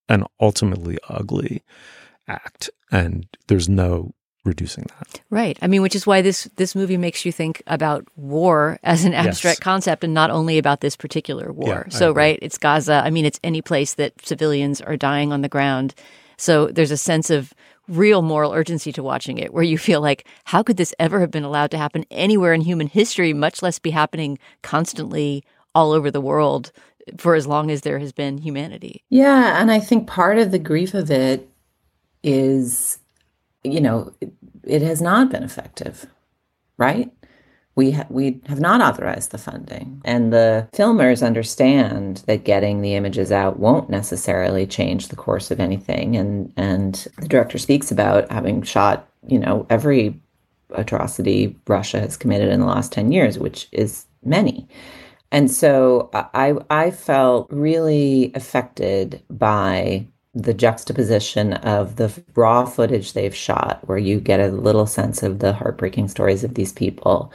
an 0.09 0.25
ultimately 0.39 0.97
ugly 1.09 1.63
act 2.27 2.69
and 2.91 3.27
there's 3.47 3.67
no 3.67 4.13
reducing 4.45 4.85
that. 4.97 5.21
Right. 5.29 5.57
I 5.61 5.67
mean, 5.67 5.81
which 5.81 5.95
is 5.95 6.05
why 6.05 6.21
this 6.21 6.49
this 6.57 6.75
movie 6.75 6.97
makes 6.97 7.25
you 7.25 7.31
think 7.31 7.63
about 7.67 8.05
war 8.15 8.77
as 8.83 9.05
an 9.05 9.13
abstract 9.13 9.59
yes. 9.59 9.63
concept 9.63 10.03
and 10.03 10.13
not 10.13 10.31
only 10.31 10.57
about 10.57 10.81
this 10.81 10.95
particular 10.95 11.51
war. 11.51 11.85
Yeah, 11.87 11.97
so, 11.97 12.11
right, 12.11 12.37
it's 12.41 12.57
Gaza. 12.57 13.01
I 13.03 13.09
mean, 13.09 13.25
it's 13.25 13.39
any 13.43 13.61
place 13.61 13.93
that 13.95 14.13
civilians 14.25 14.81
are 14.81 14.97
dying 14.97 15.31
on 15.31 15.41
the 15.41 15.49
ground 15.49 15.95
so 16.43 16.67
there's 16.67 16.91
a 16.91 16.97
sense 16.97 17.29
of 17.29 17.53
real 17.87 18.21
moral 18.21 18.51
urgency 18.51 18.91
to 18.91 19.01
watching 19.01 19.37
it 19.37 19.53
where 19.53 19.63
you 19.63 19.77
feel 19.77 20.01
like, 20.01 20.27
how 20.43 20.61
could 20.61 20.75
this 20.75 20.93
ever 20.99 21.21
have 21.21 21.31
been 21.31 21.45
allowed 21.45 21.71
to 21.71 21.77
happen 21.77 22.05
anywhere 22.11 22.53
in 22.53 22.59
human 22.59 22.87
history, 22.87 23.31
much 23.31 23.61
less 23.61 23.79
be 23.79 23.91
happening 23.91 24.37
constantly 24.61 25.45
all 25.73 25.93
over 25.93 26.11
the 26.11 26.19
world 26.19 26.73
for 27.17 27.35
as 27.35 27.47
long 27.47 27.71
as 27.71 27.81
there 27.81 27.97
has 27.97 28.11
been 28.11 28.39
humanity? 28.39 29.05
Yeah. 29.09 29.61
And 29.61 29.71
I 29.71 29.79
think 29.79 30.05
part 30.05 30.37
of 30.37 30.51
the 30.51 30.59
grief 30.59 30.93
of 30.93 31.09
it 31.09 31.49
is, 32.23 32.99
you 33.63 33.79
know, 33.79 34.13
it, 34.19 34.33
it 34.65 34.81
has 34.81 35.01
not 35.01 35.29
been 35.29 35.43
effective, 35.43 36.07
right? 36.77 37.09
We 37.75 37.91
ha- 37.91 38.05
we 38.09 38.39
have 38.45 38.59
not 38.59 38.81
authorized 38.81 39.31
the 39.31 39.37
funding. 39.37 40.01
And 40.05 40.31
the 40.31 40.67
filmers 40.73 41.25
understand 41.25 42.17
that 42.27 42.43
getting 42.43 42.81
the 42.81 42.93
images 42.93 43.31
out 43.31 43.59
won't 43.59 43.89
necessarily 43.89 44.67
change 44.67 45.07
the 45.07 45.15
course 45.15 45.49
of 45.51 45.59
anything. 45.59 46.15
And 46.15 46.53
and 46.57 47.07
the 47.17 47.27
director 47.27 47.57
speaks 47.57 47.91
about 47.91 48.31
having 48.31 48.61
shot 48.61 49.07
you 49.27 49.39
know 49.39 49.65
every 49.69 50.19
atrocity 50.71 51.55
Russia 51.67 51.99
has 51.99 52.17
committed 52.17 52.49
in 52.49 52.59
the 52.59 52.65
last 52.65 52.91
10 52.91 53.11
years 53.11 53.37
which 53.37 53.67
is 53.71 54.05
many. 54.23 54.67
And 55.31 55.49
so 55.49 56.11
uh, 56.13 56.25
I 56.33 56.55
I 56.69 56.91
felt 56.91 57.47
really 57.51 58.31
affected 58.35 59.21
by 59.31 60.05
the 60.35 60.53
juxtaposition 60.53 61.53
of 61.53 61.95
the 61.97 62.11
raw 62.35 62.65
footage 62.65 63.13
they've 63.13 63.35
shot 63.35 63.79
where 63.87 63.99
you 63.99 64.19
get 64.19 64.39
a 64.39 64.47
little 64.47 64.87
sense 64.87 65.21
of 65.21 65.39
the 65.39 65.53
heartbreaking 65.53 66.07
stories 66.07 66.43
of 66.43 66.55
these 66.55 66.73
people 66.73 67.31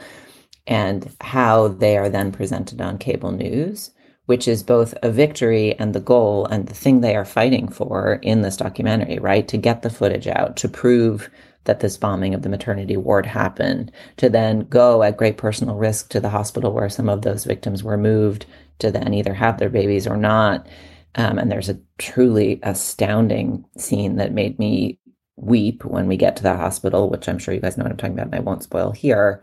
and 0.69 1.11
how 1.19 1.67
they 1.67 1.97
are 1.97 2.09
then 2.09 2.31
presented 2.31 2.79
on 2.79 2.99
cable 2.99 3.31
news, 3.31 3.91
which 4.27 4.47
is 4.47 4.61
both 4.61 4.93
a 5.01 5.11
victory 5.11 5.77
and 5.79 5.93
the 5.93 5.99
goal 5.99 6.45
and 6.45 6.67
the 6.67 6.75
thing 6.75 7.01
they 7.01 7.15
are 7.15 7.25
fighting 7.25 7.67
for 7.67 8.19
in 8.21 8.43
this 8.43 8.55
documentary, 8.55 9.17
right? 9.17 9.47
To 9.47 9.57
get 9.57 9.81
the 9.81 9.89
footage 9.89 10.27
out, 10.27 10.55
to 10.57 10.69
prove 10.69 11.29
that 11.63 11.79
this 11.79 11.97
bombing 11.97 12.35
of 12.35 12.43
the 12.43 12.49
maternity 12.49 12.95
ward 12.95 13.25
happened, 13.25 13.91
to 14.17 14.29
then 14.29 14.61
go 14.61 15.01
at 15.01 15.17
great 15.17 15.37
personal 15.37 15.75
risk 15.75 16.09
to 16.09 16.19
the 16.19 16.29
hospital 16.29 16.71
where 16.71 16.87
some 16.87 17.09
of 17.09 17.23
those 17.23 17.45
victims 17.45 17.83
were 17.83 17.97
moved 17.97 18.45
to 18.77 18.91
then 18.91 19.13
either 19.13 19.33
have 19.33 19.57
their 19.57 19.69
babies 19.69 20.05
or 20.05 20.17
not. 20.17 20.67
Um, 21.15 21.39
and 21.39 21.51
there's 21.51 21.69
a 21.69 21.79
truly 21.97 22.59
astounding 22.61 23.65
scene 23.75 24.17
that 24.17 24.31
made 24.31 24.59
me 24.59 24.99
weep 25.35 25.83
when 25.83 26.07
we 26.07 26.15
get 26.15 26.35
to 26.35 26.43
the 26.43 26.55
hospital, 26.55 27.09
which 27.09 27.27
I'm 27.27 27.39
sure 27.39 27.55
you 27.55 27.59
guys 27.59 27.75
know 27.75 27.83
what 27.83 27.91
I'm 27.91 27.97
talking 27.97 28.13
about, 28.13 28.27
and 28.27 28.35
I 28.35 28.39
won't 28.39 28.63
spoil 28.63 28.91
here 28.91 29.41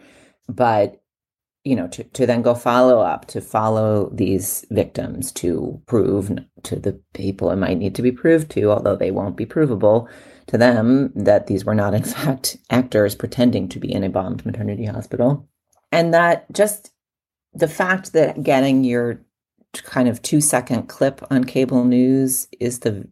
but 0.49 1.01
you 1.67 1.75
know, 1.75 1.89
to, 1.89 2.05
to 2.05 2.27
then 2.27 2.43
go 2.43 2.55
follow 2.55 3.01
up, 3.01 3.27
to 3.27 3.41
follow 3.41 4.09
these 4.15 4.65
victims, 4.71 5.33
to 5.33 5.83
prove 5.87 6.31
to 6.63 6.77
the 6.77 6.93
people 7.13 7.51
it 7.51 7.57
might 7.57 7.77
need 7.77 7.93
to 7.97 8.03
be 8.03 8.13
proved 8.13 8.53
to, 8.53 8.71
although 8.71 8.95
they 8.95 9.11
won't 9.11 9.37
be 9.37 9.45
provable 9.45 10.09
to 10.47 10.57
them, 10.57 11.13
that 11.17 11.49
these 11.49 11.65
were 11.65 11.75
not, 11.75 11.93
in 11.93 12.05
fact, 12.15 12.57
actors 12.71 13.17
pretending 13.17 13.69
to 13.69 13.81
be 13.81 13.93
in 13.93 14.05
a 14.05 14.09
bombed 14.09 14.47
maternity 14.47 14.85
hospital. 14.85 15.49
And 15.91 16.15
that 16.15 16.47
just 16.53 16.93
the 17.53 17.67
fact 17.67 18.13
that 18.13 18.45
getting 18.45 18.85
your 18.85 19.21
kind 19.73 20.09
of 20.09 20.23
two 20.23 20.41
second 20.41 20.85
clip 20.85 21.21
on 21.33 21.43
cable 21.43 21.85
news 21.85 22.47
is 22.61 22.79
the 22.79 23.09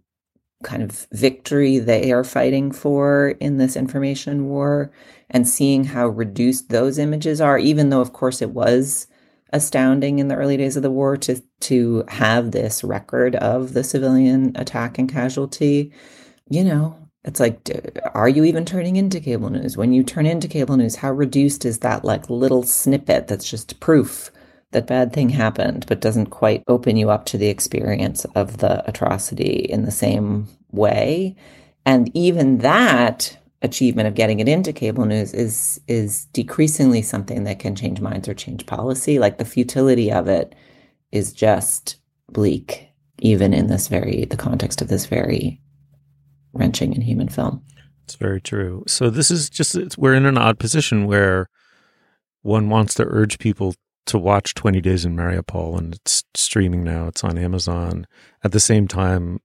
kind 0.62 0.82
of 0.82 1.09
victory 1.11 1.80
they 1.80 2.12
are 2.12 2.24
fighting 2.24 2.70
for 2.70 3.30
in 3.40 3.59
this 3.59 3.74
information 3.76 4.46
war 4.46 4.92
and 5.35 5.47
seeing 5.47 5.85
how 5.85 6.09
reduced 6.09 6.70
those 6.70 6.99
images 6.99 7.41
are 7.41 7.59
even 7.59 7.91
though 7.91 8.01
of 8.01 8.14
course 8.14 8.41
it 8.41 8.51
was 8.51 9.07
astounding 9.53 10.18
in 10.18 10.28
the 10.28 10.35
early 10.35 10.57
days 10.57 10.76
of 10.76 10.82
the 10.82 10.91
war 10.91 11.16
to 11.16 11.43
to 11.61 12.05
have 12.09 12.53
this 12.53 12.82
record 12.82 13.37
of 13.37 13.74
the 13.74 13.85
civilian 13.85 14.53
attack 14.55 14.99
and 14.99 15.12
casualty 15.12 15.93
you 16.49 16.64
know 16.64 16.97
it's 17.24 17.41
like 17.41 17.68
are 18.14 18.28
you 18.28 18.45
even 18.45 18.64
turning 18.64 18.97
into 18.97 19.20
cable 19.20 19.51
news 19.51 19.76
when 19.76 19.93
you 19.93 20.03
turn 20.03 20.24
into 20.24 20.49
cable 20.49 20.78
news 20.78 20.97
how 20.97 21.12
reduced 21.12 21.66
is 21.66 21.80
that 21.80 22.05
like 22.05 22.30
little 22.30 22.62
snippet 22.62 23.28
that's 23.28 23.51
just 23.51 23.78
proof 23.80 24.30
that 24.74 24.87
bad 24.87 25.12
thing 25.12 25.30
happened, 25.30 25.87
but 25.89 26.01
doesn't 26.01 26.26
quite 26.26 26.62
open 26.68 26.97
you 26.97 27.09
up 27.09 27.24
to 27.26 27.39
the 27.39 27.47
experience 27.47 28.26
of 28.35 28.59
the 28.59 28.87
atrocity 28.89 29.66
in 29.70 29.85
the 29.85 29.91
same 29.91 30.49
way. 30.70 31.35
And 31.87 32.11
even 32.14 32.59
that 32.59 33.39
achievement 33.65 34.07
of 34.07 34.15
getting 34.15 34.41
it 34.41 34.49
into 34.49 34.73
cable 34.73 35.07
news 35.07 35.33
is 35.33 35.81
is 35.89 36.27
decreasingly 36.27 37.03
something 37.03 37.45
that 37.45 37.59
can 37.59 37.75
change 37.75 38.01
minds 38.01 38.29
or 38.29 38.35
change 38.35 38.67
policy. 38.67 39.19
Like 39.19 39.39
the 39.39 39.45
futility 39.45 40.12
of 40.12 40.29
it 40.29 40.55
is 41.11 41.33
just 41.33 41.97
bleak, 42.31 42.89
even 43.21 43.55
in 43.55 43.67
this 43.69 43.89
very 43.89 44.27
the 44.27 44.37
context 44.37 44.83
of 44.83 44.89
this 44.89 45.07
very 45.07 45.61
wrenching 46.53 46.95
and 46.95 47.03
human 47.03 47.29
film. 47.29 47.62
It's 48.05 48.17
very 48.17 48.41
true. 48.41 48.85
So 48.87 49.09
this 49.09 49.31
is 49.31 49.49
just 49.49 49.99
we're 49.99 50.15
in 50.15 50.27
an 50.27 50.39
odd 50.39 50.59
position 50.59 51.07
where 51.07 51.49
one 52.43 52.69
wants 52.69 52.95
to 52.95 53.07
urge 53.09 53.39
people 53.39 53.75
to 54.07 54.19
watch 54.19 54.53
20 54.53 54.83
Days 54.83 55.07
in 55.07 55.17
Mariupol, 55.17 55.79
and 55.79 55.95
it's 55.95 56.23
streaming 56.35 56.85
now. 56.85 57.07
It's 57.07 57.25
on 57.25 57.39
Amazon. 57.39 58.07
At 58.43 58.53
the 58.53 58.61
same 58.61 58.87
time, 58.87 59.41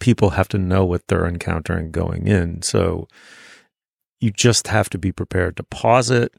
people 0.00 0.30
have 0.30 0.48
to 0.48 0.58
know 0.58 0.84
what 0.84 1.06
they're 1.08 1.26
encountering 1.26 1.90
going 1.90 2.26
in. 2.26 2.62
So 2.62 3.08
you 4.20 4.30
just 4.30 4.68
have 4.68 4.90
to 4.90 4.98
be 4.98 5.12
prepared 5.12 5.56
to 5.56 5.62
pause 5.62 6.10
it, 6.10 6.32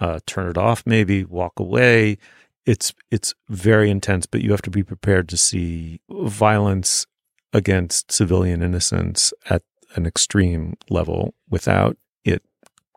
uh, 0.00 0.20
turn 0.26 0.48
it 0.48 0.58
off, 0.58 0.82
maybe 0.86 1.24
walk 1.24 1.58
away. 1.58 2.18
It's 2.64 2.92
it's 3.10 3.34
very 3.48 3.90
intense, 3.90 4.26
but 4.26 4.42
you 4.42 4.50
have 4.50 4.62
to 4.62 4.70
be 4.70 4.82
prepared 4.82 5.28
to 5.28 5.36
see 5.36 6.00
violence 6.10 7.06
against 7.52 8.12
civilian 8.12 8.62
innocence 8.62 9.32
at 9.48 9.62
an 9.94 10.06
extreme 10.06 10.74
level 10.90 11.34
without 11.48 11.96
it 12.24 12.42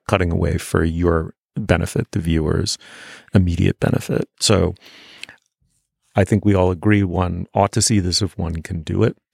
cutting 0.07 0.31
away 0.31 0.57
for 0.57 0.83
your 0.83 1.33
benefit 1.55 2.11
the 2.11 2.19
viewers 2.19 2.77
immediate 3.33 3.79
benefit 3.79 4.27
so 4.39 4.73
i 6.15 6.23
think 6.23 6.45
we 6.45 6.53
all 6.53 6.71
agree 6.71 7.03
one 7.03 7.45
ought 7.53 7.71
to 7.71 7.81
see 7.81 7.99
this 7.99 8.21
if 8.21 8.37
one 8.37 8.61
can 8.61 8.81
do 8.81 9.03
it 9.03 9.17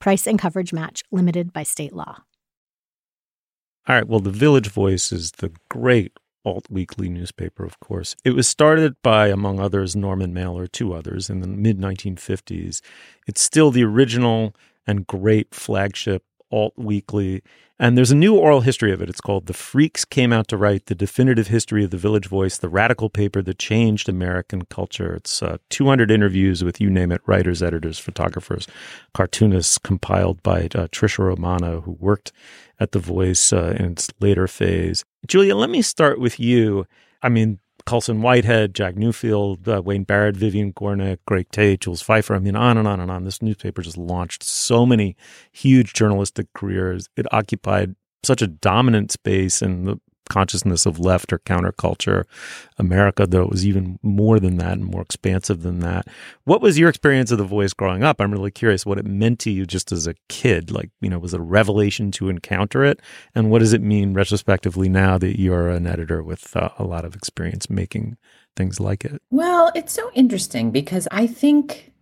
Price 0.00 0.26
and 0.26 0.38
coverage 0.38 0.72
match 0.72 1.02
limited 1.10 1.52
by 1.52 1.62
state 1.62 1.92
law. 1.92 2.22
All 3.88 3.94
right. 3.94 4.06
Well, 4.06 4.20
the 4.20 4.30
Village 4.30 4.68
Voice 4.68 5.12
is 5.12 5.32
the 5.32 5.52
great 5.70 6.12
alt 6.44 6.66
weekly 6.70 7.08
newspaper, 7.08 7.64
of 7.64 7.80
course. 7.80 8.14
It 8.24 8.30
was 8.30 8.46
started 8.46 8.96
by, 9.02 9.28
among 9.28 9.60
others, 9.60 9.96
Norman 9.96 10.32
Mailer, 10.32 10.66
two 10.66 10.92
others, 10.92 11.30
in 11.30 11.40
the 11.40 11.48
mid 11.48 11.78
1950s. 11.78 12.80
It's 13.26 13.40
still 13.40 13.70
the 13.70 13.84
original 13.84 14.54
and 14.86 15.06
great 15.06 15.54
flagship 15.54 16.22
alt 16.50 16.74
weekly. 16.76 17.42
And 17.80 17.96
there's 17.96 18.10
a 18.10 18.16
new 18.16 18.34
oral 18.34 18.62
history 18.62 18.92
of 18.92 19.00
it. 19.00 19.08
It's 19.08 19.20
called 19.20 19.46
The 19.46 19.52
Freaks 19.52 20.04
Came 20.04 20.32
Out 20.32 20.48
to 20.48 20.56
Write 20.56 20.86
The 20.86 20.94
Definitive 20.96 21.46
History 21.46 21.84
of 21.84 21.90
the 21.90 21.96
Village 21.96 22.26
Voice, 22.26 22.58
the 22.58 22.68
radical 22.68 23.08
paper 23.08 23.40
that 23.42 23.58
changed 23.58 24.08
American 24.08 24.62
culture. 24.64 25.14
It's 25.14 25.42
uh, 25.42 25.58
200 25.70 26.10
interviews 26.10 26.64
with 26.64 26.80
you 26.80 26.90
name 26.90 27.12
it 27.12 27.20
writers, 27.26 27.62
editors, 27.62 27.98
photographers, 27.98 28.66
cartoonists, 29.14 29.78
compiled 29.78 30.42
by 30.42 30.62
uh, 30.74 30.88
Tricia 30.88 31.20
Romano, 31.20 31.82
who 31.82 31.92
worked 31.92 32.32
at 32.80 32.90
The 32.90 32.98
Voice 32.98 33.52
uh, 33.52 33.76
in 33.78 33.92
its 33.92 34.08
later 34.18 34.48
phase. 34.48 35.04
Julia, 35.26 35.54
let 35.54 35.70
me 35.70 35.82
start 35.82 36.18
with 36.18 36.40
you. 36.40 36.84
I 37.22 37.28
mean, 37.28 37.60
Colson 37.88 38.20
Whitehead, 38.20 38.74
Jack 38.74 38.96
Newfield, 38.96 39.66
uh, 39.66 39.80
Wayne 39.80 40.04
Barrett, 40.04 40.36
Vivian 40.36 40.74
Gornick, 40.74 41.20
Greg 41.26 41.46
Tate, 41.50 41.80
Jules 41.80 42.02
Feiffer. 42.02 42.36
I 42.36 42.38
mean, 42.38 42.54
on 42.54 42.76
and 42.76 42.86
on 42.86 43.00
and 43.00 43.10
on. 43.10 43.24
This 43.24 43.40
newspaper 43.40 43.80
just 43.80 43.96
launched 43.96 44.42
so 44.42 44.84
many 44.84 45.16
huge 45.52 45.94
journalistic 45.94 46.48
careers. 46.52 47.08
It 47.16 47.24
occupied 47.32 47.96
such 48.22 48.42
a 48.42 48.46
dominant 48.46 49.10
space 49.10 49.62
in 49.62 49.84
the 49.86 49.98
consciousness 50.28 50.86
of 50.86 50.98
left 50.98 51.32
or 51.32 51.38
counterculture 51.38 52.24
America, 52.78 53.26
though 53.26 53.42
it 53.42 53.50
was 53.50 53.66
even 53.66 53.98
more 54.02 54.38
than 54.38 54.56
that 54.58 54.72
and 54.74 54.84
more 54.84 55.02
expansive 55.02 55.62
than 55.62 55.80
that. 55.80 56.06
What 56.44 56.62
was 56.62 56.78
your 56.78 56.88
experience 56.88 57.30
of 57.30 57.38
The 57.38 57.44
Voice 57.44 57.72
growing 57.72 58.02
up? 58.02 58.20
I'm 58.20 58.32
really 58.32 58.50
curious 58.50 58.86
what 58.86 58.98
it 58.98 59.06
meant 59.06 59.38
to 59.40 59.50
you 59.50 59.66
just 59.66 59.92
as 59.92 60.06
a 60.06 60.14
kid. 60.28 60.70
Like, 60.70 60.90
you 61.00 61.10
know, 61.10 61.18
was 61.18 61.34
it 61.34 61.40
a 61.40 61.42
revelation 61.42 62.10
to 62.12 62.28
encounter 62.28 62.84
it? 62.84 63.00
And 63.34 63.50
what 63.50 63.60
does 63.60 63.72
it 63.72 63.82
mean 63.82 64.14
retrospectively 64.14 64.88
now 64.88 65.18
that 65.18 65.40
you're 65.40 65.68
an 65.68 65.86
editor 65.86 66.22
with 66.22 66.56
uh, 66.56 66.70
a 66.78 66.84
lot 66.84 67.04
of 67.04 67.14
experience 67.14 67.68
making 67.68 68.16
things 68.56 68.80
like 68.80 69.04
it? 69.04 69.22
Well, 69.30 69.72
it's 69.74 69.92
so 69.92 70.10
interesting 70.14 70.70
because 70.70 71.08
I 71.10 71.26
think 71.26 71.92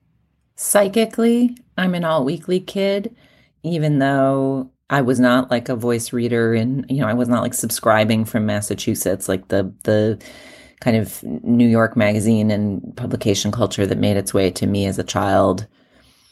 psychically, 0.56 1.56
I'm 1.76 1.94
an 1.94 2.04
alt 2.04 2.24
weekly 2.24 2.60
kid, 2.60 3.14
even 3.62 3.98
though 3.98 4.70
I 4.88 5.00
was 5.00 5.18
not 5.18 5.50
like 5.50 5.68
a 5.68 5.76
voice 5.76 6.12
reader 6.12 6.54
and 6.54 6.86
you 6.88 7.00
know 7.00 7.08
I 7.08 7.14
was 7.14 7.28
not 7.28 7.42
like 7.42 7.54
subscribing 7.54 8.24
from 8.24 8.46
Massachusetts 8.46 9.28
like 9.28 9.48
the 9.48 9.72
the 9.84 10.22
kind 10.80 10.96
of 10.96 11.22
New 11.22 11.66
York 11.66 11.96
magazine 11.96 12.50
and 12.50 12.96
publication 12.96 13.50
culture 13.50 13.86
that 13.86 13.98
made 13.98 14.16
its 14.16 14.34
way 14.34 14.50
to 14.50 14.66
me 14.66 14.86
as 14.86 14.98
a 14.98 15.04
child. 15.04 15.66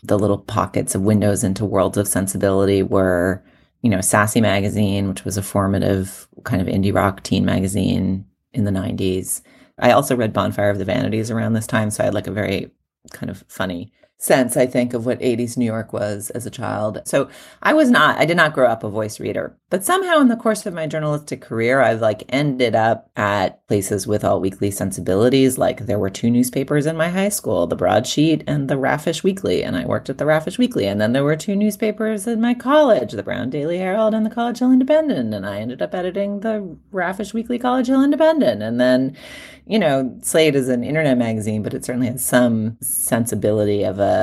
The 0.02 0.18
little 0.18 0.38
pockets 0.38 0.94
of 0.94 1.02
windows 1.02 1.42
into 1.42 1.64
worlds 1.64 1.96
of 1.96 2.06
sensibility 2.06 2.82
were 2.82 3.42
you 3.82 3.90
know 3.90 4.00
Sassy 4.00 4.40
magazine 4.40 5.08
which 5.08 5.24
was 5.24 5.36
a 5.36 5.42
formative 5.42 6.28
kind 6.44 6.62
of 6.62 6.68
indie 6.68 6.94
rock 6.94 7.22
teen 7.22 7.44
magazine 7.44 8.24
in 8.52 8.64
the 8.64 8.70
90s 8.70 9.42
I 9.78 9.90
also 9.90 10.14
read 10.14 10.32
Bonfire 10.32 10.70
of 10.70 10.78
the 10.78 10.84
Vanities 10.84 11.30
around 11.30 11.54
this 11.54 11.66
time 11.66 11.90
so 11.90 12.02
I 12.02 12.06
had 12.06 12.14
like 12.14 12.26
a 12.28 12.32
very 12.32 12.70
kind 13.12 13.30
of 13.30 13.44
funny 13.48 13.92
sense, 14.24 14.56
I 14.56 14.66
think, 14.66 14.94
of 14.94 15.04
what 15.04 15.20
80s 15.20 15.56
New 15.56 15.66
York 15.66 15.92
was 15.92 16.30
as 16.30 16.46
a 16.46 16.50
child. 16.50 17.02
So 17.04 17.28
I 17.62 17.74
was 17.74 17.90
not, 17.90 18.18
I 18.18 18.24
did 18.24 18.36
not 18.36 18.54
grow 18.54 18.68
up 18.68 18.82
a 18.82 18.88
voice 18.88 19.20
reader, 19.20 19.56
but 19.68 19.84
somehow 19.84 20.20
in 20.20 20.28
the 20.28 20.36
course 20.36 20.64
of 20.64 20.72
my 20.72 20.86
journalistic 20.86 21.42
career, 21.42 21.80
I've 21.80 22.00
like 22.00 22.24
ended 22.30 22.74
up 22.74 23.10
at 23.16 23.66
places 23.68 24.06
with 24.06 24.24
alt 24.24 24.40
weekly 24.40 24.70
sensibilities. 24.70 25.58
Like 25.58 25.86
there 25.86 25.98
were 25.98 26.10
two 26.10 26.30
newspapers 26.30 26.86
in 26.86 26.96
my 26.96 27.10
high 27.10 27.28
school, 27.28 27.66
the 27.66 27.76
Broadsheet 27.76 28.44
and 28.46 28.68
the 28.70 28.78
Raffish 28.78 29.22
Weekly. 29.22 29.62
And 29.62 29.76
I 29.76 29.84
worked 29.84 30.08
at 30.08 30.18
the 30.18 30.26
Raffish 30.26 30.58
Weekly. 30.58 30.86
And 30.86 31.00
then 31.00 31.12
there 31.12 31.24
were 31.24 31.36
two 31.36 31.56
newspapers 31.56 32.26
in 32.26 32.40
my 32.40 32.54
college, 32.54 33.12
the 33.12 33.22
Brown 33.22 33.50
Daily 33.50 33.78
Herald 33.78 34.14
and 34.14 34.24
the 34.24 34.30
College 34.30 34.60
Hill 34.60 34.72
Independent. 34.72 35.34
And 35.34 35.44
I 35.44 35.58
ended 35.58 35.82
up 35.82 35.94
editing 35.94 36.40
the 36.40 36.76
Raffish 36.92 37.34
Weekly 37.34 37.58
College 37.58 37.88
Hill 37.88 38.02
Independent. 38.02 38.62
And 38.62 38.80
then, 38.80 39.16
you 39.66 39.78
know, 39.78 40.16
Slate 40.22 40.54
is 40.54 40.68
an 40.68 40.84
internet 40.84 41.18
magazine, 41.18 41.62
but 41.62 41.74
it 41.74 41.84
certainly 41.84 42.08
has 42.08 42.24
some 42.24 42.78
sensibility 42.80 43.82
of 43.82 43.98
a 43.98 44.13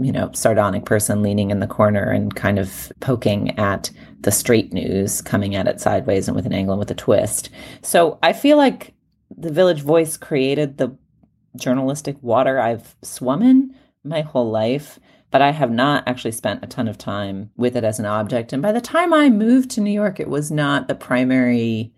you 0.00 0.10
know, 0.10 0.30
sardonic 0.32 0.84
person 0.84 1.22
leaning 1.22 1.50
in 1.50 1.60
the 1.60 1.66
corner 1.66 2.10
and 2.10 2.34
kind 2.34 2.58
of 2.58 2.92
poking 3.00 3.56
at 3.58 3.90
the 4.20 4.32
straight 4.32 4.72
news, 4.72 5.22
coming 5.22 5.54
at 5.54 5.68
it 5.68 5.80
sideways 5.80 6.26
and 6.26 6.34
with 6.34 6.46
an 6.46 6.52
angle 6.52 6.72
and 6.72 6.80
with 6.80 6.90
a 6.90 6.94
twist. 6.94 7.50
So 7.82 8.18
I 8.22 8.32
feel 8.32 8.56
like 8.56 8.94
the 9.36 9.52
Village 9.52 9.82
Voice 9.82 10.16
created 10.16 10.78
the 10.78 10.96
journalistic 11.56 12.16
water 12.22 12.58
I've 12.58 12.96
swum 13.02 13.42
in 13.42 13.74
my 14.02 14.22
whole 14.22 14.50
life, 14.50 14.98
but 15.30 15.42
I 15.42 15.52
have 15.52 15.70
not 15.70 16.06
actually 16.08 16.32
spent 16.32 16.64
a 16.64 16.68
ton 16.68 16.88
of 16.88 16.98
time 16.98 17.50
with 17.56 17.76
it 17.76 17.84
as 17.84 17.98
an 17.98 18.06
object. 18.06 18.52
And 18.52 18.62
by 18.62 18.72
the 18.72 18.80
time 18.80 19.12
I 19.12 19.30
moved 19.30 19.70
to 19.72 19.80
New 19.80 19.92
York, 19.92 20.18
it 20.18 20.28
was 20.28 20.50
not 20.50 20.88
the 20.88 20.94
primary 20.94 21.92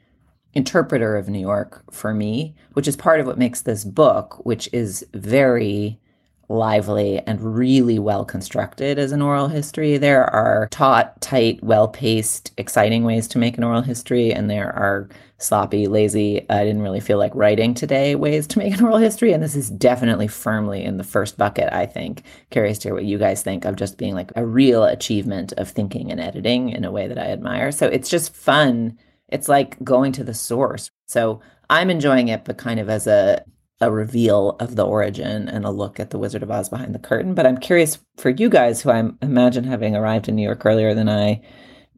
interpreter 0.53 1.17
of 1.17 1.29
New 1.29 1.41
York 1.41 1.85
for 1.93 2.15
me, 2.15 2.55
which 2.73 2.89
is 2.89 2.97
part 2.97 3.21
of 3.21 3.27
what 3.27 3.39
makes 3.39 3.63
this 3.63 3.85
book, 3.85 4.45
which 4.45 4.69
is 4.73 5.07
very 5.13 6.01
lively 6.49 7.19
and 7.21 7.41
really 7.41 7.99
well 7.99 8.25
constructed 8.25 8.99
as 8.99 9.13
an 9.13 9.23
oral 9.23 9.49
history. 9.49 9.99
There 9.99 10.25
are 10.25 10.69
taut, 10.71 11.21
tight, 11.21 11.63
well 11.63 11.89
paced, 11.89 12.53
exciting 12.57 13.05
ways 13.05 13.27
to 13.29 13.39
make 13.39 13.59
an 13.59 13.65
oral 13.65 13.83
history, 13.83 14.33
and 14.33 14.49
there 14.49 14.73
are 14.75 15.09
sloppy, 15.39 15.87
lazy, 15.87 16.49
I 16.49 16.65
didn't 16.65 16.83
really 16.83 17.01
feel 17.01 17.19
like 17.19 17.35
writing 17.35 17.75
today 17.75 18.15
ways 18.15 18.47
to 18.49 18.59
make 18.59 18.75
an 18.75 18.85
oral 18.85 18.99
history. 18.99 19.33
And 19.33 19.43
this 19.43 19.57
is 19.57 19.71
definitely 19.71 20.29
firmly 20.29 20.83
in 20.83 20.97
the 20.97 21.05
first 21.05 21.37
bucket, 21.37 21.73
I 21.73 21.87
think. 21.87 22.23
Curious 22.51 22.79
to 22.79 22.89
hear 22.89 22.95
what 22.95 23.05
you 23.05 23.19
guys 23.19 23.43
think 23.43 23.65
of 23.65 23.77
just 23.77 23.99
being 23.99 24.15
like 24.15 24.33
a 24.37 24.47
real 24.47 24.85
achievement 24.85 25.53
of 25.59 25.69
thinking 25.69 26.11
and 26.11 26.21
editing 26.21 26.71
in 26.71 26.85
a 26.85 26.93
way 26.93 27.07
that 27.07 27.19
I 27.19 27.27
admire. 27.27 27.71
So 27.73 27.87
it's 27.87 28.09
just 28.09 28.35
fun. 28.35 28.99
It's 29.29 29.49
like 29.49 29.83
going 29.85 30.13
to 30.13 30.25
the 30.25 30.35
source. 30.35 30.91
So 31.07 31.41
I'm 31.69 31.91
enjoying 31.91 32.29
it, 32.29 32.45
but 32.45 32.59
kind 32.59 32.81
of 32.81 32.89
as 32.89 33.07
a 33.07 33.45
a 33.81 33.91
reveal 33.91 34.57
of 34.59 34.77
the 34.77 34.87
origin 34.87 35.49
and 35.49 35.65
a 35.65 35.71
look 35.71 36.01
at 36.01 36.11
the 36.11 36.19
Wizard 36.19 36.43
of 36.43 36.51
Oz 36.51 36.69
behind 36.69 36.95
the 36.95 36.99
curtain. 36.99 37.35
But 37.35 37.47
I'm 37.47 37.59
curious 37.59 37.99
for 38.17 38.31
you 38.31 38.49
guys, 38.49 38.83
who 38.83 38.91
I 38.91 39.11
imagine 39.21 39.65
having 39.65 39.95
arrived 39.95 40.29
in 40.29 40.37
New 40.37 40.43
York 40.43 40.65
earlier 40.65 40.95
than 40.95 41.09
I, 41.09 41.43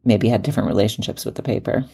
maybe 0.03 0.29
had 0.29 0.41
different 0.41 0.67
relationships 0.67 1.25
with 1.25 1.35
the 1.35 1.43
paper. 1.43 1.85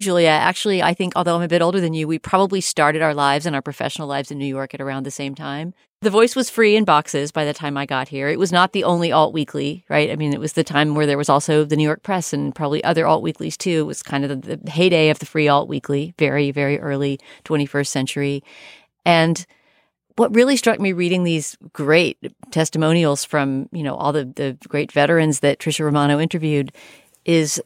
Julia, 0.00 0.28
actually, 0.28 0.82
I 0.82 0.92
think, 0.92 1.14
although 1.16 1.36
I'm 1.36 1.42
a 1.42 1.48
bit 1.48 1.62
older 1.62 1.80
than 1.80 1.94
you, 1.94 2.08
we 2.08 2.18
probably 2.18 2.60
started 2.60 3.00
our 3.00 3.14
lives 3.14 3.46
and 3.46 3.54
our 3.54 3.62
professional 3.62 4.08
lives 4.08 4.30
in 4.30 4.38
New 4.38 4.46
York 4.46 4.74
at 4.74 4.80
around 4.80 5.04
the 5.04 5.10
same 5.10 5.34
time. 5.34 5.72
The 6.02 6.10
Voice 6.10 6.36
was 6.36 6.50
free 6.50 6.76
in 6.76 6.84
boxes 6.84 7.32
by 7.32 7.46
the 7.46 7.54
time 7.54 7.78
I 7.78 7.86
got 7.86 8.08
here. 8.08 8.28
It 8.28 8.38
was 8.38 8.52
not 8.52 8.72
the 8.72 8.84
only 8.84 9.10
alt 9.10 9.32
weekly, 9.32 9.86
right? 9.88 10.10
I 10.10 10.16
mean, 10.16 10.34
it 10.34 10.40
was 10.40 10.52
the 10.52 10.64
time 10.64 10.94
where 10.94 11.06
there 11.06 11.16
was 11.16 11.30
also 11.30 11.64
the 11.64 11.76
New 11.76 11.84
York 11.84 12.02
Press 12.02 12.34
and 12.34 12.54
probably 12.54 12.84
other 12.84 13.06
alt 13.06 13.22
weeklies 13.22 13.56
too. 13.56 13.80
It 13.80 13.86
was 13.86 14.02
kind 14.02 14.24
of 14.24 14.42
the, 14.42 14.56
the 14.56 14.70
heyday 14.70 15.08
of 15.08 15.20
the 15.20 15.26
free 15.26 15.48
alt 15.48 15.68
weekly, 15.68 16.12
very, 16.18 16.50
very 16.50 16.78
early 16.78 17.18
21st 17.44 17.86
century. 17.86 18.42
And 19.04 19.44
what 20.16 20.34
really 20.34 20.56
struck 20.56 20.78
me 20.80 20.92
reading 20.92 21.24
these 21.24 21.56
great 21.72 22.18
testimonials 22.50 23.24
from, 23.24 23.68
you 23.72 23.82
know, 23.82 23.96
all 23.96 24.12
the, 24.12 24.24
the 24.24 24.56
great 24.68 24.92
veterans 24.92 25.40
that 25.40 25.58
Tricia 25.58 25.84
Romano 25.84 26.20
interviewed 26.20 26.72
is 27.24 27.60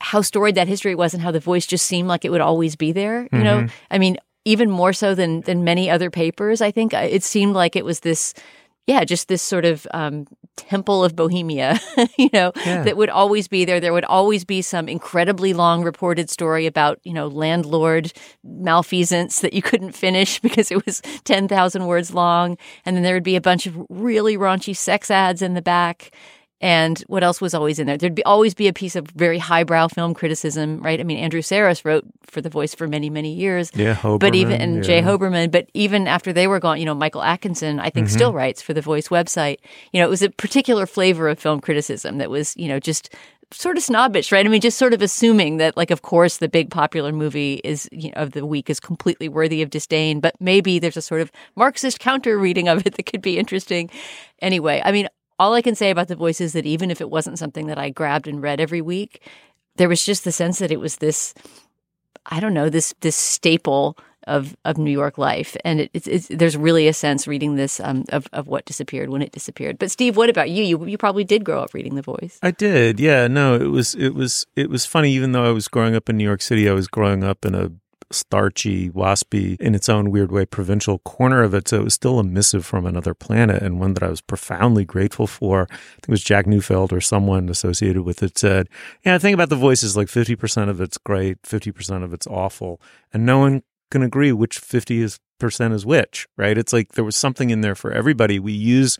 how 0.00 0.20
storied 0.20 0.56
that 0.56 0.66
history 0.66 0.94
was 0.94 1.14
and 1.14 1.22
how 1.22 1.30
the 1.30 1.38
voice 1.38 1.64
just 1.64 1.86
seemed 1.86 2.08
like 2.08 2.24
it 2.24 2.30
would 2.30 2.40
always 2.40 2.74
be 2.74 2.90
there. 2.90 3.22
You 3.22 3.28
mm-hmm. 3.28 3.42
know, 3.42 3.66
I 3.90 3.98
mean, 3.98 4.16
even 4.44 4.70
more 4.70 4.92
so 4.92 5.14
than 5.14 5.42
than 5.42 5.62
many 5.62 5.88
other 5.88 6.10
papers. 6.10 6.60
I 6.60 6.72
think 6.72 6.92
it 6.92 7.22
seemed 7.22 7.54
like 7.54 7.76
it 7.76 7.84
was 7.84 8.00
this 8.00 8.34
yeah, 8.86 9.04
just 9.04 9.28
this 9.28 9.42
sort 9.42 9.64
of 9.64 9.86
um, 9.94 10.26
temple 10.56 11.04
of 11.04 11.14
Bohemia, 11.14 11.78
you 12.18 12.28
know, 12.32 12.52
yeah. 12.64 12.82
that 12.82 12.96
would 12.96 13.10
always 13.10 13.46
be 13.46 13.64
there. 13.64 13.78
There 13.78 13.92
would 13.92 14.04
always 14.04 14.44
be 14.44 14.60
some 14.60 14.88
incredibly 14.88 15.52
long 15.52 15.84
reported 15.84 16.28
story 16.28 16.66
about, 16.66 16.98
you 17.04 17.12
know, 17.12 17.28
landlord 17.28 18.12
malfeasance 18.42 19.40
that 19.40 19.52
you 19.52 19.62
couldn't 19.62 19.92
finish 19.92 20.40
because 20.42 20.70
it 20.70 20.84
was 20.84 21.00
10,000 21.24 21.86
words 21.86 22.12
long. 22.12 22.58
And 22.84 22.96
then 22.96 23.04
there 23.04 23.14
would 23.14 23.22
be 23.22 23.36
a 23.36 23.40
bunch 23.40 23.66
of 23.66 23.76
really 23.88 24.36
raunchy 24.36 24.76
sex 24.76 25.10
ads 25.10 25.42
in 25.42 25.54
the 25.54 25.62
back. 25.62 26.10
And 26.62 27.00
what 27.08 27.24
else 27.24 27.40
was 27.40 27.54
always 27.54 27.80
in 27.80 27.88
there? 27.88 27.98
There'd 27.98 28.14
be, 28.14 28.24
always 28.24 28.54
be 28.54 28.68
a 28.68 28.72
piece 28.72 28.94
of 28.94 29.08
very 29.08 29.38
highbrow 29.38 29.88
film 29.88 30.14
criticism, 30.14 30.80
right? 30.80 31.00
I 31.00 31.02
mean, 31.02 31.18
Andrew 31.18 31.42
Sarris 31.42 31.84
wrote 31.84 32.04
for 32.22 32.40
The 32.40 32.48
Voice 32.48 32.72
for 32.72 32.86
many, 32.86 33.10
many 33.10 33.34
years. 33.34 33.72
Yeah, 33.74 33.96
Hoberman, 33.96 34.20
but 34.20 34.34
even 34.36 34.60
and 34.60 34.76
yeah. 34.76 34.82
Jay 34.82 35.02
Hoberman. 35.02 35.50
But 35.50 35.68
even 35.74 36.06
after 36.06 36.32
they 36.32 36.46
were 36.46 36.60
gone, 36.60 36.78
you 36.78 36.84
know, 36.84 36.94
Michael 36.94 37.24
Atkinson, 37.24 37.80
I 37.80 37.90
think, 37.90 38.06
mm-hmm. 38.06 38.14
still 38.14 38.32
writes 38.32 38.62
for 38.62 38.72
The 38.74 38.80
Voice 38.80 39.08
website. 39.08 39.58
You 39.92 40.00
know, 40.00 40.06
it 40.06 40.10
was 40.10 40.22
a 40.22 40.30
particular 40.30 40.86
flavor 40.86 41.28
of 41.28 41.40
film 41.40 41.60
criticism 41.60 42.18
that 42.18 42.30
was, 42.30 42.56
you 42.56 42.68
know, 42.68 42.78
just 42.78 43.12
sort 43.52 43.76
of 43.76 43.82
snobbish, 43.82 44.30
right? 44.30 44.46
I 44.46 44.48
mean, 44.48 44.60
just 44.60 44.78
sort 44.78 44.94
of 44.94 45.02
assuming 45.02 45.56
that, 45.56 45.76
like, 45.76 45.90
of 45.90 46.02
course, 46.02 46.38
the 46.38 46.48
big 46.48 46.70
popular 46.70 47.12
movie 47.12 47.60
is 47.64 47.88
you 47.90 48.10
know, 48.10 48.22
of 48.22 48.32
the 48.32 48.46
week 48.46 48.70
is 48.70 48.78
completely 48.80 49.28
worthy 49.28 49.62
of 49.62 49.70
disdain, 49.70 50.20
but 50.20 50.34
maybe 50.40 50.78
there's 50.78 50.96
a 50.96 51.02
sort 51.02 51.20
of 51.20 51.32
Marxist 51.56 51.98
counter 51.98 52.38
reading 52.38 52.68
of 52.68 52.86
it 52.86 52.94
that 52.96 53.06
could 53.06 53.20
be 53.20 53.36
interesting. 53.36 53.90
Anyway, 54.40 54.80
I 54.84 54.92
mean, 54.92 55.08
all 55.42 55.54
I 55.54 55.62
can 55.62 55.74
say 55.74 55.90
about 55.90 56.06
the 56.06 56.14
voice 56.14 56.40
is 56.40 56.52
that 56.52 56.66
even 56.66 56.88
if 56.88 57.00
it 57.00 57.10
wasn't 57.10 57.38
something 57.38 57.66
that 57.66 57.76
I 57.76 57.90
grabbed 57.90 58.28
and 58.28 58.40
read 58.40 58.60
every 58.60 58.80
week, 58.80 59.20
there 59.74 59.88
was 59.88 60.04
just 60.04 60.22
the 60.22 60.30
sense 60.30 60.60
that 60.60 60.70
it 60.70 60.78
was 60.78 60.96
this, 60.96 61.34
I 62.26 62.38
don't 62.38 62.54
know, 62.54 62.68
this 62.68 62.94
this 63.00 63.16
staple 63.16 63.98
of 64.28 64.56
of 64.64 64.78
New 64.78 64.92
York 64.92 65.18
life, 65.18 65.56
and 65.64 65.80
it, 65.80 65.90
it's, 65.92 66.06
it's, 66.06 66.28
there's 66.28 66.56
really 66.56 66.86
a 66.86 66.92
sense 66.92 67.26
reading 67.26 67.56
this 67.56 67.80
um, 67.80 68.04
of 68.10 68.28
of 68.32 68.46
what 68.46 68.64
disappeared 68.66 69.10
when 69.10 69.20
it 69.20 69.32
disappeared. 69.32 69.78
But 69.80 69.90
Steve, 69.90 70.16
what 70.16 70.30
about 70.30 70.50
you? 70.50 70.62
You 70.62 70.86
you 70.86 70.96
probably 70.96 71.24
did 71.24 71.44
grow 71.44 71.60
up 71.60 71.74
reading 71.74 71.96
The 71.96 72.02
Voice. 72.02 72.38
I 72.40 72.52
did, 72.52 73.00
yeah. 73.00 73.26
No, 73.26 73.56
it 73.56 73.70
was 73.78 73.96
it 73.96 74.14
was 74.14 74.46
it 74.54 74.70
was 74.70 74.86
funny. 74.86 75.10
Even 75.10 75.32
though 75.32 75.44
I 75.44 75.50
was 75.50 75.66
growing 75.66 75.96
up 75.96 76.08
in 76.08 76.16
New 76.16 76.24
York 76.24 76.42
City, 76.42 76.68
I 76.68 76.72
was 76.72 76.86
growing 76.86 77.24
up 77.24 77.44
in 77.44 77.56
a 77.56 77.72
starchy, 78.12 78.90
waspy, 78.90 79.60
in 79.60 79.74
its 79.74 79.88
own 79.88 80.10
weird 80.10 80.32
way, 80.32 80.44
provincial 80.44 80.98
corner 81.00 81.42
of 81.42 81.54
it. 81.54 81.68
So 81.68 81.80
it 81.80 81.84
was 81.84 81.94
still 81.94 82.18
a 82.18 82.24
missive 82.24 82.64
from 82.64 82.86
another 82.86 83.14
planet 83.14 83.62
and 83.62 83.80
one 83.80 83.94
that 83.94 84.02
I 84.02 84.08
was 84.08 84.20
profoundly 84.20 84.84
grateful 84.84 85.26
for. 85.26 85.62
I 85.62 85.74
think 85.74 86.08
it 86.08 86.10
was 86.10 86.24
Jack 86.24 86.46
Newfield 86.46 86.92
or 86.92 87.00
someone 87.00 87.48
associated 87.48 88.02
with 88.02 88.22
it 88.22 88.38
said, 88.38 88.68
Yeah, 89.04 89.14
the 89.14 89.20
thing 89.20 89.34
about 89.34 89.48
the 89.48 89.56
voice 89.56 89.82
is 89.82 89.96
like 89.96 90.08
50% 90.08 90.68
of 90.68 90.80
it's 90.80 90.98
great, 90.98 91.42
50% 91.42 92.02
of 92.02 92.12
it's 92.12 92.26
awful. 92.26 92.80
And 93.12 93.26
no 93.26 93.38
one 93.38 93.62
can 93.90 94.02
agree 94.02 94.32
which 94.32 94.60
50% 94.60 95.18
is 95.72 95.86
which, 95.86 96.26
right? 96.36 96.56
It's 96.56 96.72
like 96.72 96.92
there 96.92 97.04
was 97.04 97.16
something 97.16 97.50
in 97.50 97.60
there 97.60 97.74
for 97.74 97.92
everybody. 97.92 98.38
We 98.38 98.52
use 98.52 98.98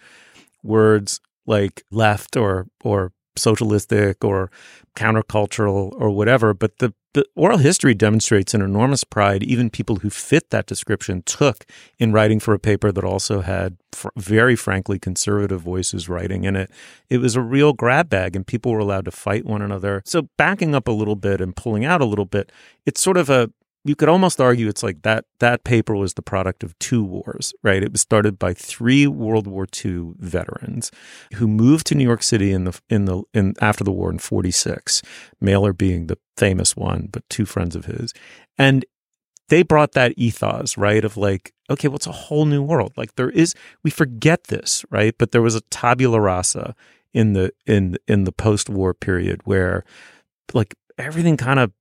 words 0.62 1.20
like 1.46 1.82
left 1.90 2.36
or, 2.36 2.66
or 2.84 3.12
socialistic 3.36 4.24
or 4.24 4.50
countercultural 4.96 5.92
or 5.98 6.10
whatever, 6.10 6.52
but 6.52 6.78
the, 6.78 6.92
the 7.14 7.24
oral 7.34 7.58
history 7.58 7.94
demonstrates 7.94 8.54
an 8.54 8.62
enormous 8.62 9.04
pride 9.04 9.42
even 9.42 9.70
people 9.70 9.96
who 9.96 10.10
fit 10.10 10.50
that 10.50 10.66
description 10.66 11.22
took 11.22 11.64
in 11.98 12.12
writing 12.12 12.40
for 12.40 12.54
a 12.54 12.58
paper 12.58 12.92
that 12.92 13.04
also 13.04 13.40
had 13.40 13.76
fr- 13.92 14.08
very 14.16 14.56
frankly 14.56 14.98
conservative 14.98 15.60
voices 15.60 16.08
writing 16.08 16.44
in 16.44 16.56
it. 16.56 16.70
It 17.08 17.18
was 17.18 17.36
a 17.36 17.40
real 17.40 17.72
grab 17.72 18.08
bag 18.08 18.36
and 18.36 18.46
people 18.46 18.72
were 18.72 18.78
allowed 18.78 19.06
to 19.06 19.10
fight 19.10 19.44
one 19.44 19.62
another. 19.62 20.02
So 20.04 20.28
backing 20.36 20.74
up 20.74 20.88
a 20.88 20.92
little 20.92 21.16
bit 21.16 21.40
and 21.40 21.56
pulling 21.56 21.84
out 21.84 22.00
a 22.00 22.06
little 22.06 22.26
bit, 22.26 22.52
it's 22.86 23.00
sort 23.00 23.16
of 23.16 23.30
a 23.30 23.50
you 23.84 23.96
could 23.96 24.08
almost 24.08 24.40
argue 24.40 24.68
it's 24.68 24.82
like 24.82 25.02
that 25.02 25.24
that 25.40 25.64
paper 25.64 25.94
was 25.94 26.14
the 26.14 26.22
product 26.22 26.62
of 26.62 26.78
two 26.78 27.02
wars, 27.02 27.52
right? 27.62 27.82
It 27.82 27.92
was 27.92 28.00
started 28.00 28.38
by 28.38 28.54
three 28.54 29.06
World 29.06 29.46
War 29.46 29.66
II 29.84 30.12
veterans 30.18 30.90
who 31.34 31.48
moved 31.48 31.86
to 31.88 31.94
New 31.94 32.04
York 32.04 32.22
City 32.22 32.52
in 32.52 32.64
the 32.64 32.80
in 32.88 33.06
the 33.06 33.22
in 33.34 33.54
after 33.60 33.82
the 33.82 33.90
war 33.90 34.10
in 34.10 34.18
46, 34.18 35.02
Mailer 35.40 35.72
being 35.72 36.06
the 36.06 36.18
famous 36.36 36.76
one, 36.76 37.08
but 37.10 37.28
two 37.28 37.44
friends 37.44 37.74
of 37.74 37.86
his. 37.86 38.14
And 38.56 38.84
they 39.48 39.62
brought 39.62 39.92
that 39.92 40.14
ethos, 40.16 40.78
right? 40.78 41.04
Of 41.04 41.16
like, 41.16 41.52
okay, 41.68 41.88
well, 41.88 41.96
it's 41.96 42.06
a 42.06 42.12
whole 42.12 42.44
new 42.44 42.62
world? 42.62 42.92
Like 42.96 43.16
there 43.16 43.30
is 43.30 43.54
we 43.82 43.90
forget 43.90 44.44
this, 44.44 44.84
right? 44.90 45.14
But 45.18 45.32
there 45.32 45.42
was 45.42 45.56
a 45.56 45.60
tabula 45.62 46.20
rasa 46.20 46.76
in 47.12 47.32
the 47.32 47.52
in 47.66 47.98
in 48.06 48.24
the 48.24 48.32
post-war 48.32 48.94
period 48.94 49.40
where 49.44 49.84
like 50.54 50.74
everything 50.98 51.36
kind 51.36 51.58
of 51.58 51.72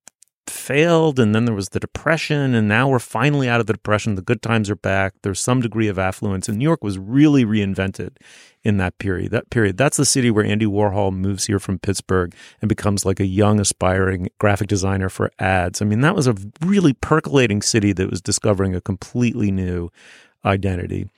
failed 0.47 1.19
and 1.19 1.33
then 1.33 1.45
there 1.45 1.55
was 1.55 1.69
the 1.69 1.79
depression 1.79 2.53
and 2.53 2.67
now 2.67 2.87
we're 2.87 2.99
finally 2.99 3.47
out 3.47 3.59
of 3.59 3.67
the 3.67 3.73
depression. 3.73 4.15
The 4.15 4.21
good 4.21 4.41
times 4.41 4.69
are 4.69 4.75
back. 4.75 5.13
There's 5.21 5.39
some 5.39 5.61
degree 5.61 5.87
of 5.87 5.99
affluence 5.99 6.47
and 6.49 6.57
new 6.57 6.63
york 6.63 6.83
was 6.83 6.97
really 6.97 7.45
reinvented 7.45 8.17
in 8.63 8.77
that 8.77 8.97
period. 8.97 9.31
That 9.31 9.49
period 9.49 9.77
that's 9.77 9.97
the 9.97 10.05
city 10.05 10.31
where 10.31 10.45
andy 10.45 10.65
warhol 10.65 11.13
moves 11.13 11.45
here 11.45 11.59
from 11.59 11.79
pittsburgh 11.79 12.33
and 12.61 12.69
becomes 12.69 13.05
like 13.05 13.19
a 13.19 13.25
young 13.25 13.59
aspiring 13.59 14.29
graphic 14.39 14.67
designer 14.67 15.09
for 15.09 15.31
ads. 15.39 15.81
I 15.81 15.85
mean 15.85 16.01
that 16.01 16.15
was 16.15 16.27
a 16.27 16.35
really 16.61 16.93
percolating 16.93 17.61
city 17.61 17.93
that 17.93 18.09
was 18.09 18.21
discovering 18.21 18.75
a 18.75 18.81
completely 18.81 19.51
new 19.51 19.89
identity 20.43 21.09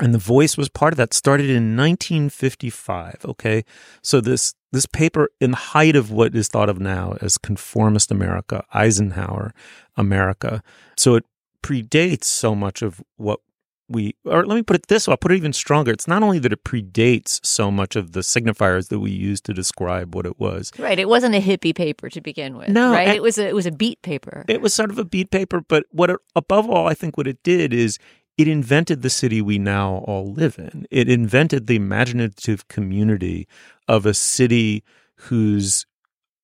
And 0.00 0.14
the 0.14 0.18
voice 0.18 0.56
was 0.56 0.68
part 0.68 0.92
of 0.92 0.96
that. 0.96 1.12
Started 1.12 1.50
in 1.50 1.76
1955. 1.76 3.26
Okay, 3.26 3.64
so 4.02 4.20
this 4.20 4.54
this 4.72 4.86
paper, 4.86 5.28
in 5.40 5.50
the 5.50 5.56
height 5.56 5.96
of 5.96 6.10
what 6.10 6.34
is 6.34 6.48
thought 6.48 6.70
of 6.70 6.80
now 6.80 7.16
as 7.20 7.36
conformist 7.36 8.10
America, 8.10 8.64
Eisenhower 8.72 9.52
America, 9.96 10.62
so 10.96 11.14
it 11.14 11.24
predates 11.62 12.24
so 12.24 12.54
much 12.54 12.80
of 12.80 13.02
what 13.16 13.40
we, 13.88 14.16
or 14.24 14.46
let 14.46 14.54
me 14.54 14.62
put 14.62 14.76
it 14.76 14.86
this 14.88 15.06
way, 15.06 15.12
I'll 15.12 15.18
put 15.18 15.32
it 15.32 15.36
even 15.36 15.52
stronger. 15.52 15.92
It's 15.92 16.08
not 16.08 16.22
only 16.22 16.38
that 16.38 16.52
it 16.52 16.64
predates 16.64 17.44
so 17.44 17.70
much 17.70 17.94
of 17.94 18.12
the 18.12 18.20
signifiers 18.20 18.88
that 18.88 19.00
we 19.00 19.10
use 19.10 19.40
to 19.42 19.52
describe 19.52 20.14
what 20.14 20.24
it 20.24 20.40
was. 20.40 20.72
Right. 20.78 20.98
It 20.98 21.08
wasn't 21.08 21.34
a 21.34 21.40
hippie 21.40 21.74
paper 21.74 22.08
to 22.08 22.20
begin 22.20 22.56
with. 22.56 22.70
No, 22.70 22.92
Right. 22.92 23.08
It 23.08 23.22
was 23.22 23.38
a 23.38 23.46
it 23.46 23.54
was 23.54 23.66
a 23.66 23.72
beat 23.72 24.00
paper. 24.02 24.44
It 24.48 24.62
was 24.62 24.72
sort 24.72 24.90
of 24.90 24.98
a 24.98 25.04
beat 25.04 25.30
paper, 25.30 25.60
but 25.60 25.84
what 25.90 26.10
it, 26.10 26.18
above 26.34 26.70
all, 26.70 26.88
I 26.88 26.94
think 26.94 27.16
what 27.16 27.26
it 27.26 27.42
did 27.42 27.72
is 27.74 27.98
it 28.38 28.48
invented 28.48 29.02
the 29.02 29.10
city 29.10 29.42
we 29.42 29.58
now 29.58 30.04
all 30.06 30.32
live 30.32 30.58
in. 30.58 30.86
It 30.90 31.08
invented 31.08 31.66
the 31.66 31.76
imaginative 31.76 32.68
community 32.68 33.46
of 33.88 34.06
a 34.06 34.14
city 34.14 34.82
whose 35.16 35.86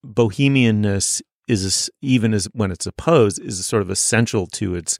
bohemianness 0.04 1.22
is 1.46 1.90
even 2.02 2.34
as 2.34 2.46
when 2.52 2.70
it's 2.70 2.86
opposed 2.86 3.40
is 3.40 3.64
sort 3.64 3.82
of 3.82 3.90
essential 3.90 4.46
to 4.46 4.74
its 4.74 4.98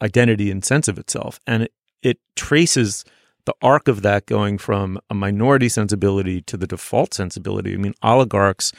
identity 0.00 0.50
and 0.50 0.64
sense 0.64 0.88
of 0.88 0.98
itself, 0.98 1.40
and 1.46 1.64
it, 1.64 1.72
it 2.02 2.18
traces 2.36 3.04
the 3.44 3.54
arc 3.60 3.88
of 3.88 4.02
that 4.02 4.26
going 4.26 4.56
from 4.56 4.98
a 5.10 5.14
minority 5.14 5.68
sensibility 5.68 6.40
to 6.42 6.56
the 6.56 6.66
default 6.66 7.12
sensibility. 7.12 7.74
I 7.74 7.76
mean, 7.76 7.94
oligarchs 8.02 8.72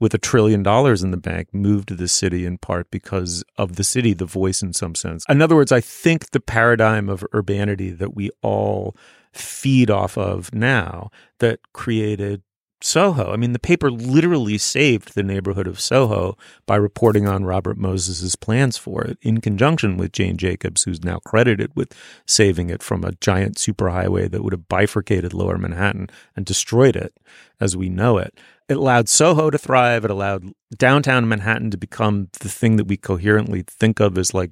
with 0.00 0.14
a 0.14 0.18
trillion 0.18 0.62
dollars 0.62 1.02
in 1.02 1.10
the 1.10 1.16
bank 1.16 1.52
moved 1.52 1.88
to 1.88 1.94
the 1.94 2.08
city 2.08 2.44
in 2.44 2.58
part 2.58 2.90
because 2.90 3.44
of 3.56 3.76
the 3.76 3.84
city, 3.84 4.12
the 4.12 4.24
voice 4.24 4.62
in 4.62 4.72
some 4.72 4.94
sense. 4.94 5.24
In 5.28 5.40
other 5.40 5.54
words, 5.54 5.72
I 5.72 5.80
think 5.80 6.30
the 6.30 6.40
paradigm 6.40 7.08
of 7.08 7.24
urbanity 7.32 7.90
that 7.90 8.14
we 8.14 8.30
all 8.42 8.96
feed 9.32 9.90
off 9.90 10.16
of 10.16 10.54
now 10.54 11.10
that 11.40 11.60
created 11.72 12.42
Soho. 12.84 13.32
I 13.32 13.36
mean, 13.36 13.52
the 13.52 13.58
paper 13.58 13.90
literally 13.90 14.58
saved 14.58 15.14
the 15.14 15.22
neighborhood 15.22 15.66
of 15.66 15.80
Soho 15.80 16.36
by 16.66 16.76
reporting 16.76 17.26
on 17.26 17.44
Robert 17.44 17.78
Moses's 17.78 18.36
plans 18.36 18.76
for 18.76 19.02
it 19.02 19.16
in 19.22 19.40
conjunction 19.40 19.96
with 19.96 20.12
Jane 20.12 20.36
Jacobs, 20.36 20.82
who's 20.82 21.02
now 21.02 21.18
credited 21.18 21.74
with 21.74 21.94
saving 22.26 22.68
it 22.68 22.82
from 22.82 23.02
a 23.02 23.12
giant 23.12 23.56
superhighway 23.56 24.30
that 24.30 24.44
would 24.44 24.52
have 24.52 24.68
bifurcated 24.68 25.32
lower 25.32 25.56
Manhattan 25.56 26.10
and 26.36 26.44
destroyed 26.44 26.94
it 26.94 27.16
as 27.58 27.74
we 27.74 27.88
know 27.88 28.18
it. 28.18 28.38
It 28.68 28.76
allowed 28.76 29.08
Soho 29.08 29.48
to 29.48 29.58
thrive. 29.58 30.04
It 30.04 30.10
allowed 30.10 30.52
downtown 30.76 31.26
Manhattan 31.26 31.70
to 31.70 31.78
become 31.78 32.28
the 32.40 32.48
thing 32.50 32.76
that 32.76 32.86
we 32.88 32.98
coherently 32.98 33.62
think 33.66 33.98
of 33.98 34.18
as 34.18 34.34
like 34.34 34.50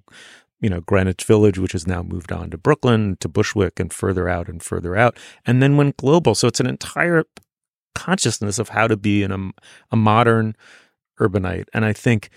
you 0.63 0.71
know, 0.71 0.81
Greenwich 0.81 1.25
Village, 1.25 1.59
which 1.59 1.73
has 1.73 1.89
now 1.89 2.03
moved 2.03 2.31
on 2.31 2.49
to 2.51 2.57
Brooklyn, 2.57 3.17
to 3.19 3.29
Bushwick, 3.29 3.81
and 3.81 3.93
further 3.93 4.29
out 4.29 4.49
and 4.49 4.63
further 4.63 4.97
out, 4.97 5.19
and 5.45 5.61
then 5.61 5.77
went 5.77 5.97
global. 5.97 6.37
So 6.37 6.47
it's 6.47 6.61
an 6.61 6.69
entire 6.69 7.25
consciousness 7.95 8.59
of 8.59 8.71
how 8.71 8.87
to 8.87 8.97
be 8.97 9.23
in 9.23 9.33
a, 9.33 9.51
a 9.91 9.97
modern 9.97 10.57
urbanite. 11.21 11.69
And 11.73 11.85
I 11.85 11.93
think 11.93 12.31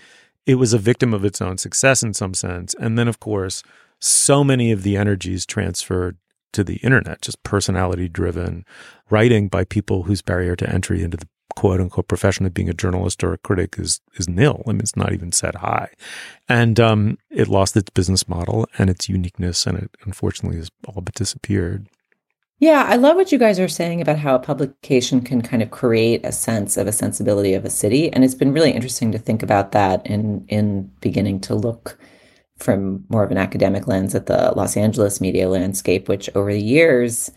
it 0.44 0.56
was 0.56 0.72
a 0.72 0.78
victim 0.78 1.12
of 1.12 1.24
its 1.24 1.42
own 1.42 1.58
success 1.58 2.02
in 2.02 2.14
some 2.14 2.34
sense. 2.34 2.74
And 2.78 2.98
then, 2.98 3.08
of 3.08 3.20
course, 3.20 3.62
so 4.00 4.44
many 4.44 4.72
of 4.72 4.82
the 4.82 4.96
energies 4.96 5.46
transferred 5.46 6.18
to 6.52 6.64
the 6.64 6.76
internet, 6.76 7.22
just 7.22 7.42
personality 7.42 8.08
driven 8.08 8.64
writing 9.10 9.48
by 9.48 9.64
people 9.64 10.04
whose 10.04 10.22
barrier 10.22 10.56
to 10.56 10.68
entry 10.68 11.02
into 11.02 11.16
the 11.16 11.28
quote 11.54 11.80
unquote 11.80 12.08
profession 12.08 12.46
of 12.46 12.54
being 12.54 12.68
a 12.68 12.74
journalist 12.74 13.24
or 13.24 13.32
a 13.32 13.38
critic 13.38 13.76
is 13.78 14.00
is 14.16 14.28
nil. 14.28 14.62
I 14.66 14.72
mean, 14.72 14.80
it's 14.80 14.96
not 14.96 15.12
even 15.12 15.32
set 15.32 15.56
high, 15.56 15.90
and 16.48 16.78
um, 16.78 17.18
it 17.30 17.48
lost 17.48 17.76
its 17.76 17.90
business 17.90 18.28
model 18.28 18.66
and 18.78 18.88
its 18.88 19.08
uniqueness, 19.08 19.66
and 19.66 19.78
it 19.78 19.90
unfortunately 20.04 20.58
has 20.58 20.70
all 20.86 21.00
but 21.02 21.14
disappeared. 21.14 21.88
Yeah, 22.58 22.84
I 22.88 22.96
love 22.96 23.16
what 23.16 23.32
you 23.32 23.38
guys 23.38 23.60
are 23.60 23.68
saying 23.68 24.00
about 24.00 24.18
how 24.18 24.34
a 24.34 24.38
publication 24.38 25.20
can 25.20 25.42
kind 25.42 25.62
of 25.62 25.70
create 25.70 26.24
a 26.24 26.32
sense 26.32 26.78
of 26.78 26.86
a 26.86 26.92
sensibility 26.92 27.52
of 27.52 27.66
a 27.66 27.70
city, 27.70 28.10
and 28.12 28.24
it's 28.24 28.34
been 28.34 28.52
really 28.52 28.70
interesting 28.72 29.12
to 29.12 29.18
think 29.18 29.42
about 29.42 29.72
that 29.72 30.06
in 30.06 30.46
in 30.48 30.90
beginning 31.00 31.40
to 31.42 31.54
look 31.54 31.98
from 32.58 33.04
more 33.10 33.22
of 33.24 33.30
an 33.30 33.36
academic 33.38 33.86
lens 33.86 34.14
at 34.14 34.26
the 34.26 34.52
Los 34.56 34.76
Angeles 34.76 35.20
media 35.20 35.48
landscape, 35.50 36.08
which 36.08 36.30
over 36.34 36.52
the 36.52 36.62
years, 36.62 37.30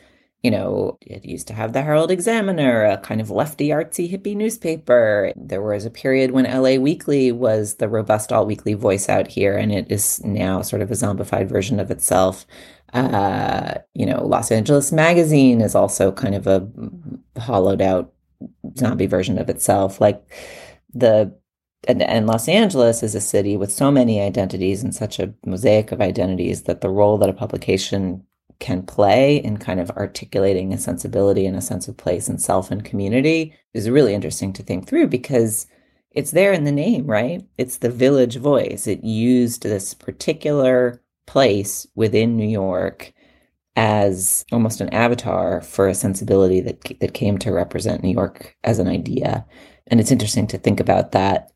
you 0.44 0.52
know, 0.52 0.98
it 1.02 1.26
used 1.26 1.48
to 1.48 1.54
have 1.54 1.74
the 1.74 1.82
Herald 1.82 2.12
Examiner, 2.12 2.86
a 2.86 2.98
kind 2.98 3.20
of 3.20 3.30
lefty, 3.30 3.70
artsy, 3.70 4.10
hippie 4.10 4.36
newspaper. 4.38 5.34
There 5.36 5.62
was 5.62 5.86
a 5.86 5.90
period 5.92 6.32
when 6.32 6.46
LA 6.46 6.76
Weekly 6.82 7.32
was 7.34 7.76
the 7.76 7.90
robust 7.90 8.32
alt 8.32 8.48
weekly 8.48 8.74
voice 8.74 9.10
out 9.10 9.28
here, 9.28 9.58
and 9.58 9.72
it 9.74 9.92
is 9.92 10.24
now 10.24 10.62
sort 10.62 10.82
of 10.82 10.92
a 10.92 10.94
zombified 10.96 11.50
version 11.50 11.78
of 11.80 11.92
itself. 11.92 12.46
Uh, 12.94 13.76
you 13.94 14.06
know, 14.06 14.24
Los 14.26 14.52
Angeles 14.52 14.92
Magazine 14.92 15.62
is 15.62 15.76
also 15.76 16.12
kind 16.12 16.36
of 16.36 16.48
a 16.48 16.68
hollowed 17.40 17.82
out 17.82 18.14
zombie 18.78 19.06
version 19.06 19.38
of 19.38 19.50
itself. 19.50 20.02
Like 20.02 20.24
the 20.94 21.34
and, 21.88 22.02
and 22.02 22.28
Los 22.28 22.48
Angeles 22.50 23.04
is 23.04 23.16
a 23.16 23.22
city 23.22 23.56
with 23.56 23.72
so 23.72 23.90
many 23.90 24.22
identities 24.22 24.84
and 24.84 24.94
such 24.94 25.20
a 25.20 25.34
mosaic 25.46 25.92
of 25.92 26.02
identities 26.02 26.64
that 26.64 26.82
the 26.82 26.90
role 26.90 27.18
that 27.18 27.30
a 27.30 27.34
publication 27.34 28.26
can 28.60 28.84
play 28.84 29.38
in 29.38 29.58
kind 29.58 29.80
of 29.80 29.90
articulating 29.92 30.74
a 30.74 30.78
sensibility 30.78 31.46
and 31.46 31.56
a 31.56 31.62
sense 31.62 31.88
of 31.88 31.96
place 31.96 32.28
and 32.28 32.42
self 32.42 32.72
and 32.72 32.84
community 32.84 33.54
is 33.74 33.90
really 33.90 34.14
interesting 34.14 34.52
to 34.52 34.64
think 34.64 34.88
through 34.88 35.08
because 35.08 35.68
it's 36.12 36.32
there 36.32 36.52
in 36.52 36.66
the 36.66 36.72
name, 36.72 37.06
right? 37.06 37.46
It's 37.58 37.78
the 37.78 37.90
village 37.90 38.36
voice. 38.36 38.88
It 38.88 39.04
used 39.04 39.64
this 39.64 39.94
particular 39.94 41.02
place 41.30 41.86
within 41.94 42.36
New 42.36 42.48
York 42.48 43.14
as 43.76 44.44
almost 44.52 44.82
an 44.82 44.90
avatar 44.90 45.62
for 45.62 45.88
a 45.88 45.94
sensibility 45.94 46.60
that 46.60 46.82
that 47.00 47.14
came 47.14 47.38
to 47.38 47.52
represent 47.52 48.02
New 48.02 48.10
York 48.10 48.58
as 48.64 48.80
an 48.80 48.88
idea. 48.88 49.46
And 49.88 50.00
it's 50.00 50.12
interesting 50.12 50.48
to 50.48 50.58
think 50.58 50.80
about 50.80 51.12
that 51.12 51.52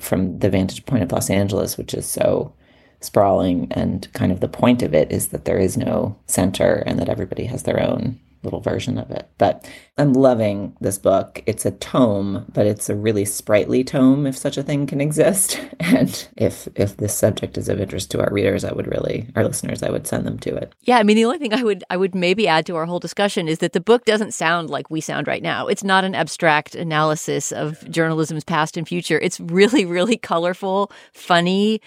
from 0.00 0.38
the 0.40 0.50
vantage 0.50 0.84
point 0.84 1.02
of 1.02 1.12
Los 1.12 1.30
Angeles, 1.30 1.78
which 1.78 1.94
is 1.94 2.04
so 2.04 2.54
sprawling 3.00 3.68
and 3.70 4.12
kind 4.12 4.32
of 4.32 4.40
the 4.40 4.48
point 4.48 4.82
of 4.82 4.92
it 4.92 5.10
is 5.10 5.28
that 5.28 5.46
there 5.46 5.58
is 5.58 5.78
no 5.78 6.18
center 6.26 6.82
and 6.86 6.98
that 6.98 7.08
everybody 7.08 7.44
has 7.44 7.62
their 7.62 7.80
own 7.82 8.20
little 8.42 8.60
version 8.60 8.98
of 8.98 9.10
it. 9.10 9.28
But 9.38 9.68
I'm 9.98 10.12
loving 10.12 10.76
this 10.80 10.98
book. 10.98 11.42
It's 11.46 11.64
a 11.64 11.70
tome, 11.70 12.44
but 12.52 12.66
it's 12.66 12.88
a 12.88 12.94
really 12.94 13.24
sprightly 13.24 13.82
tome 13.82 14.26
if 14.26 14.36
such 14.36 14.56
a 14.56 14.62
thing 14.62 14.86
can 14.86 15.00
exist. 15.00 15.60
And 15.86 16.28
if 16.36 16.68
if 16.74 16.96
this 16.96 17.14
subject 17.14 17.56
is 17.56 17.68
of 17.68 17.80
interest 17.80 18.10
to 18.10 18.20
our 18.20 18.32
readers, 18.32 18.64
I 18.64 18.72
would 18.72 18.88
really 18.88 19.28
our 19.36 19.44
listeners, 19.44 19.84
I 19.84 19.90
would 19.90 20.06
send 20.06 20.26
them 20.26 20.36
to 20.40 20.54
it. 20.56 20.74
Yeah, 20.82 20.98
I 20.98 21.04
mean 21.04 21.14
the 21.14 21.24
only 21.24 21.38
thing 21.38 21.54
I 21.54 21.62
would 21.62 21.84
I 21.88 21.96
would 21.96 22.12
maybe 22.12 22.48
add 22.48 22.66
to 22.66 22.74
our 22.74 22.86
whole 22.86 22.98
discussion 22.98 23.46
is 23.46 23.58
that 23.58 23.72
the 23.72 23.80
book 23.80 24.04
doesn't 24.04 24.34
sound 24.34 24.68
like 24.68 24.90
we 24.90 25.00
sound 25.00 25.28
right 25.28 25.42
now. 25.42 25.68
It's 25.68 25.84
not 25.84 26.02
an 26.02 26.16
abstract 26.16 26.74
analysis 26.74 27.52
of 27.52 27.88
journalism's 27.88 28.42
past 28.42 28.76
and 28.76 28.86
future. 28.86 29.20
It's 29.20 29.38
really 29.38 29.84
really 29.84 30.16
colorful, 30.16 30.90
funny, 31.12 31.80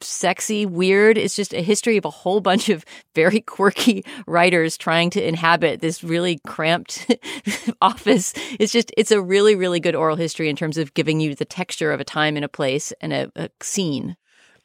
sexy, 0.00 0.66
weird. 0.66 1.18
It's 1.18 1.36
just 1.36 1.54
a 1.54 1.62
history 1.62 1.96
of 1.96 2.04
a 2.04 2.10
whole 2.10 2.40
bunch 2.40 2.68
of 2.68 2.84
very 3.14 3.40
quirky 3.40 4.04
writers 4.26 4.76
trying 4.76 5.10
to 5.10 5.26
inhabit 5.26 5.80
this 5.80 6.04
really 6.04 6.38
cramped 6.46 7.10
office. 7.80 8.34
It's 8.58 8.72
just, 8.72 8.92
it's 8.96 9.10
a 9.10 9.20
really, 9.20 9.54
really 9.54 9.80
good 9.80 9.94
oral 9.94 10.16
history 10.16 10.48
in 10.48 10.56
terms 10.56 10.78
of 10.78 10.94
giving 10.94 11.20
you 11.20 11.34
the 11.34 11.44
texture 11.44 11.92
of 11.92 12.00
a 12.00 12.04
time 12.04 12.36
and 12.36 12.44
a 12.44 12.48
place 12.48 12.92
and 13.00 13.12
a, 13.12 13.32
a 13.36 13.50
scene. 13.62 14.16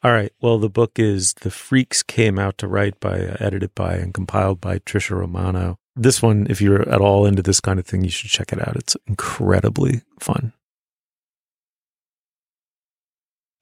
All 0.04 0.10
right. 0.10 0.32
Well, 0.40 0.58
the 0.58 0.68
book 0.68 0.98
is 0.98 1.32
The 1.34 1.50
Freaks 1.50 2.02
Came 2.02 2.36
Out 2.38 2.58
to 2.58 2.66
Write 2.66 2.98
by, 2.98 3.20
uh, 3.20 3.36
edited 3.38 3.72
by, 3.74 3.94
and 3.94 4.12
compiled 4.12 4.60
by 4.60 4.80
Tricia 4.80 5.16
Romano. 5.16 5.78
This 5.94 6.20
one, 6.20 6.46
if 6.50 6.60
you're 6.60 6.88
at 6.88 7.00
all 7.00 7.24
into 7.24 7.42
this 7.42 7.60
kind 7.60 7.78
of 7.78 7.86
thing, 7.86 8.02
you 8.02 8.10
should 8.10 8.30
check 8.30 8.52
it 8.52 8.66
out. 8.66 8.74
It's 8.74 8.96
incredibly 9.06 10.02
fun. 10.18 10.52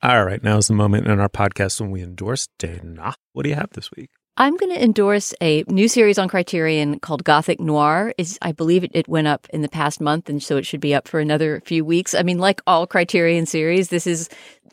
All 0.03 0.25
right, 0.25 0.43
now 0.43 0.57
is 0.57 0.69
the 0.69 0.73
moment 0.73 1.07
in 1.07 1.21
our 1.21 1.29
podcast 1.29 1.79
when 1.79 1.91
we 1.91 2.01
endorse 2.03 2.49
Dana. 2.59 3.15
What 3.35 3.43
do 3.43 3.51
you 3.51 3.55
have 3.55 3.69
this 3.75 3.91
week? 3.95 4.09
I'm 4.39 4.57
going 4.57 4.73
to 4.73 4.83
endorse 4.83 5.35
a 5.43 5.63
new 5.69 5.89
series 5.89 6.17
on 6.17 6.27
Criterion 6.27 7.01
called 7.01 7.23
Gothic 7.23 7.61
Noir. 7.61 8.15
Is 8.17 8.39
I 8.41 8.53
believe 8.53 8.83
it, 8.83 8.93
it 8.95 9.09
went 9.09 9.27
up 9.27 9.47
in 9.51 9.61
the 9.61 9.69
past 9.69 10.01
month, 10.01 10.31
and 10.31 10.43
so 10.43 10.57
it 10.57 10.65
should 10.65 10.81
be 10.81 10.95
up 10.95 11.07
for 11.07 11.21
another 11.21 11.61
few 11.67 11.85
weeks. 11.85 12.15
I 12.15 12.23
mean, 12.23 12.39
like 12.39 12.63
all 12.67 12.87
Criterion 12.87 13.45
series, 13.45 13.91
this 13.91 14.07
is 14.07 14.31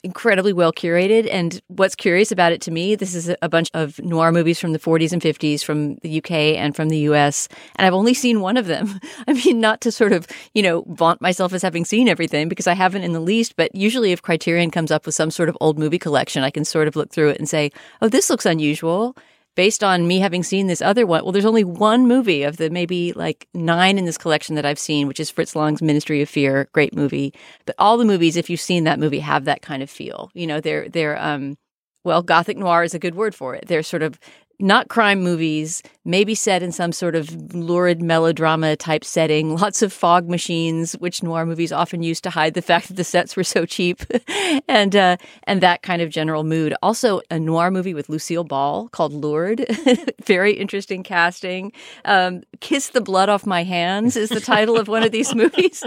incredibly 0.07 0.53
well 0.53 0.71
curated. 0.71 1.27
And 1.29 1.61
what's 1.67 1.95
curious 1.95 2.31
about 2.31 2.53
it 2.53 2.61
to 2.61 2.71
me, 2.71 2.95
this 2.95 3.13
is 3.13 3.29
a 3.41 3.49
bunch 3.49 3.69
of 3.73 3.99
noir 3.99 4.31
movies 4.31 4.57
from 4.57 4.71
the 4.71 4.79
40s 4.79 5.11
and 5.11 5.21
50s 5.21 5.61
from 5.63 5.95
the 5.95 6.19
UK 6.19 6.31
and 6.31 6.73
from 6.73 6.87
the 6.87 6.99
US. 7.09 7.49
And 7.75 7.85
I've 7.85 7.93
only 7.93 8.13
seen 8.13 8.39
one 8.39 8.55
of 8.55 8.67
them. 8.67 9.01
I 9.27 9.33
mean, 9.33 9.59
not 9.59 9.81
to 9.81 9.91
sort 9.91 10.13
of, 10.13 10.25
you 10.53 10.63
know, 10.63 10.85
vaunt 10.87 11.19
myself 11.21 11.51
as 11.51 11.61
having 11.61 11.83
seen 11.83 12.07
everything 12.07 12.47
because 12.47 12.67
I 12.67 12.73
haven't 12.73 13.03
in 13.03 13.11
the 13.11 13.19
least. 13.19 13.57
But 13.57 13.75
usually, 13.75 14.13
if 14.13 14.21
Criterion 14.21 14.71
comes 14.71 14.91
up 14.91 15.05
with 15.05 15.13
some 15.13 15.29
sort 15.29 15.49
of 15.49 15.57
old 15.59 15.77
movie 15.77 15.99
collection, 15.99 16.41
I 16.41 16.51
can 16.51 16.63
sort 16.63 16.87
of 16.87 16.95
look 16.95 17.11
through 17.11 17.31
it 17.31 17.37
and 17.37 17.49
say, 17.49 17.71
oh, 18.01 18.07
this 18.07 18.29
looks 18.29 18.45
unusual 18.45 19.13
based 19.57 19.83
on 19.83 20.07
me 20.07 20.19
having 20.19 20.43
seen 20.43 20.67
this 20.67 20.83
other 20.83 21.07
one. 21.07 21.23
Well, 21.23 21.31
there's 21.31 21.43
only 21.43 21.63
one 21.63 22.07
movie 22.07 22.43
of 22.43 22.57
the 22.57 22.69
maybe 22.69 23.11
like 23.13 23.47
nine 23.55 23.97
in 23.97 24.05
this 24.05 24.17
collection 24.17 24.53
that 24.55 24.67
I've 24.67 24.77
seen, 24.77 25.07
which 25.07 25.19
is 25.19 25.31
Fritz 25.31 25.55
Lang's 25.55 25.81
Ministry 25.81 26.21
of 26.21 26.29
Fear, 26.29 26.69
great 26.73 26.95
movie. 26.95 27.33
But 27.65 27.75
all 27.79 27.97
the 27.97 28.05
movies, 28.05 28.37
if 28.37 28.51
you've 28.51 28.61
seen 28.61 28.83
that 28.83 28.99
movie, 28.99 29.19
have 29.19 29.45
that 29.45 29.63
kind 29.63 29.81
of 29.81 29.89
feel. 29.89 30.29
You 30.35 30.45
know, 30.45 30.61
they're 30.61 30.87
they're 30.87 31.19
um 31.21 31.57
well, 32.03 32.21
gothic 32.21 32.55
noir 32.55 32.83
is 32.83 32.93
a 32.93 32.99
good 32.99 33.15
word 33.15 33.33
for 33.35 33.55
it. 33.55 33.67
They're 33.67 33.83
sort 33.83 34.03
of 34.03 34.19
not 34.59 34.87
crime 34.87 35.21
movies, 35.21 35.83
maybe 36.03 36.33
set 36.33 36.63
in 36.63 36.71
some 36.71 36.91
sort 36.91 37.15
of 37.15 37.53
lurid 37.53 38.01
melodrama 38.01 38.75
type 38.75 39.03
setting, 39.03 39.55
lots 39.59 39.81
of 39.81 39.93
fog 39.93 40.29
machines, 40.29 40.93
which 40.93 41.21
noir 41.21 41.45
movies 41.45 41.71
often 41.71 42.01
use 42.01 42.19
to 42.21 42.29
hide 42.29 42.53
the 42.53 42.61
fact 42.61 42.87
that 42.87 42.95
the 42.95 43.03
sets 43.03 43.35
were 43.35 43.43
so 43.43 43.65
cheap, 43.65 44.01
and 44.67 44.95
uh, 44.95 45.17
and 45.43 45.61
that 45.61 45.81
kind 45.81 46.01
of 46.01 46.09
general 46.09 46.43
mood. 46.43 46.73
Also, 46.81 47.21
a 47.29 47.39
noir 47.39 47.71
movie 47.71 47.93
with 47.93 48.09
Lucille 48.09 48.43
Ball 48.43 48.89
called 48.89 49.13
Lured, 49.13 49.65
very 50.25 50.53
interesting 50.53 51.03
casting. 51.03 51.71
Um, 52.05 52.43
Kiss 52.59 52.89
the 52.89 53.01
Blood 53.01 53.29
Off 53.29 53.45
My 53.45 53.63
Hands 53.63 54.15
is 54.15 54.29
the 54.29 54.39
title 54.41 54.77
of 54.77 54.87
one 54.87 55.03
of 55.03 55.11
these 55.11 55.35
movies. 55.35 55.83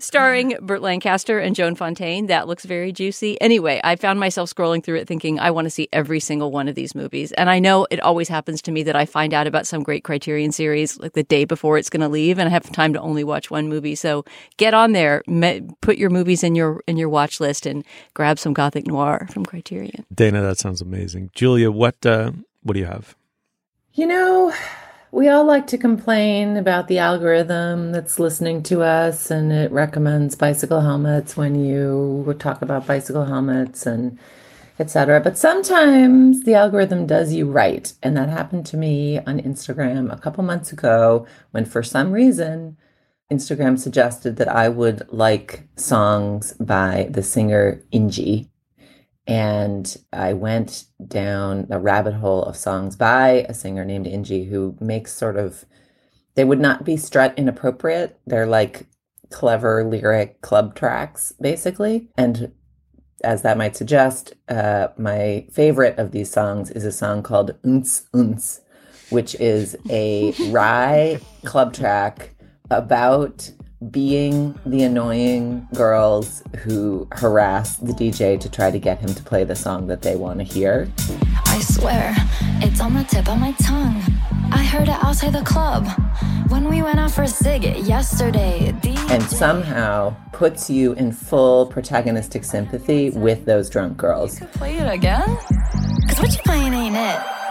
Starring 0.00 0.56
Burt 0.60 0.82
Lancaster 0.82 1.38
and 1.38 1.54
Joan 1.54 1.74
Fontaine. 1.74 2.26
That 2.26 2.48
looks 2.48 2.64
very 2.64 2.92
juicy. 2.92 3.40
Anyway, 3.40 3.80
I 3.84 3.96
found 3.96 4.20
myself 4.20 4.52
scrolling 4.52 4.82
through 4.82 4.96
it 4.96 5.08
thinking, 5.08 5.38
I 5.38 5.50
want 5.50 5.66
to 5.66 5.70
see 5.70 5.88
every 5.92 6.20
single 6.20 6.50
one 6.50 6.68
of 6.68 6.74
these 6.74 6.94
movies. 6.94 7.32
And 7.32 7.50
I 7.50 7.58
know 7.58 7.86
it 7.90 8.00
always 8.00 8.28
happens 8.28 8.62
to 8.62 8.72
me 8.72 8.82
that 8.84 8.96
I 8.96 9.06
find 9.06 9.34
out 9.34 9.46
about 9.46 9.66
some 9.66 9.82
great 9.82 10.04
Criterion 10.04 10.52
series 10.52 10.98
like 10.98 11.12
the 11.12 11.22
day 11.22 11.44
before 11.44 11.78
it's 11.78 11.90
going 11.90 12.00
to 12.00 12.08
leave, 12.08 12.38
and 12.38 12.48
I 12.48 12.50
have 12.50 12.70
time 12.72 12.92
to 12.94 13.00
only 13.00 13.24
watch 13.24 13.50
one 13.50 13.68
movie. 13.68 13.94
So 13.94 14.24
get 14.56 14.74
on 14.74 14.92
there, 14.92 15.22
put 15.80 15.98
your 15.98 16.10
movies 16.10 16.42
in 16.42 16.54
your 16.54 16.82
in 16.86 16.96
your 16.96 17.08
watch 17.08 17.40
list, 17.40 17.66
and 17.66 17.84
grab 18.14 18.38
some 18.38 18.52
Gothic 18.52 18.86
noir 18.86 19.26
from 19.30 19.44
Criterion. 19.44 20.04
Dana, 20.14 20.42
that 20.42 20.58
sounds 20.58 20.80
amazing. 20.80 21.30
Julia, 21.34 21.70
what 21.70 22.04
uh, 22.04 22.32
what 22.62 22.74
do 22.74 22.80
you 22.80 22.86
have? 22.86 23.16
You 23.94 24.06
know, 24.06 24.52
we 25.12 25.28
all 25.28 25.44
like 25.44 25.66
to 25.66 25.76
complain 25.76 26.56
about 26.56 26.88
the 26.88 26.98
algorithm 26.98 27.92
that's 27.92 28.18
listening 28.18 28.62
to 28.62 28.80
us 28.80 29.30
and 29.30 29.52
it 29.52 29.70
recommends 29.70 30.34
bicycle 30.34 30.80
helmets 30.80 31.36
when 31.36 31.54
you 31.54 32.34
talk 32.38 32.62
about 32.62 32.86
bicycle 32.86 33.26
helmets 33.26 33.84
and 33.84 34.18
etc. 34.78 35.20
But 35.20 35.36
sometimes 35.36 36.44
the 36.44 36.54
algorithm 36.54 37.06
does 37.06 37.34
you 37.34 37.46
right. 37.46 37.92
And 38.02 38.16
that 38.16 38.30
happened 38.30 38.64
to 38.66 38.78
me 38.78 39.18
on 39.18 39.38
Instagram 39.38 40.10
a 40.10 40.16
couple 40.16 40.42
months 40.44 40.72
ago 40.72 41.26
when 41.50 41.66
for 41.66 41.82
some 41.82 42.10
reason 42.10 42.78
Instagram 43.30 43.78
suggested 43.78 44.36
that 44.36 44.48
I 44.48 44.70
would 44.70 45.06
like 45.12 45.68
songs 45.76 46.54
by 46.54 47.08
the 47.10 47.22
singer 47.22 47.84
Inji 47.92 48.48
and 49.26 49.96
I 50.12 50.32
went 50.32 50.84
down 51.06 51.68
a 51.70 51.78
rabbit 51.78 52.14
hole 52.14 52.42
of 52.42 52.56
songs 52.56 52.96
by 52.96 53.46
a 53.48 53.54
singer 53.54 53.84
named 53.84 54.06
Inji 54.06 54.48
who 54.48 54.76
makes 54.80 55.12
sort 55.12 55.36
of, 55.36 55.64
they 56.34 56.44
would 56.44 56.60
not 56.60 56.84
be 56.84 56.96
strut 56.96 57.34
inappropriate. 57.36 58.18
They're 58.26 58.46
like 58.46 58.86
clever 59.30 59.84
lyric 59.84 60.40
club 60.40 60.74
tracks, 60.74 61.32
basically. 61.40 62.08
And 62.16 62.52
as 63.22 63.42
that 63.42 63.56
might 63.56 63.76
suggest, 63.76 64.34
uh, 64.48 64.88
my 64.98 65.46
favorite 65.52 65.98
of 65.98 66.10
these 66.10 66.30
songs 66.30 66.70
is 66.70 66.84
a 66.84 66.92
song 66.92 67.22
called 67.22 67.56
UNTZ 67.62 68.02
UNTZ, 68.14 68.60
which 69.10 69.34
is 69.36 69.76
a 69.88 70.32
wry 70.50 71.20
club 71.44 71.72
track 71.72 72.34
about 72.70 73.50
being 73.90 74.58
the 74.64 74.82
annoying 74.82 75.66
girls 75.74 76.42
who 76.58 77.08
harass 77.12 77.76
the 77.76 77.92
DJ 77.92 78.38
to 78.38 78.48
try 78.48 78.70
to 78.70 78.78
get 78.78 79.00
him 79.00 79.12
to 79.14 79.22
play 79.22 79.44
the 79.44 79.56
song 79.56 79.86
that 79.88 80.02
they 80.02 80.14
want 80.14 80.38
to 80.38 80.44
hear. 80.44 80.88
I 81.46 81.60
swear, 81.60 82.14
it's 82.60 82.80
on 82.80 82.94
the 82.94 83.04
tip 83.04 83.28
of 83.28 83.38
my 83.38 83.52
tongue. 83.52 84.02
I 84.52 84.62
heard 84.62 84.88
it 84.88 85.02
outside 85.02 85.32
the 85.32 85.42
club 85.42 85.88
when 86.48 86.68
we 86.68 86.82
went 86.82 87.00
out 87.00 87.10
for 87.10 87.22
a 87.22 87.28
cig 87.28 87.64
yesterday. 87.64 88.74
And 89.08 89.22
somehow 89.22 90.14
puts 90.32 90.68
you 90.68 90.92
in 90.92 91.12
full 91.12 91.70
protagonistic 91.70 92.44
sympathy 92.44 93.10
with 93.10 93.44
those 93.46 93.70
drunk 93.70 93.96
girls. 93.96 94.38
Play 94.52 94.76
it 94.76 94.92
again? 94.92 95.26
Cause 96.08 96.20
what 96.20 96.32
you 96.32 96.40
playing 96.44 96.74
ain't 96.74 96.96
it. 96.96 97.41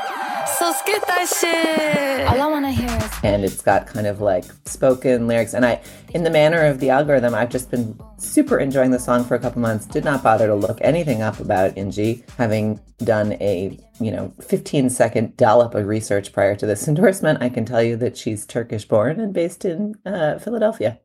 So 0.61 0.71
skip 0.73 1.03
that 1.07 1.27
shit. 1.27 2.27
All 2.27 2.39
I 2.39 2.45
want 2.45 2.65
to 2.65 2.71
hear 2.71 2.87
is. 2.87 3.11
And 3.23 3.43
it's 3.43 3.63
got 3.63 3.87
kind 3.87 4.05
of 4.05 4.21
like 4.21 4.45
spoken 4.67 5.25
lyrics. 5.25 5.55
And 5.55 5.65
I, 5.65 5.81
in 6.13 6.23
the 6.23 6.29
manner 6.29 6.67
of 6.67 6.79
the 6.79 6.91
algorithm, 6.91 7.33
I've 7.33 7.49
just 7.49 7.71
been 7.71 7.99
super 8.19 8.59
enjoying 8.59 8.91
the 8.91 8.99
song 8.99 9.23
for 9.23 9.33
a 9.33 9.39
couple 9.39 9.59
months. 9.59 9.87
Did 9.87 10.05
not 10.05 10.21
bother 10.21 10.45
to 10.45 10.53
look 10.53 10.77
anything 10.81 11.23
up 11.23 11.39
about 11.39 11.77
Inji, 11.77 12.29
having 12.37 12.79
done 12.99 13.33
a, 13.41 13.75
you 13.99 14.11
know, 14.11 14.35
15 14.39 14.91
second 14.91 15.35
dollop 15.35 15.73
of 15.73 15.87
research 15.87 16.31
prior 16.31 16.55
to 16.55 16.67
this 16.67 16.87
endorsement. 16.87 17.41
I 17.41 17.49
can 17.49 17.65
tell 17.65 17.81
you 17.81 17.97
that 17.97 18.15
she's 18.15 18.45
Turkish 18.45 18.85
born 18.85 19.19
and 19.19 19.33
based 19.33 19.65
in 19.65 19.95
uh, 20.05 20.37
Philadelphia. 20.37 20.99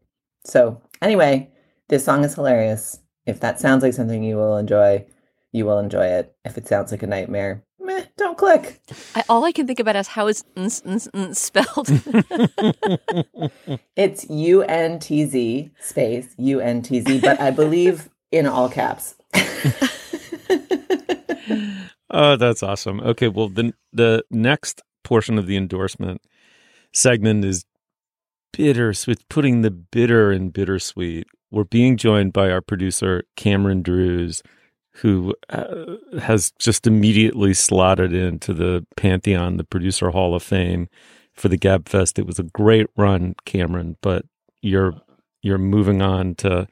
So, 0.44 0.82
anyway, 1.00 1.50
this 1.88 2.04
song 2.04 2.24
is 2.24 2.34
hilarious. 2.34 2.98
If 3.24 3.40
that 3.40 3.58
sounds 3.58 3.82
like 3.82 3.94
something 3.94 4.22
you 4.22 4.36
will 4.36 4.58
enjoy, 4.58 5.06
you 5.50 5.64
will 5.64 5.78
enjoy 5.78 6.08
it. 6.08 6.36
If 6.44 6.58
it 6.58 6.68
sounds 6.68 6.90
like 6.90 7.02
a 7.02 7.06
nightmare, 7.06 7.65
meh, 7.96 8.04
don't 8.16 8.38
click. 8.38 8.80
I, 9.14 9.24
all 9.28 9.44
I 9.44 9.52
can 9.52 9.66
think 9.66 9.80
about 9.80 9.96
is 9.96 10.08
how 10.08 10.26
is 10.28 10.44
n- 10.56 10.70
n- 10.84 11.00
n- 11.14 11.34
spelled. 11.34 11.88
it's 13.96 14.28
U 14.30 14.62
N 14.62 14.98
T 14.98 15.24
Z 15.24 15.70
space 15.80 16.28
U 16.38 16.60
N 16.60 16.82
T 16.82 17.00
Z, 17.00 17.20
but 17.20 17.40
I 17.40 17.50
believe 17.50 18.08
in 18.32 18.46
all 18.46 18.68
caps. 18.68 19.14
oh, 22.10 22.36
that's 22.36 22.62
awesome. 22.62 23.00
Okay, 23.00 23.28
well, 23.28 23.48
the 23.48 23.72
the 23.92 24.24
next 24.30 24.82
portion 25.04 25.38
of 25.38 25.46
the 25.46 25.56
endorsement 25.56 26.20
segment 26.92 27.44
is 27.44 27.64
bittersweet, 28.52 29.28
putting 29.28 29.62
the 29.62 29.70
bitter 29.70 30.32
in 30.32 30.50
bittersweet. 30.50 31.26
We're 31.50 31.64
being 31.64 31.96
joined 31.96 32.32
by 32.32 32.50
our 32.50 32.60
producer 32.60 33.22
Cameron 33.36 33.82
Drews 33.82 34.42
who 34.96 35.34
uh, 35.50 35.96
has 36.20 36.52
just 36.58 36.86
immediately 36.86 37.52
slotted 37.54 38.12
into 38.14 38.54
the 38.54 38.86
pantheon, 38.96 39.56
the 39.56 39.64
producer 39.64 40.10
hall 40.10 40.34
of 40.34 40.42
fame 40.42 40.88
for 41.34 41.48
the 41.48 41.58
Gabfest. 41.58 42.18
It 42.18 42.26
was 42.26 42.38
a 42.38 42.44
great 42.44 42.86
run, 42.96 43.34
Cameron, 43.44 43.96
but 44.00 44.24
you're 44.62 44.94
you're 45.42 45.58
moving 45.58 46.02
on 46.02 46.34
to 46.36 46.66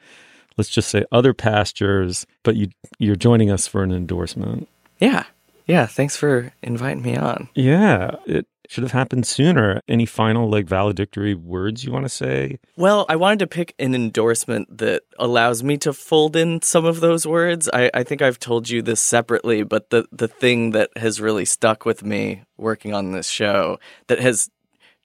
let's 0.57 0.71
just 0.71 0.89
say 0.89 1.05
other 1.13 1.35
pastures, 1.35 2.27
but 2.43 2.57
you 2.57 2.69
you're 2.99 3.17
joining 3.17 3.51
us 3.51 3.67
for 3.67 3.83
an 3.83 3.93
endorsement. 3.93 4.69
Yeah. 4.99 5.25
Yeah, 5.67 5.87
thanks 5.87 6.15
for 6.17 6.53
inviting 6.63 7.03
me 7.03 7.17
on. 7.17 7.49
Yeah, 7.55 8.17
it 8.27 8.47
should 8.75 8.83
have 8.83 8.91
happened 8.91 9.25
sooner. 9.25 9.81
Any 9.87 10.05
final 10.05 10.51
like 10.51 10.67
valedictory 10.67 11.33
words 11.33 11.85
you 11.85 11.93
want 11.93 12.07
to 12.07 12.09
say? 12.09 12.59
Well, 12.77 13.07
I 13.09 13.15
wanted 13.15 13.39
to 13.39 13.47
pick 13.47 13.73
an 13.79 13.95
endorsement 13.95 14.79
that 14.79 15.03
allows 15.17 15.63
me 15.63 15.77
to 15.79 15.93
fold 15.93 16.35
in 16.35 16.61
some 16.61 16.85
of 16.85 16.99
those 16.99 17.25
words. 17.25 17.71
I, 17.73 17.89
I 17.95 18.03
think 18.03 18.21
I've 18.21 18.41
told 18.41 18.69
you 18.69 18.83
this 18.83 19.01
separately, 19.01 19.63
but 19.63 19.91
the 19.91 20.07
the 20.11 20.27
thing 20.27 20.73
that 20.73 20.91
has 20.97 21.21
really 21.21 21.45
stuck 21.45 21.87
with 21.87 22.03
me 22.03 22.43
working 22.57 22.93
on 22.93 23.13
this 23.13 23.29
show 23.29 23.79
that 24.09 24.19
has 24.19 24.51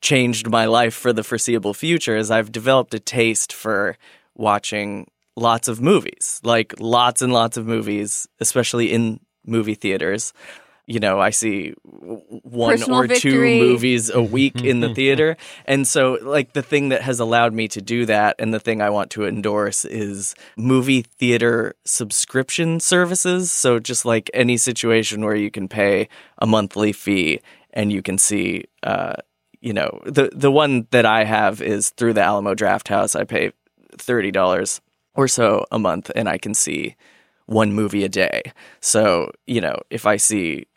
changed 0.01 0.49
my 0.49 0.65
life 0.65 0.95
for 0.95 1.13
the 1.13 1.23
foreseeable 1.23 1.75
future 1.75 2.17
is 2.17 2.31
I've 2.31 2.51
developed 2.51 2.95
a 2.95 2.99
taste 2.99 3.53
for 3.53 3.97
watching 4.33 5.11
lots 5.35 5.67
of 5.67 5.79
movies, 5.79 6.41
like 6.43 6.73
lots 6.79 7.21
and 7.21 7.31
lots 7.31 7.55
of 7.55 7.67
movies, 7.67 8.27
especially 8.39 8.91
in 8.91 9.19
movie 9.45 9.75
theaters 9.75 10.33
you 10.89 10.99
know, 10.99 11.19
I 11.19 11.29
see 11.29 11.75
one 11.83 12.71
Personal 12.71 13.01
or 13.01 13.07
victory. 13.07 13.59
two 13.59 13.63
movies 13.63 14.09
a 14.09 14.23
week 14.23 14.63
in 14.63 14.79
the 14.79 14.91
theater. 14.95 15.37
And 15.65 15.87
so, 15.87 16.17
like, 16.23 16.53
the 16.53 16.63
thing 16.63 16.89
that 16.89 17.03
has 17.03 17.19
allowed 17.19 17.53
me 17.53 17.67
to 17.67 17.79
do 17.79 18.07
that 18.07 18.35
and 18.39 18.51
the 18.51 18.59
thing 18.59 18.81
I 18.81 18.89
want 18.89 19.11
to 19.11 19.27
endorse 19.27 19.85
is 19.85 20.33
movie 20.57 21.03
theater 21.03 21.75
subscription 21.85 22.79
services. 22.79 23.51
So, 23.51 23.77
just 23.77 24.03
like 24.03 24.31
any 24.33 24.57
situation 24.57 25.23
where 25.23 25.35
you 25.35 25.51
can 25.51 25.67
pay 25.67 26.09
a 26.39 26.47
monthly 26.47 26.91
fee 26.91 27.39
and 27.71 27.91
you 27.91 28.01
can 28.01 28.17
see, 28.17 28.65
uh, 28.81 29.13
you 29.61 29.73
know, 29.73 30.01
the, 30.07 30.31
the 30.33 30.49
one 30.49 30.87
that 30.89 31.05
I 31.05 31.23
have 31.23 31.61
is 31.61 31.91
through 31.91 32.13
the 32.13 32.23
Alamo 32.23 32.55
Drafthouse. 32.55 33.15
I 33.15 33.25
pay 33.25 33.51
$30 33.95 34.79
or 35.13 35.27
so 35.27 35.67
a 35.71 35.77
month 35.77 36.09
and 36.15 36.27
I 36.27 36.39
can 36.39 36.55
see 36.55 36.95
one 37.49 37.73
movie 37.73 38.03
a 38.03 38.09
day. 38.09 38.53
So, 38.79 39.31
you 39.47 39.59
know, 39.59 39.75
if 39.89 40.05
I 40.05 40.17
see 40.17 40.67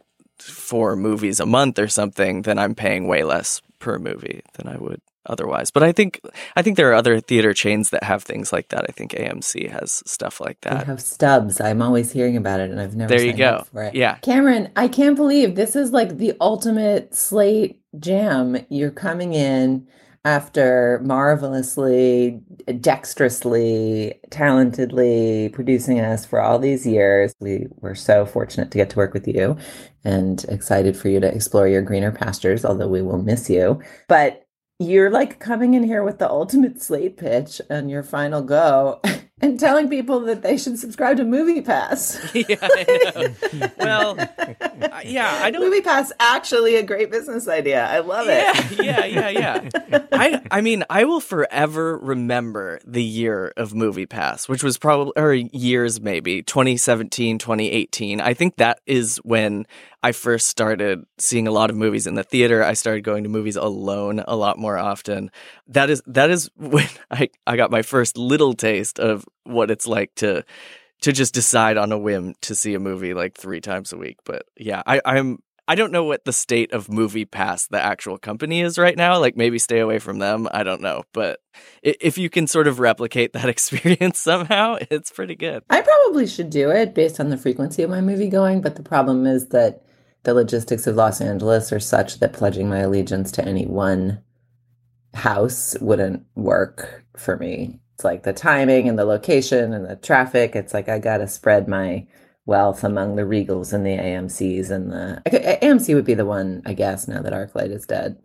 four 0.43 0.97
movies 0.97 1.40
a 1.40 1.47
month 1.47 1.78
or 1.78 1.88
something, 1.88 2.43
then 2.43 2.59
I'm 2.59 2.74
paying 2.74 3.07
way 3.07 3.22
less 3.24 3.62
per 3.78 3.99
movie 3.99 4.43
than 4.55 4.68
I 4.68 4.76
would 4.76 5.01
otherwise. 5.26 5.70
But 5.70 5.82
I 5.82 5.93
think 5.93 6.20
I 6.57 6.62
think 6.62 6.76
there 6.76 6.90
are 6.90 6.95
other 6.95 7.20
theater 7.20 7.53
chains 7.53 7.90
that 7.90 8.05
have 8.05 8.22
things 8.22 8.53
like 8.53 8.68
that. 8.68 8.86
I 8.88 8.93
think 8.93 9.12
AMC 9.12 9.70
has 9.70 10.03
stuff 10.07 10.40
like 10.40 10.61
that. 10.62 10.80
They 10.80 10.86
have 10.86 11.01
stubs. 11.01 11.61
I'm 11.61 11.82
always 11.82 12.12
hearing 12.12 12.36
about 12.36 12.61
it, 12.61 12.70
and 12.70 12.80
I've 12.80 12.97
never. 12.97 13.14
There 13.14 13.24
you 13.24 13.32
go. 13.32 13.47
up 13.47 13.68
for 13.68 13.82
it. 13.84 13.95
Yeah. 13.95 14.16
Cameron, 14.16 14.70
I 14.76 14.88
can't 14.88 15.16
believe 15.16 15.55
this 15.55 15.76
is 15.76 15.93
like 15.93 16.18
the 16.18 16.34
ultimate 16.40 17.14
slate 17.14 17.80
jam. 17.99 18.64
You're 18.68 18.90
coming 18.90 19.34
in 19.34 19.86
after 20.25 21.01
marvelously, 21.03 22.41
dexterously, 22.81 24.14
talentedly 24.31 25.53
producing 25.53 26.01
us 26.01 26.25
for 26.25 26.41
all 26.41 26.59
these 26.59 26.87
years. 26.87 27.35
We 27.41 27.66
were 27.81 27.95
so 27.95 28.25
fortunate 28.25 28.70
to 28.70 28.79
get 28.79 28.91
to 28.91 28.97
work 28.97 29.14
with 29.14 29.27
you 29.27 29.57
and 30.05 30.45
excited 30.49 30.97
for 30.97 31.09
you 31.09 31.18
to 31.20 31.35
explore 31.35 31.66
your 31.66 31.83
greener 31.83 32.12
pastures, 32.12 32.64
although 32.64 32.89
we 32.89 33.03
will 33.03 33.23
miss 33.23 33.51
you. 33.51 33.81
But 34.09 34.47
you're 34.79 35.11
like 35.11 35.39
coming 35.39 35.75
in 35.75 35.83
here 35.83 36.03
with 36.03 36.18
the 36.18 36.29
ultimate 36.29 36.83
slate 36.83 37.16
pitch 37.16 37.61
and 37.68 37.91
your 37.91 38.03
final 38.03 38.43
go. 38.43 39.01
and 39.43 39.59
telling 39.59 39.88
people 39.88 40.20
that 40.20 40.43
they 40.43 40.57
should 40.57 40.78
subscribe 40.78 41.16
to 41.16 41.24
MoviePass. 41.24 42.30
yeah, 42.49 42.57
I 42.62 43.74
well, 43.78 44.16
yeah, 45.05 45.40
I 45.43 45.51
don't. 45.51 45.62
MoviePass 45.62 46.12
actually 46.20 46.76
a 46.76 46.82
great 46.82 47.11
business 47.11 47.49
idea. 47.49 47.84
I 47.84 47.99
love 47.99 48.26
it. 48.28 48.78
yeah, 48.82 49.05
yeah, 49.05 49.28
yeah. 49.28 49.68
I 50.12 50.40
I 50.51 50.61
mean, 50.61 50.84
I 50.88 51.05
will 51.05 51.20
forever 51.20 51.99
remember 51.99 52.78
the 52.86 53.03
year 53.03 53.53
of 53.57 53.72
MoviePass, 53.72 54.49
which 54.49 54.62
was 54.62 54.78
probably 54.78 55.12
or 55.16 55.34
years 55.34 56.01
maybe, 56.01 56.43
2017, 56.43 57.38
2018. 57.38 58.20
I 58.20 58.34
think 58.34 58.57
that 58.57 58.80
is 58.86 59.16
when 59.18 59.66
I 60.03 60.13
first 60.13 60.49
started 60.49 61.05
seeing 61.19 61.47
a 61.47 61.53
lot 61.53 61.71
of 61.71 61.77
movies 61.77 62.07
in 62.07 62.15
the 62.15 62.25
theater. 62.25 62.63
I 62.63 62.73
started 62.73 63.05
going 63.05 63.23
to 63.23 63.29
movies 63.29 63.57
alone 63.57 64.23
a 64.27 64.35
lot 64.35 64.59
more 64.59 64.77
often. 64.77 65.31
That 65.69 65.91
is 65.91 66.03
that 66.07 66.31
is 66.31 66.51
when 66.57 66.89
I 67.11 67.31
I 67.47 67.57
got 67.57 67.71
my 67.71 67.83
first 67.83 68.17
little 68.17 68.55
taste 68.55 68.99
of 68.99 69.25
what 69.45 69.71
it's 69.71 69.87
like 69.87 70.15
to 70.17 70.45
to 71.03 71.13
just 71.13 71.35
decide 71.35 71.77
on 71.77 71.93
a 71.93 71.99
whim 71.99 72.35
to 72.43 72.55
see 72.55 72.75
a 72.75 72.81
movie 72.81 73.15
like 73.15 73.35
three 73.35 73.61
times 73.61 73.93
a 73.93 73.97
week. 73.97 74.19
But 74.25 74.45
yeah, 74.57 74.83
I, 74.87 75.01
I'm 75.05 75.39
I 75.69 75.77
don't 75.77 75.93
know 75.93 76.05
what 76.05 76.25
the 76.25 76.33
state 76.33 76.73
of 76.73 76.89
MoviePass, 76.89 77.69
the 77.69 77.81
actual 77.81 78.19
company, 78.19 78.61
is 78.61 78.79
right 78.79 78.97
now. 78.97 79.21
Like 79.21 79.37
maybe 79.37 79.59
stay 79.59 79.79
away 79.79 80.01
from 80.01 80.19
them. 80.19 80.49
I 80.53 80.65
don't 80.65 80.81
know, 80.81 81.05
but 81.13 81.41
if 81.83 82.19
you 82.19 82.29
can 82.29 82.49
sort 82.49 82.67
of 82.67 82.81
replicate 82.81 83.33
that 83.35 83.49
experience 83.49 84.19
somehow, 84.19 84.79
it's 84.91 85.13
pretty 85.13 85.37
good. 85.37 85.63
I 85.71 85.81
probably 85.81 86.27
should 86.27 86.51
do 86.51 86.71
it 86.71 86.95
based 86.95 87.21
on 87.21 87.31
the 87.31 87.37
frequency 87.37 87.85
of 87.85 87.91
my 87.91 88.01
movie 88.01 88.29
going, 88.29 88.61
but 88.61 88.75
the 88.75 88.83
problem 88.83 89.27
is 89.27 89.49
that 89.49 89.83
the 90.25 90.35
logistics 90.35 90.87
of 90.87 90.97
Los 90.97 91.20
Angeles 91.20 91.73
are 91.73 91.81
such 91.81 92.20
that 92.20 92.33
pledging 92.33 92.68
my 92.68 92.79
allegiance 92.79 93.33
to 93.33 93.45
any 93.45 93.66
one 93.66 94.23
house 95.14 95.77
wouldn't 95.81 96.25
work 96.35 97.05
for 97.16 97.37
me. 97.37 97.81
It's 97.95 98.05
like 98.05 98.23
the 98.23 98.33
timing 98.33 98.89
and 98.89 98.99
the 98.99 99.05
location 99.05 99.73
and 99.73 99.85
the 99.85 99.97
traffic. 99.97 100.57
It's 100.57 100.73
like 100.73 100.89
I 100.89 100.99
got 100.99 101.18
to 101.18 101.29
spread 101.29 101.68
my 101.68 102.07
wealth 102.47 102.83
among 102.83 103.16
the 103.16 103.23
Regals 103.23 103.73
and 103.73 103.85
the 103.85 103.91
AMCs 103.91 104.70
and 104.70 104.91
the 104.91 105.23
AMC 105.27 105.95
would 105.95 106.05
be 106.05 106.14
the 106.14 106.25
one, 106.25 106.62
I 106.66 106.75
guess, 106.75 107.07
now 107.07 107.23
that 107.23 107.33
ArcLight 107.33 107.70
is 107.70 107.87
dead. 107.87 108.18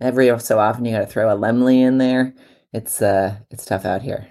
Every 0.00 0.36
so 0.40 0.58
often 0.58 0.84
you 0.84 0.92
got 0.92 1.00
to 1.00 1.06
throw 1.06 1.30
a 1.30 1.38
Laemmle 1.38 1.80
in 1.80 1.98
there. 1.98 2.34
It's 2.72 3.00
uh 3.00 3.36
it's 3.50 3.64
tough 3.64 3.84
out 3.84 4.02
here. 4.02 4.26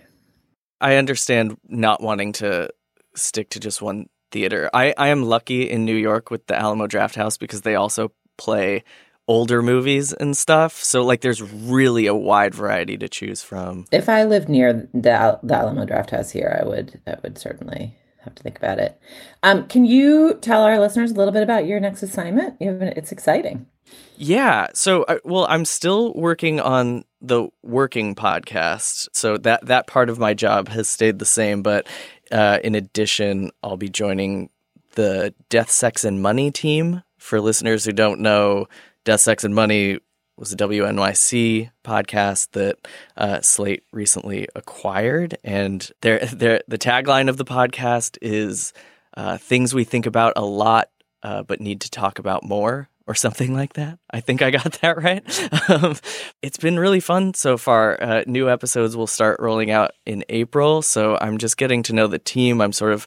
I 0.79 0.95
understand 0.95 1.57
not 1.63 2.01
wanting 2.01 2.33
to 2.33 2.69
stick 3.15 3.49
to 3.51 3.59
just 3.59 3.81
one 3.81 4.07
theater. 4.31 4.69
I, 4.73 4.93
I 4.97 5.09
am 5.09 5.23
lucky 5.23 5.69
in 5.69 5.85
New 5.85 5.95
York 5.95 6.31
with 6.31 6.47
the 6.47 6.57
Alamo 6.57 6.87
Drafthouse 6.87 7.37
because 7.37 7.61
they 7.61 7.75
also 7.75 8.11
play 8.37 8.83
older 9.27 9.61
movies 9.61 10.13
and 10.13 10.35
stuff. 10.35 10.83
So 10.83 11.03
like 11.03 11.21
there's 11.21 11.41
really 11.41 12.07
a 12.07 12.15
wide 12.15 12.55
variety 12.55 12.97
to 12.97 13.07
choose 13.07 13.43
from. 13.43 13.85
If 13.91 14.09
I 14.09 14.23
lived 14.23 14.49
near 14.49 14.89
the, 14.93 15.11
Al- 15.11 15.39
the 15.43 15.55
Alamo 15.55 15.85
Drafthouse 15.85 16.31
here, 16.31 16.59
I 16.61 16.67
would 16.67 16.99
I 17.07 17.15
would 17.23 17.37
certainly 17.37 17.95
have 18.23 18.35
to 18.35 18.43
think 18.43 18.57
about 18.57 18.79
it. 18.79 18.99
Um, 19.43 19.67
can 19.67 19.85
you 19.85 20.35
tell 20.41 20.63
our 20.63 20.79
listeners 20.79 21.11
a 21.11 21.15
little 21.15 21.31
bit 21.31 21.43
about 21.43 21.65
your 21.65 21.79
next 21.79 22.03
assignment? 22.03 22.55
You 22.59 22.69
have, 22.69 22.81
it's 22.81 23.11
exciting. 23.11 23.67
Yeah. 24.15 24.67
So, 24.73 25.05
I, 25.07 25.19
well, 25.23 25.47
I'm 25.49 25.65
still 25.65 26.13
working 26.13 26.59
on 26.59 27.03
the 27.21 27.49
working 27.63 28.15
podcast. 28.15 29.09
So 29.13 29.37
that 29.37 29.65
that 29.65 29.87
part 29.87 30.09
of 30.09 30.19
my 30.19 30.33
job 30.33 30.67
has 30.69 30.87
stayed 30.87 31.19
the 31.19 31.25
same, 31.25 31.61
but 31.61 31.87
uh, 32.31 32.59
in 32.63 32.75
addition, 32.75 33.51
I'll 33.63 33.77
be 33.77 33.89
joining 33.89 34.49
the 34.95 35.33
Death, 35.49 35.71
Sex, 35.71 36.03
and 36.03 36.21
Money 36.21 36.51
team. 36.51 37.03
For 37.17 37.39
listeners 37.39 37.85
who 37.85 37.91
don't 37.91 38.19
know, 38.19 38.67
Death, 39.05 39.21
Sex, 39.21 39.43
and 39.43 39.53
Money 39.53 39.99
was 40.37 40.51
a 40.51 40.57
WNYC 40.57 41.69
podcast 41.83 42.51
that 42.51 42.77
uh, 43.15 43.41
Slate 43.41 43.83
recently 43.91 44.47
acquired, 44.55 45.37
and 45.43 45.89
their 46.01 46.19
their 46.25 46.61
the 46.67 46.77
tagline 46.77 47.29
of 47.29 47.37
the 47.37 47.45
podcast 47.45 48.17
is 48.21 48.73
uh, 49.15 49.37
"Things 49.37 49.73
we 49.73 49.83
think 49.83 50.05
about 50.05 50.33
a 50.35 50.45
lot, 50.45 50.89
uh, 51.23 51.43
but 51.43 51.61
need 51.61 51.81
to 51.81 51.91
talk 51.91 52.17
about 52.19 52.43
more." 52.43 52.89
Or 53.11 53.13
something 53.13 53.53
like 53.53 53.73
that. 53.73 53.99
I 54.09 54.21
think 54.21 54.41
I 54.41 54.51
got 54.51 54.71
that 54.81 55.03
right. 55.03 55.21
Um, 55.69 55.97
it's 56.41 56.57
been 56.57 56.79
really 56.79 57.01
fun 57.01 57.33
so 57.33 57.57
far. 57.57 58.01
Uh, 58.01 58.23
new 58.25 58.49
episodes 58.49 58.95
will 58.95 59.05
start 59.05 59.41
rolling 59.41 59.69
out 59.69 59.91
in 60.05 60.23
April, 60.29 60.81
so 60.81 61.17
I'm 61.19 61.37
just 61.37 61.57
getting 61.57 61.83
to 61.83 61.93
know 61.93 62.07
the 62.07 62.19
team. 62.19 62.61
I'm 62.61 62.71
sort 62.71 62.93
of 62.93 63.05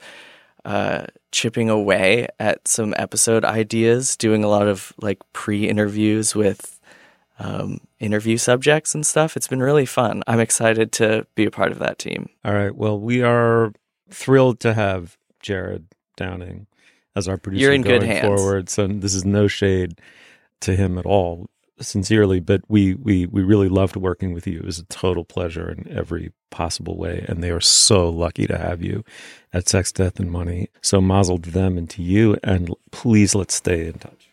uh, 0.67 1.07
chipping 1.33 1.71
away 1.71 2.29
at 2.39 2.69
some 2.69 2.93
episode 2.99 3.47
ideas, 3.47 4.15
doing 4.15 4.45
a 4.45 4.49
lot 4.49 4.69
of 4.69 4.93
like 5.01 5.21
pre 5.33 5.67
interviews 5.67 6.35
with 6.35 6.79
um, 7.39 7.81
interview 7.99 8.37
subjects 8.37 8.95
and 8.95 9.07
stuff. 9.07 9.39
It's 9.39 9.49
been 9.49 9.63
really 9.63 9.87
fun. 9.87 10.23
I'm 10.27 10.41
excited 10.41 10.93
to 10.93 11.27
be 11.35 11.47
a 11.47 11.51
part 11.51 11.73
of 11.73 11.79
that 11.79 11.99
team. 11.99 12.29
All 12.45 12.53
right. 12.53 12.77
Well, 12.77 13.01
we 13.01 13.23
are 13.23 13.73
thrilled 14.11 14.61
to 14.61 14.75
have 14.75 15.17
Jared 15.41 15.87
Downing 16.19 16.67
as 17.17 17.29
our 17.29 17.37
producer 17.37 17.63
You're 17.63 17.73
in 17.73 17.83
going 17.83 18.01
good 18.01 18.07
hands. 18.09 18.27
forward. 18.27 18.69
So 18.69 18.87
this 18.87 19.15
is 19.15 19.25
no 19.25 19.47
shade 19.49 20.01
to 20.61 20.77
him 20.77 20.99
at 20.99 21.07
all, 21.07 21.49
sincerely. 21.81 22.41
But 22.41 22.63
we 22.69 22.95
we 22.95 23.27
we 23.27 23.43
really 23.43 23.69
loved 23.69 23.97
working 23.97 24.33
with 24.33 24.47
you. 24.47 24.59
It 24.59 24.65
was 24.65 24.79
a 24.79 24.85
total 24.87 25.25
pleasure 25.25 25.71
in 25.71 25.87
every 25.97 26.33
possible 26.51 26.97
way, 26.97 27.25
and 27.29 27.43
they 27.43 27.51
are 27.51 27.61
so 27.61 28.09
lucky 28.09 28.47
to 28.47 28.59
have 28.59 28.83
you 28.83 29.05
at 29.53 29.69
Sex, 29.69 29.93
Death, 29.93 30.19
and 30.21 30.31
Money. 30.31 30.69
So 30.83 31.01
mazel 31.01 31.39
to 31.39 31.51
them 31.51 31.77
and 31.79 31.89
to 31.91 32.03
you, 32.03 32.37
and 32.43 32.71
please 32.91 33.35
let's 33.35 33.55
stay 33.55 33.87
in 33.87 33.95
touch. 33.95 34.29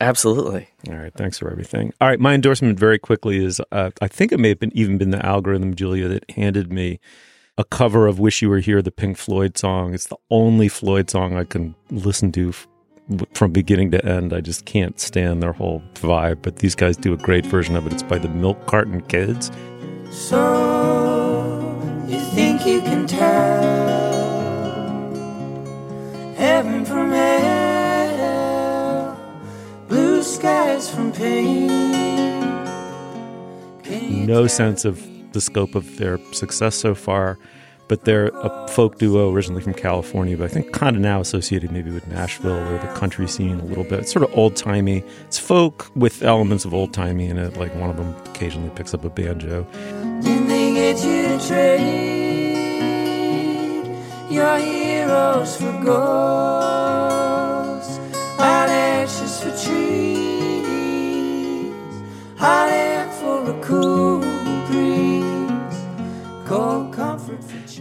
Absolutely. 0.00 0.68
All 0.88 0.96
right. 0.96 1.12
Thanks 1.14 1.38
for 1.38 1.50
everything. 1.50 1.92
All 2.02 2.08
right. 2.08 2.20
My 2.20 2.34
endorsement 2.34 2.78
very 2.78 2.98
quickly 2.98 3.42
is 3.42 3.60
uh, 3.72 3.90
I 4.02 4.08
think 4.08 4.30
it 4.30 4.38
may 4.38 4.50
have 4.50 4.60
been 4.60 4.76
even 4.76 4.98
been 4.98 5.10
the 5.10 5.24
algorithm, 5.24 5.74
Julia, 5.74 6.06
that 6.08 6.30
handed 6.32 6.70
me 6.70 7.00
a 7.58 7.64
cover 7.64 8.06
of 8.06 8.18
Wish 8.18 8.42
You 8.42 8.50
Were 8.50 8.58
Here, 8.58 8.82
the 8.82 8.90
Pink 8.90 9.16
Floyd 9.16 9.56
song. 9.56 9.94
It's 9.94 10.06
the 10.06 10.18
only 10.30 10.68
Floyd 10.68 11.08
song 11.08 11.36
I 11.36 11.44
can 11.44 11.74
listen 11.90 12.30
to 12.32 12.50
f- 12.50 12.68
from 13.32 13.52
beginning 13.52 13.92
to 13.92 14.04
end. 14.04 14.34
I 14.34 14.42
just 14.42 14.66
can't 14.66 15.00
stand 15.00 15.42
their 15.42 15.52
whole 15.52 15.82
vibe, 15.94 16.42
but 16.42 16.56
these 16.56 16.74
guys 16.74 16.98
do 16.98 17.14
a 17.14 17.16
great 17.16 17.46
version 17.46 17.74
of 17.76 17.86
it. 17.86 17.94
It's 17.94 18.02
by 18.02 18.18
the 18.18 18.28
Milk 18.28 18.66
Carton 18.66 19.00
Kids. 19.02 19.50
So 20.10 22.04
you 22.06 22.20
think 22.20 22.66
you 22.66 22.82
can 22.82 23.06
tell 23.06 23.62
heaven 26.36 26.84
from 26.84 27.10
hell, 27.10 29.18
blue 29.88 30.22
skies 30.22 30.90
from 30.90 31.10
pain. 31.12 31.94
no 34.26 34.48
sense 34.48 34.84
of 34.84 35.15
the 35.32 35.40
scope 35.40 35.74
of 35.74 35.96
their 35.98 36.18
success 36.32 36.74
so 36.74 36.94
far, 36.94 37.38
but 37.88 38.04
they're 38.04 38.28
a 38.28 38.68
folk 38.68 38.98
duo 38.98 39.32
originally 39.32 39.62
from 39.62 39.72
California, 39.74 40.36
but 40.36 40.44
I 40.44 40.48
think 40.48 40.72
kind 40.72 40.96
of 40.96 41.02
now 41.02 41.20
associated 41.20 41.70
maybe 41.70 41.90
with 41.90 42.06
Nashville 42.08 42.58
or 42.68 42.78
the 42.78 42.88
country 42.94 43.28
scene 43.28 43.60
a 43.60 43.64
little 43.64 43.84
bit. 43.84 44.00
It's 44.00 44.12
sort 44.12 44.24
of 44.28 44.36
old 44.36 44.56
timey. 44.56 45.04
It's 45.26 45.38
folk 45.38 45.90
with 45.94 46.22
elements 46.22 46.64
of 46.64 46.74
old 46.74 46.92
timey 46.92 47.26
in 47.26 47.38
it. 47.38 47.56
Like 47.56 47.72
one 47.76 47.90
of 47.90 47.96
them 47.96 48.14
occasionally 48.26 48.70
picks 48.70 48.92
up 48.92 49.04
a 49.04 49.08
banjo. 49.10 49.66
Then 50.20 50.48
they 50.48 50.74
get 50.74 50.96
you 51.04 51.28
to 51.28 51.38
trade 51.46 52.66
your 54.30 54.58
heroes 54.58 55.56
for 55.56 55.72
ghosts, 55.84 56.76
hot 58.36 58.68
ashes 58.68 59.40
for 59.40 59.50
trees, 59.64 59.76
hot 62.36 62.68
air 62.68 63.08
for 63.12 63.48
a 63.48 63.54
cool 63.62 64.15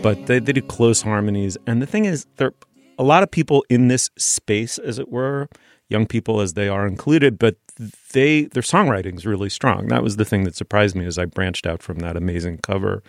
But 0.06 0.28
they, 0.28 0.38
they 0.38 0.54
do 0.54 0.62
close 0.62 1.02
harmonies. 1.02 1.58
And 1.66 1.82
the 1.82 1.88
thing 1.88 2.06
is, 2.06 2.28
there 2.36 2.50
are 2.50 2.54
a 3.00 3.04
lot 3.04 3.24
of 3.24 3.32
people 3.32 3.66
in 3.72 3.88
this 3.88 4.12
space, 4.20 4.78
as 4.78 5.00
it 5.00 5.10
were, 5.10 5.50
young 5.90 6.06
people 6.06 6.42
as 6.42 6.54
they 6.54 6.70
are 6.70 6.86
included, 6.86 7.40
but 7.40 7.56
they 8.14 8.44
their 8.44 8.62
songwriting 8.62 9.16
is 9.16 9.26
really 9.26 9.50
strong. 9.50 9.88
That 9.88 10.04
was 10.04 10.18
the 10.18 10.24
thing 10.24 10.44
that 10.44 10.56
surprised 10.56 10.96
me 10.96 11.08
as 11.08 11.18
I 11.18 11.26
branched 11.26 11.66
out 11.66 11.82
from 11.82 11.98
that 12.00 12.16
amazing 12.16 12.60
cover. 12.60 13.02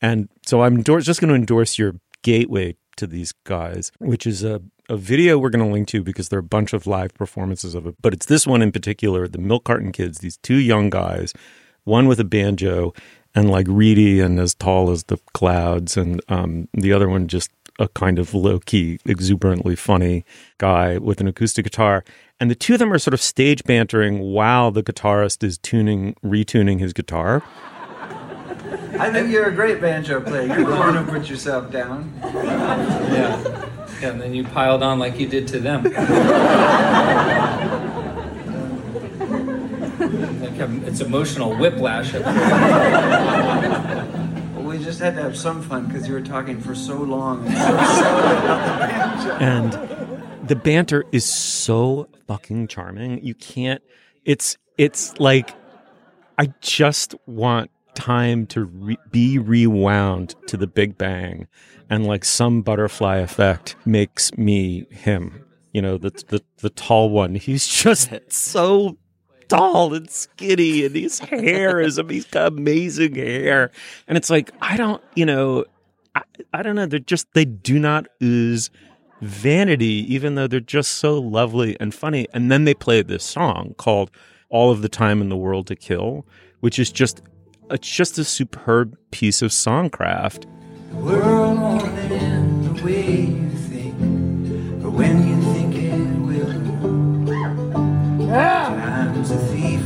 And 0.00 0.28
so 0.44 0.62
I'm 0.62 0.82
just 0.82 1.20
going 1.20 1.28
to 1.28 1.36
endorse 1.36 1.78
your 1.78 1.94
gateway 2.22 2.74
to 2.96 3.06
these 3.06 3.30
guys, 3.44 3.92
which 4.00 4.26
is 4.26 4.42
a, 4.42 4.60
a 4.88 4.96
video 4.96 5.38
we're 5.38 5.50
going 5.50 5.64
to 5.64 5.72
link 5.72 5.86
to 5.90 6.02
because 6.02 6.28
there 6.28 6.38
are 6.38 6.40
a 6.40 6.42
bunch 6.58 6.72
of 6.72 6.88
live 6.88 7.14
performances 7.14 7.76
of 7.76 7.86
it. 7.86 7.94
But 8.02 8.14
it's 8.14 8.26
this 8.26 8.48
one 8.48 8.62
in 8.62 8.72
particular, 8.72 9.28
the 9.28 9.38
Milk 9.38 9.62
Carton 9.62 9.92
Kids, 9.92 10.18
these 10.18 10.38
two 10.38 10.58
young 10.58 10.90
guys, 10.90 11.32
one 11.84 12.08
with 12.08 12.18
a 12.18 12.24
banjo 12.24 12.94
and 13.34 13.50
like 13.50 13.66
reedy 13.68 14.20
and 14.20 14.38
as 14.38 14.54
tall 14.54 14.90
as 14.90 15.04
the 15.04 15.18
clouds, 15.34 15.96
and 15.96 16.20
um, 16.28 16.68
the 16.72 16.92
other 16.92 17.08
one 17.08 17.28
just 17.28 17.50
a 17.78 17.88
kind 17.88 18.18
of 18.18 18.34
low 18.34 18.58
key, 18.58 18.98
exuberantly 19.06 19.76
funny 19.76 20.24
guy 20.58 20.98
with 20.98 21.20
an 21.20 21.28
acoustic 21.28 21.64
guitar. 21.64 22.04
And 22.38 22.50
the 22.50 22.54
two 22.54 22.74
of 22.74 22.78
them 22.78 22.92
are 22.92 22.98
sort 22.98 23.14
of 23.14 23.22
stage 23.22 23.64
bantering 23.64 24.18
while 24.20 24.70
the 24.70 24.82
guitarist 24.82 25.42
is 25.42 25.58
tuning, 25.58 26.14
retuning 26.24 26.80
his 26.80 26.92
guitar. 26.92 27.42
I 28.98 29.10
think 29.10 29.30
you're 29.30 29.46
a 29.46 29.54
great 29.54 29.80
banjo 29.80 30.20
player. 30.20 30.46
You're 30.46 30.70
the 30.70 30.76
one 30.76 30.96
who 30.96 31.10
put 31.10 31.28
yourself 31.28 31.72
down. 31.72 32.12
Yeah. 32.22 33.68
Yeah, 34.00 34.10
and 34.10 34.20
then 34.20 34.34
you 34.34 34.44
piled 34.44 34.82
on 34.82 34.98
like 34.98 35.18
you 35.20 35.28
did 35.28 35.46
to 35.48 35.60
them. 35.60 35.84
like 40.12 40.60
um, 40.60 40.84
it's 40.84 41.00
emotional 41.00 41.56
whiplash. 41.56 42.12
We 44.62 44.78
just 44.78 45.00
had 45.00 45.16
to 45.16 45.22
have 45.22 45.36
some 45.36 45.60
fun 45.60 45.86
because 45.86 46.08
you 46.08 46.14
were 46.14 46.22
talking 46.22 46.58
for 46.58 46.74
so 46.74 46.96
long 46.96 47.46
and 47.46 47.58
so 47.58 49.28
the 49.28 49.36
and 49.38 50.48
the 50.48 50.56
banter 50.56 51.04
is 51.12 51.26
so 51.26 52.08
fucking 52.26 52.68
charming. 52.68 53.22
You 53.22 53.34
can't. 53.34 53.82
It's 54.24 54.56
it's 54.78 55.18
like 55.20 55.54
I 56.38 56.52
just 56.60 57.14
want 57.26 57.70
time 57.94 58.46
to 58.46 58.64
re- 58.64 58.98
be 59.10 59.38
rewound 59.38 60.34
to 60.46 60.56
the 60.56 60.66
Big 60.66 60.96
Bang, 60.96 61.48
and 61.90 62.06
like 62.06 62.24
some 62.24 62.62
butterfly 62.62 63.18
effect 63.18 63.76
makes 63.84 64.34
me 64.38 64.86
him. 64.90 65.44
You 65.72 65.82
know, 65.82 65.98
the 65.98 66.10
the 66.28 66.42
the 66.58 66.70
tall 66.70 67.10
one. 67.10 67.34
He's 67.34 67.66
just 67.66 68.10
so 68.28 68.96
tall 69.52 69.94
and 69.94 70.08
skinny, 70.10 70.84
and 70.84 70.96
his 70.96 71.18
hair 71.18 71.80
is 71.80 72.00
he's 72.08 72.24
got 72.26 72.48
amazing 72.48 73.14
hair, 73.14 73.70
and 74.08 74.16
it's 74.16 74.30
like 74.30 74.50
I 74.60 74.76
don't, 74.76 75.02
you 75.14 75.26
know, 75.26 75.64
I, 76.14 76.22
I 76.54 76.62
don't 76.62 76.74
know. 76.74 76.86
They're 76.86 76.98
just 76.98 77.32
they 77.34 77.44
do 77.44 77.78
not 77.78 78.06
ooze 78.22 78.70
vanity, 79.20 80.06
even 80.12 80.34
though 80.34 80.46
they're 80.46 80.60
just 80.60 80.92
so 80.92 81.18
lovely 81.18 81.76
and 81.78 81.94
funny. 81.94 82.26
And 82.32 82.50
then 82.50 82.64
they 82.64 82.74
played 82.74 83.08
this 83.08 83.24
song 83.24 83.74
called 83.76 84.10
"All 84.48 84.70
of 84.70 84.82
the 84.82 84.88
Time 84.88 85.20
in 85.20 85.28
the 85.28 85.36
World 85.36 85.66
to 85.66 85.76
Kill," 85.76 86.26
which 86.60 86.78
is 86.78 86.90
just 86.90 87.22
it's 87.70 87.88
just 87.88 88.18
a 88.18 88.24
superb 88.24 88.96
piece 89.10 89.42
of 89.42 89.50
songcraft. 89.50 90.46
The 90.90 90.96
world 90.96 91.58
won't 91.58 91.84
end 91.84 92.64
the 92.64 92.84
way 92.84 93.20
you 93.20 93.50
think, 93.50 93.94
or 94.84 94.90
when 94.90 95.28
you 95.28 95.42
think 95.52 95.74
it 95.74 96.18
will. 96.18 96.62
Time's 97.32 97.70
a 97.70 98.32
thief 98.32 98.61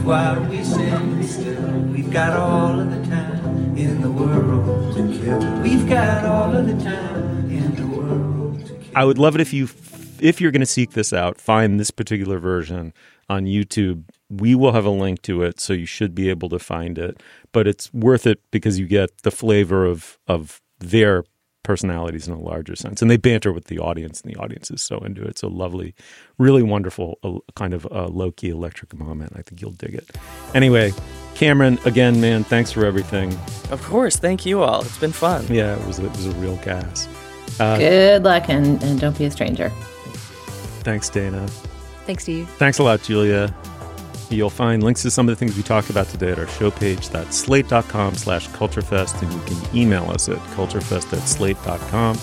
while 0.07 0.41
we 0.45 0.63
stand 0.63 1.25
still. 1.25 1.61
We've 1.93 2.13
got 2.13 2.37
all 2.37 2.79
of 2.79 2.91
the 2.91 3.11
time 3.11 3.77
in 3.77 4.01
the 4.03 4.11
world 4.11 4.95
to 4.97 5.19
kill. 5.19 5.63
We've 5.63 5.89
got 5.89 6.25
all 6.25 6.55
of 6.55 6.65
the 6.65 6.85
time 6.85 7.51
in 7.51 7.75
the 7.75 7.87
world. 7.89 8.73
I 8.95 9.05
would 9.05 9.19
love 9.19 9.35
it 9.35 9.41
if 9.41 9.53
you, 9.53 9.69
if 10.21 10.41
you're 10.41 10.53
going 10.53 10.61
to 10.61 10.67
seek 10.67 10.93
this 10.93 11.13
out, 11.13 11.41
find 11.41 11.81
this 11.81 11.91
particular 11.91 12.39
version 12.39 12.95
on 13.29 13.47
YouTube. 13.47 14.05
We 14.31 14.55
will 14.55 14.73
have 14.73 14.85
a 14.85 14.91
link 14.91 15.23
to 15.23 15.43
it, 15.43 15.59
so 15.59 15.73
you 15.73 15.87
should 15.87 16.15
be 16.15 16.31
able 16.31 16.51
to 16.51 16.61
find 16.61 16.99
it. 16.99 17.21
But 17.51 17.67
it's 17.67 17.93
worth 17.93 18.29
it 18.29 18.41
because 18.53 18.79
you 18.79 18.87
get 18.87 19.23
the 19.25 19.33
flavor 19.33 19.85
of 19.85 20.19
of 20.29 20.63
their 20.79 21.25
personalities 21.67 22.29
in 22.29 22.33
a 22.33 22.39
larger 22.39 22.77
sense, 22.77 23.03
and 23.03 23.11
they 23.11 23.17
banter 23.17 23.53
with 23.53 23.65
the 23.65 23.79
audience, 23.79 24.21
and 24.23 24.33
the 24.33 24.39
audience 24.39 24.71
is 24.71 24.83
so 24.83 24.99
into 25.01 25.23
it. 25.23 25.29
It's 25.31 25.43
a 25.43 25.49
lovely, 25.49 25.95
really 26.39 26.63
wonderful, 26.63 27.19
uh, 27.25 27.39
kind 27.57 27.75
of 27.75 27.87
uh, 27.91 28.07
low 28.07 28.31
key 28.31 28.51
electric 28.51 28.95
moment. 28.95 29.33
I 29.35 29.43
think 29.43 29.61
you'll 29.61 29.73
dig 29.73 29.95
it. 29.95 30.17
Anyway, 30.55 30.93
Cameron, 31.35 31.79
again, 31.85 32.21
man, 32.21 32.45
thanks 32.45 32.71
for 32.71 32.87
everything. 32.87 33.37
Of 33.71 33.83
course, 33.83 34.17
thank 34.17 34.47
you 34.47 34.63
all. 34.63 34.83
It's 34.83 34.99
been 34.99 35.13
fun. 35.13 35.45
Yeah, 35.51 35.77
it 35.77 35.87
was 35.87 35.99
it 35.99 36.11
was 36.13 36.27
a 36.27 36.33
real 36.33 36.57
gas. 36.59 37.09
Uh, 37.59 37.79
Good 37.79 38.23
luck 38.23 38.49
and, 38.49 38.83
and 38.83 39.01
don't 39.01 39.19
be 39.19 39.25
a 39.25 39.31
stranger. 39.31 39.71
Thanks, 40.85 41.11
Dana. 41.11 41.47
Thanks, 42.07 42.23
Steve. 42.23 42.49
Thanks 42.59 42.79
a 42.79 42.85
lot, 42.85 43.03
Julia. 43.03 43.53
You'll 44.29 44.51
find 44.51 44.83
links 44.83 45.03
to 45.03 45.11
some 45.11 45.29
of 45.29 45.37
the 45.37 45.39
things 45.39 45.57
we 45.57 45.63
talked 45.63 45.89
about 45.89 46.09
today 46.09 46.33
at 46.33 46.39
our 46.39 46.49
show 46.49 46.71
page. 46.71 47.09
That's 47.11 47.37
slate.com 47.37 48.15
slash 48.15 48.49
culturefest, 48.49 49.23
and 49.23 49.33
you 49.33 49.41
can 49.41 49.77
email 49.77 50.11
us 50.11 50.29
at 50.29 50.39
culturefest 50.57 51.13
at 51.17 51.29
slate.com. 51.29 52.19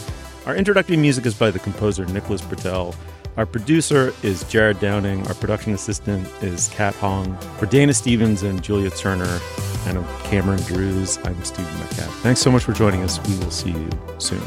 Our 0.46 0.56
introductory 0.56 0.98
music 0.98 1.26
is 1.26 1.34
by 1.34 1.52
the 1.52 1.60
composer 1.60 2.06
Nicholas 2.06 2.42
Britell. 2.42 2.94
Our 3.38 3.46
producer 3.46 4.14
is 4.22 4.44
Jared 4.44 4.80
Downing. 4.80 5.26
Our 5.28 5.34
production 5.34 5.74
assistant 5.74 6.28
is 6.44 6.68
Kat 6.70 6.94
Hong. 6.96 7.36
For 7.58 7.66
Dana 7.66 7.94
Stevens 7.94 8.44
and 8.44 8.62
Julia 8.62 8.92
Turner 8.92 9.40
and 9.88 10.06
Cameron 10.26 10.62
Drews, 10.64 11.18
I'm 11.24 11.44
Stephen 11.44 11.74
Metcalf. 11.80 12.14
Thanks 12.22 12.42
so 12.42 12.52
much 12.52 12.64
for 12.64 12.74
joining 12.74 13.02
us. 13.02 13.26
We 13.28 13.38
will 13.40 13.52
see 13.52 13.72
you 13.72 13.90
soon. 14.20 14.42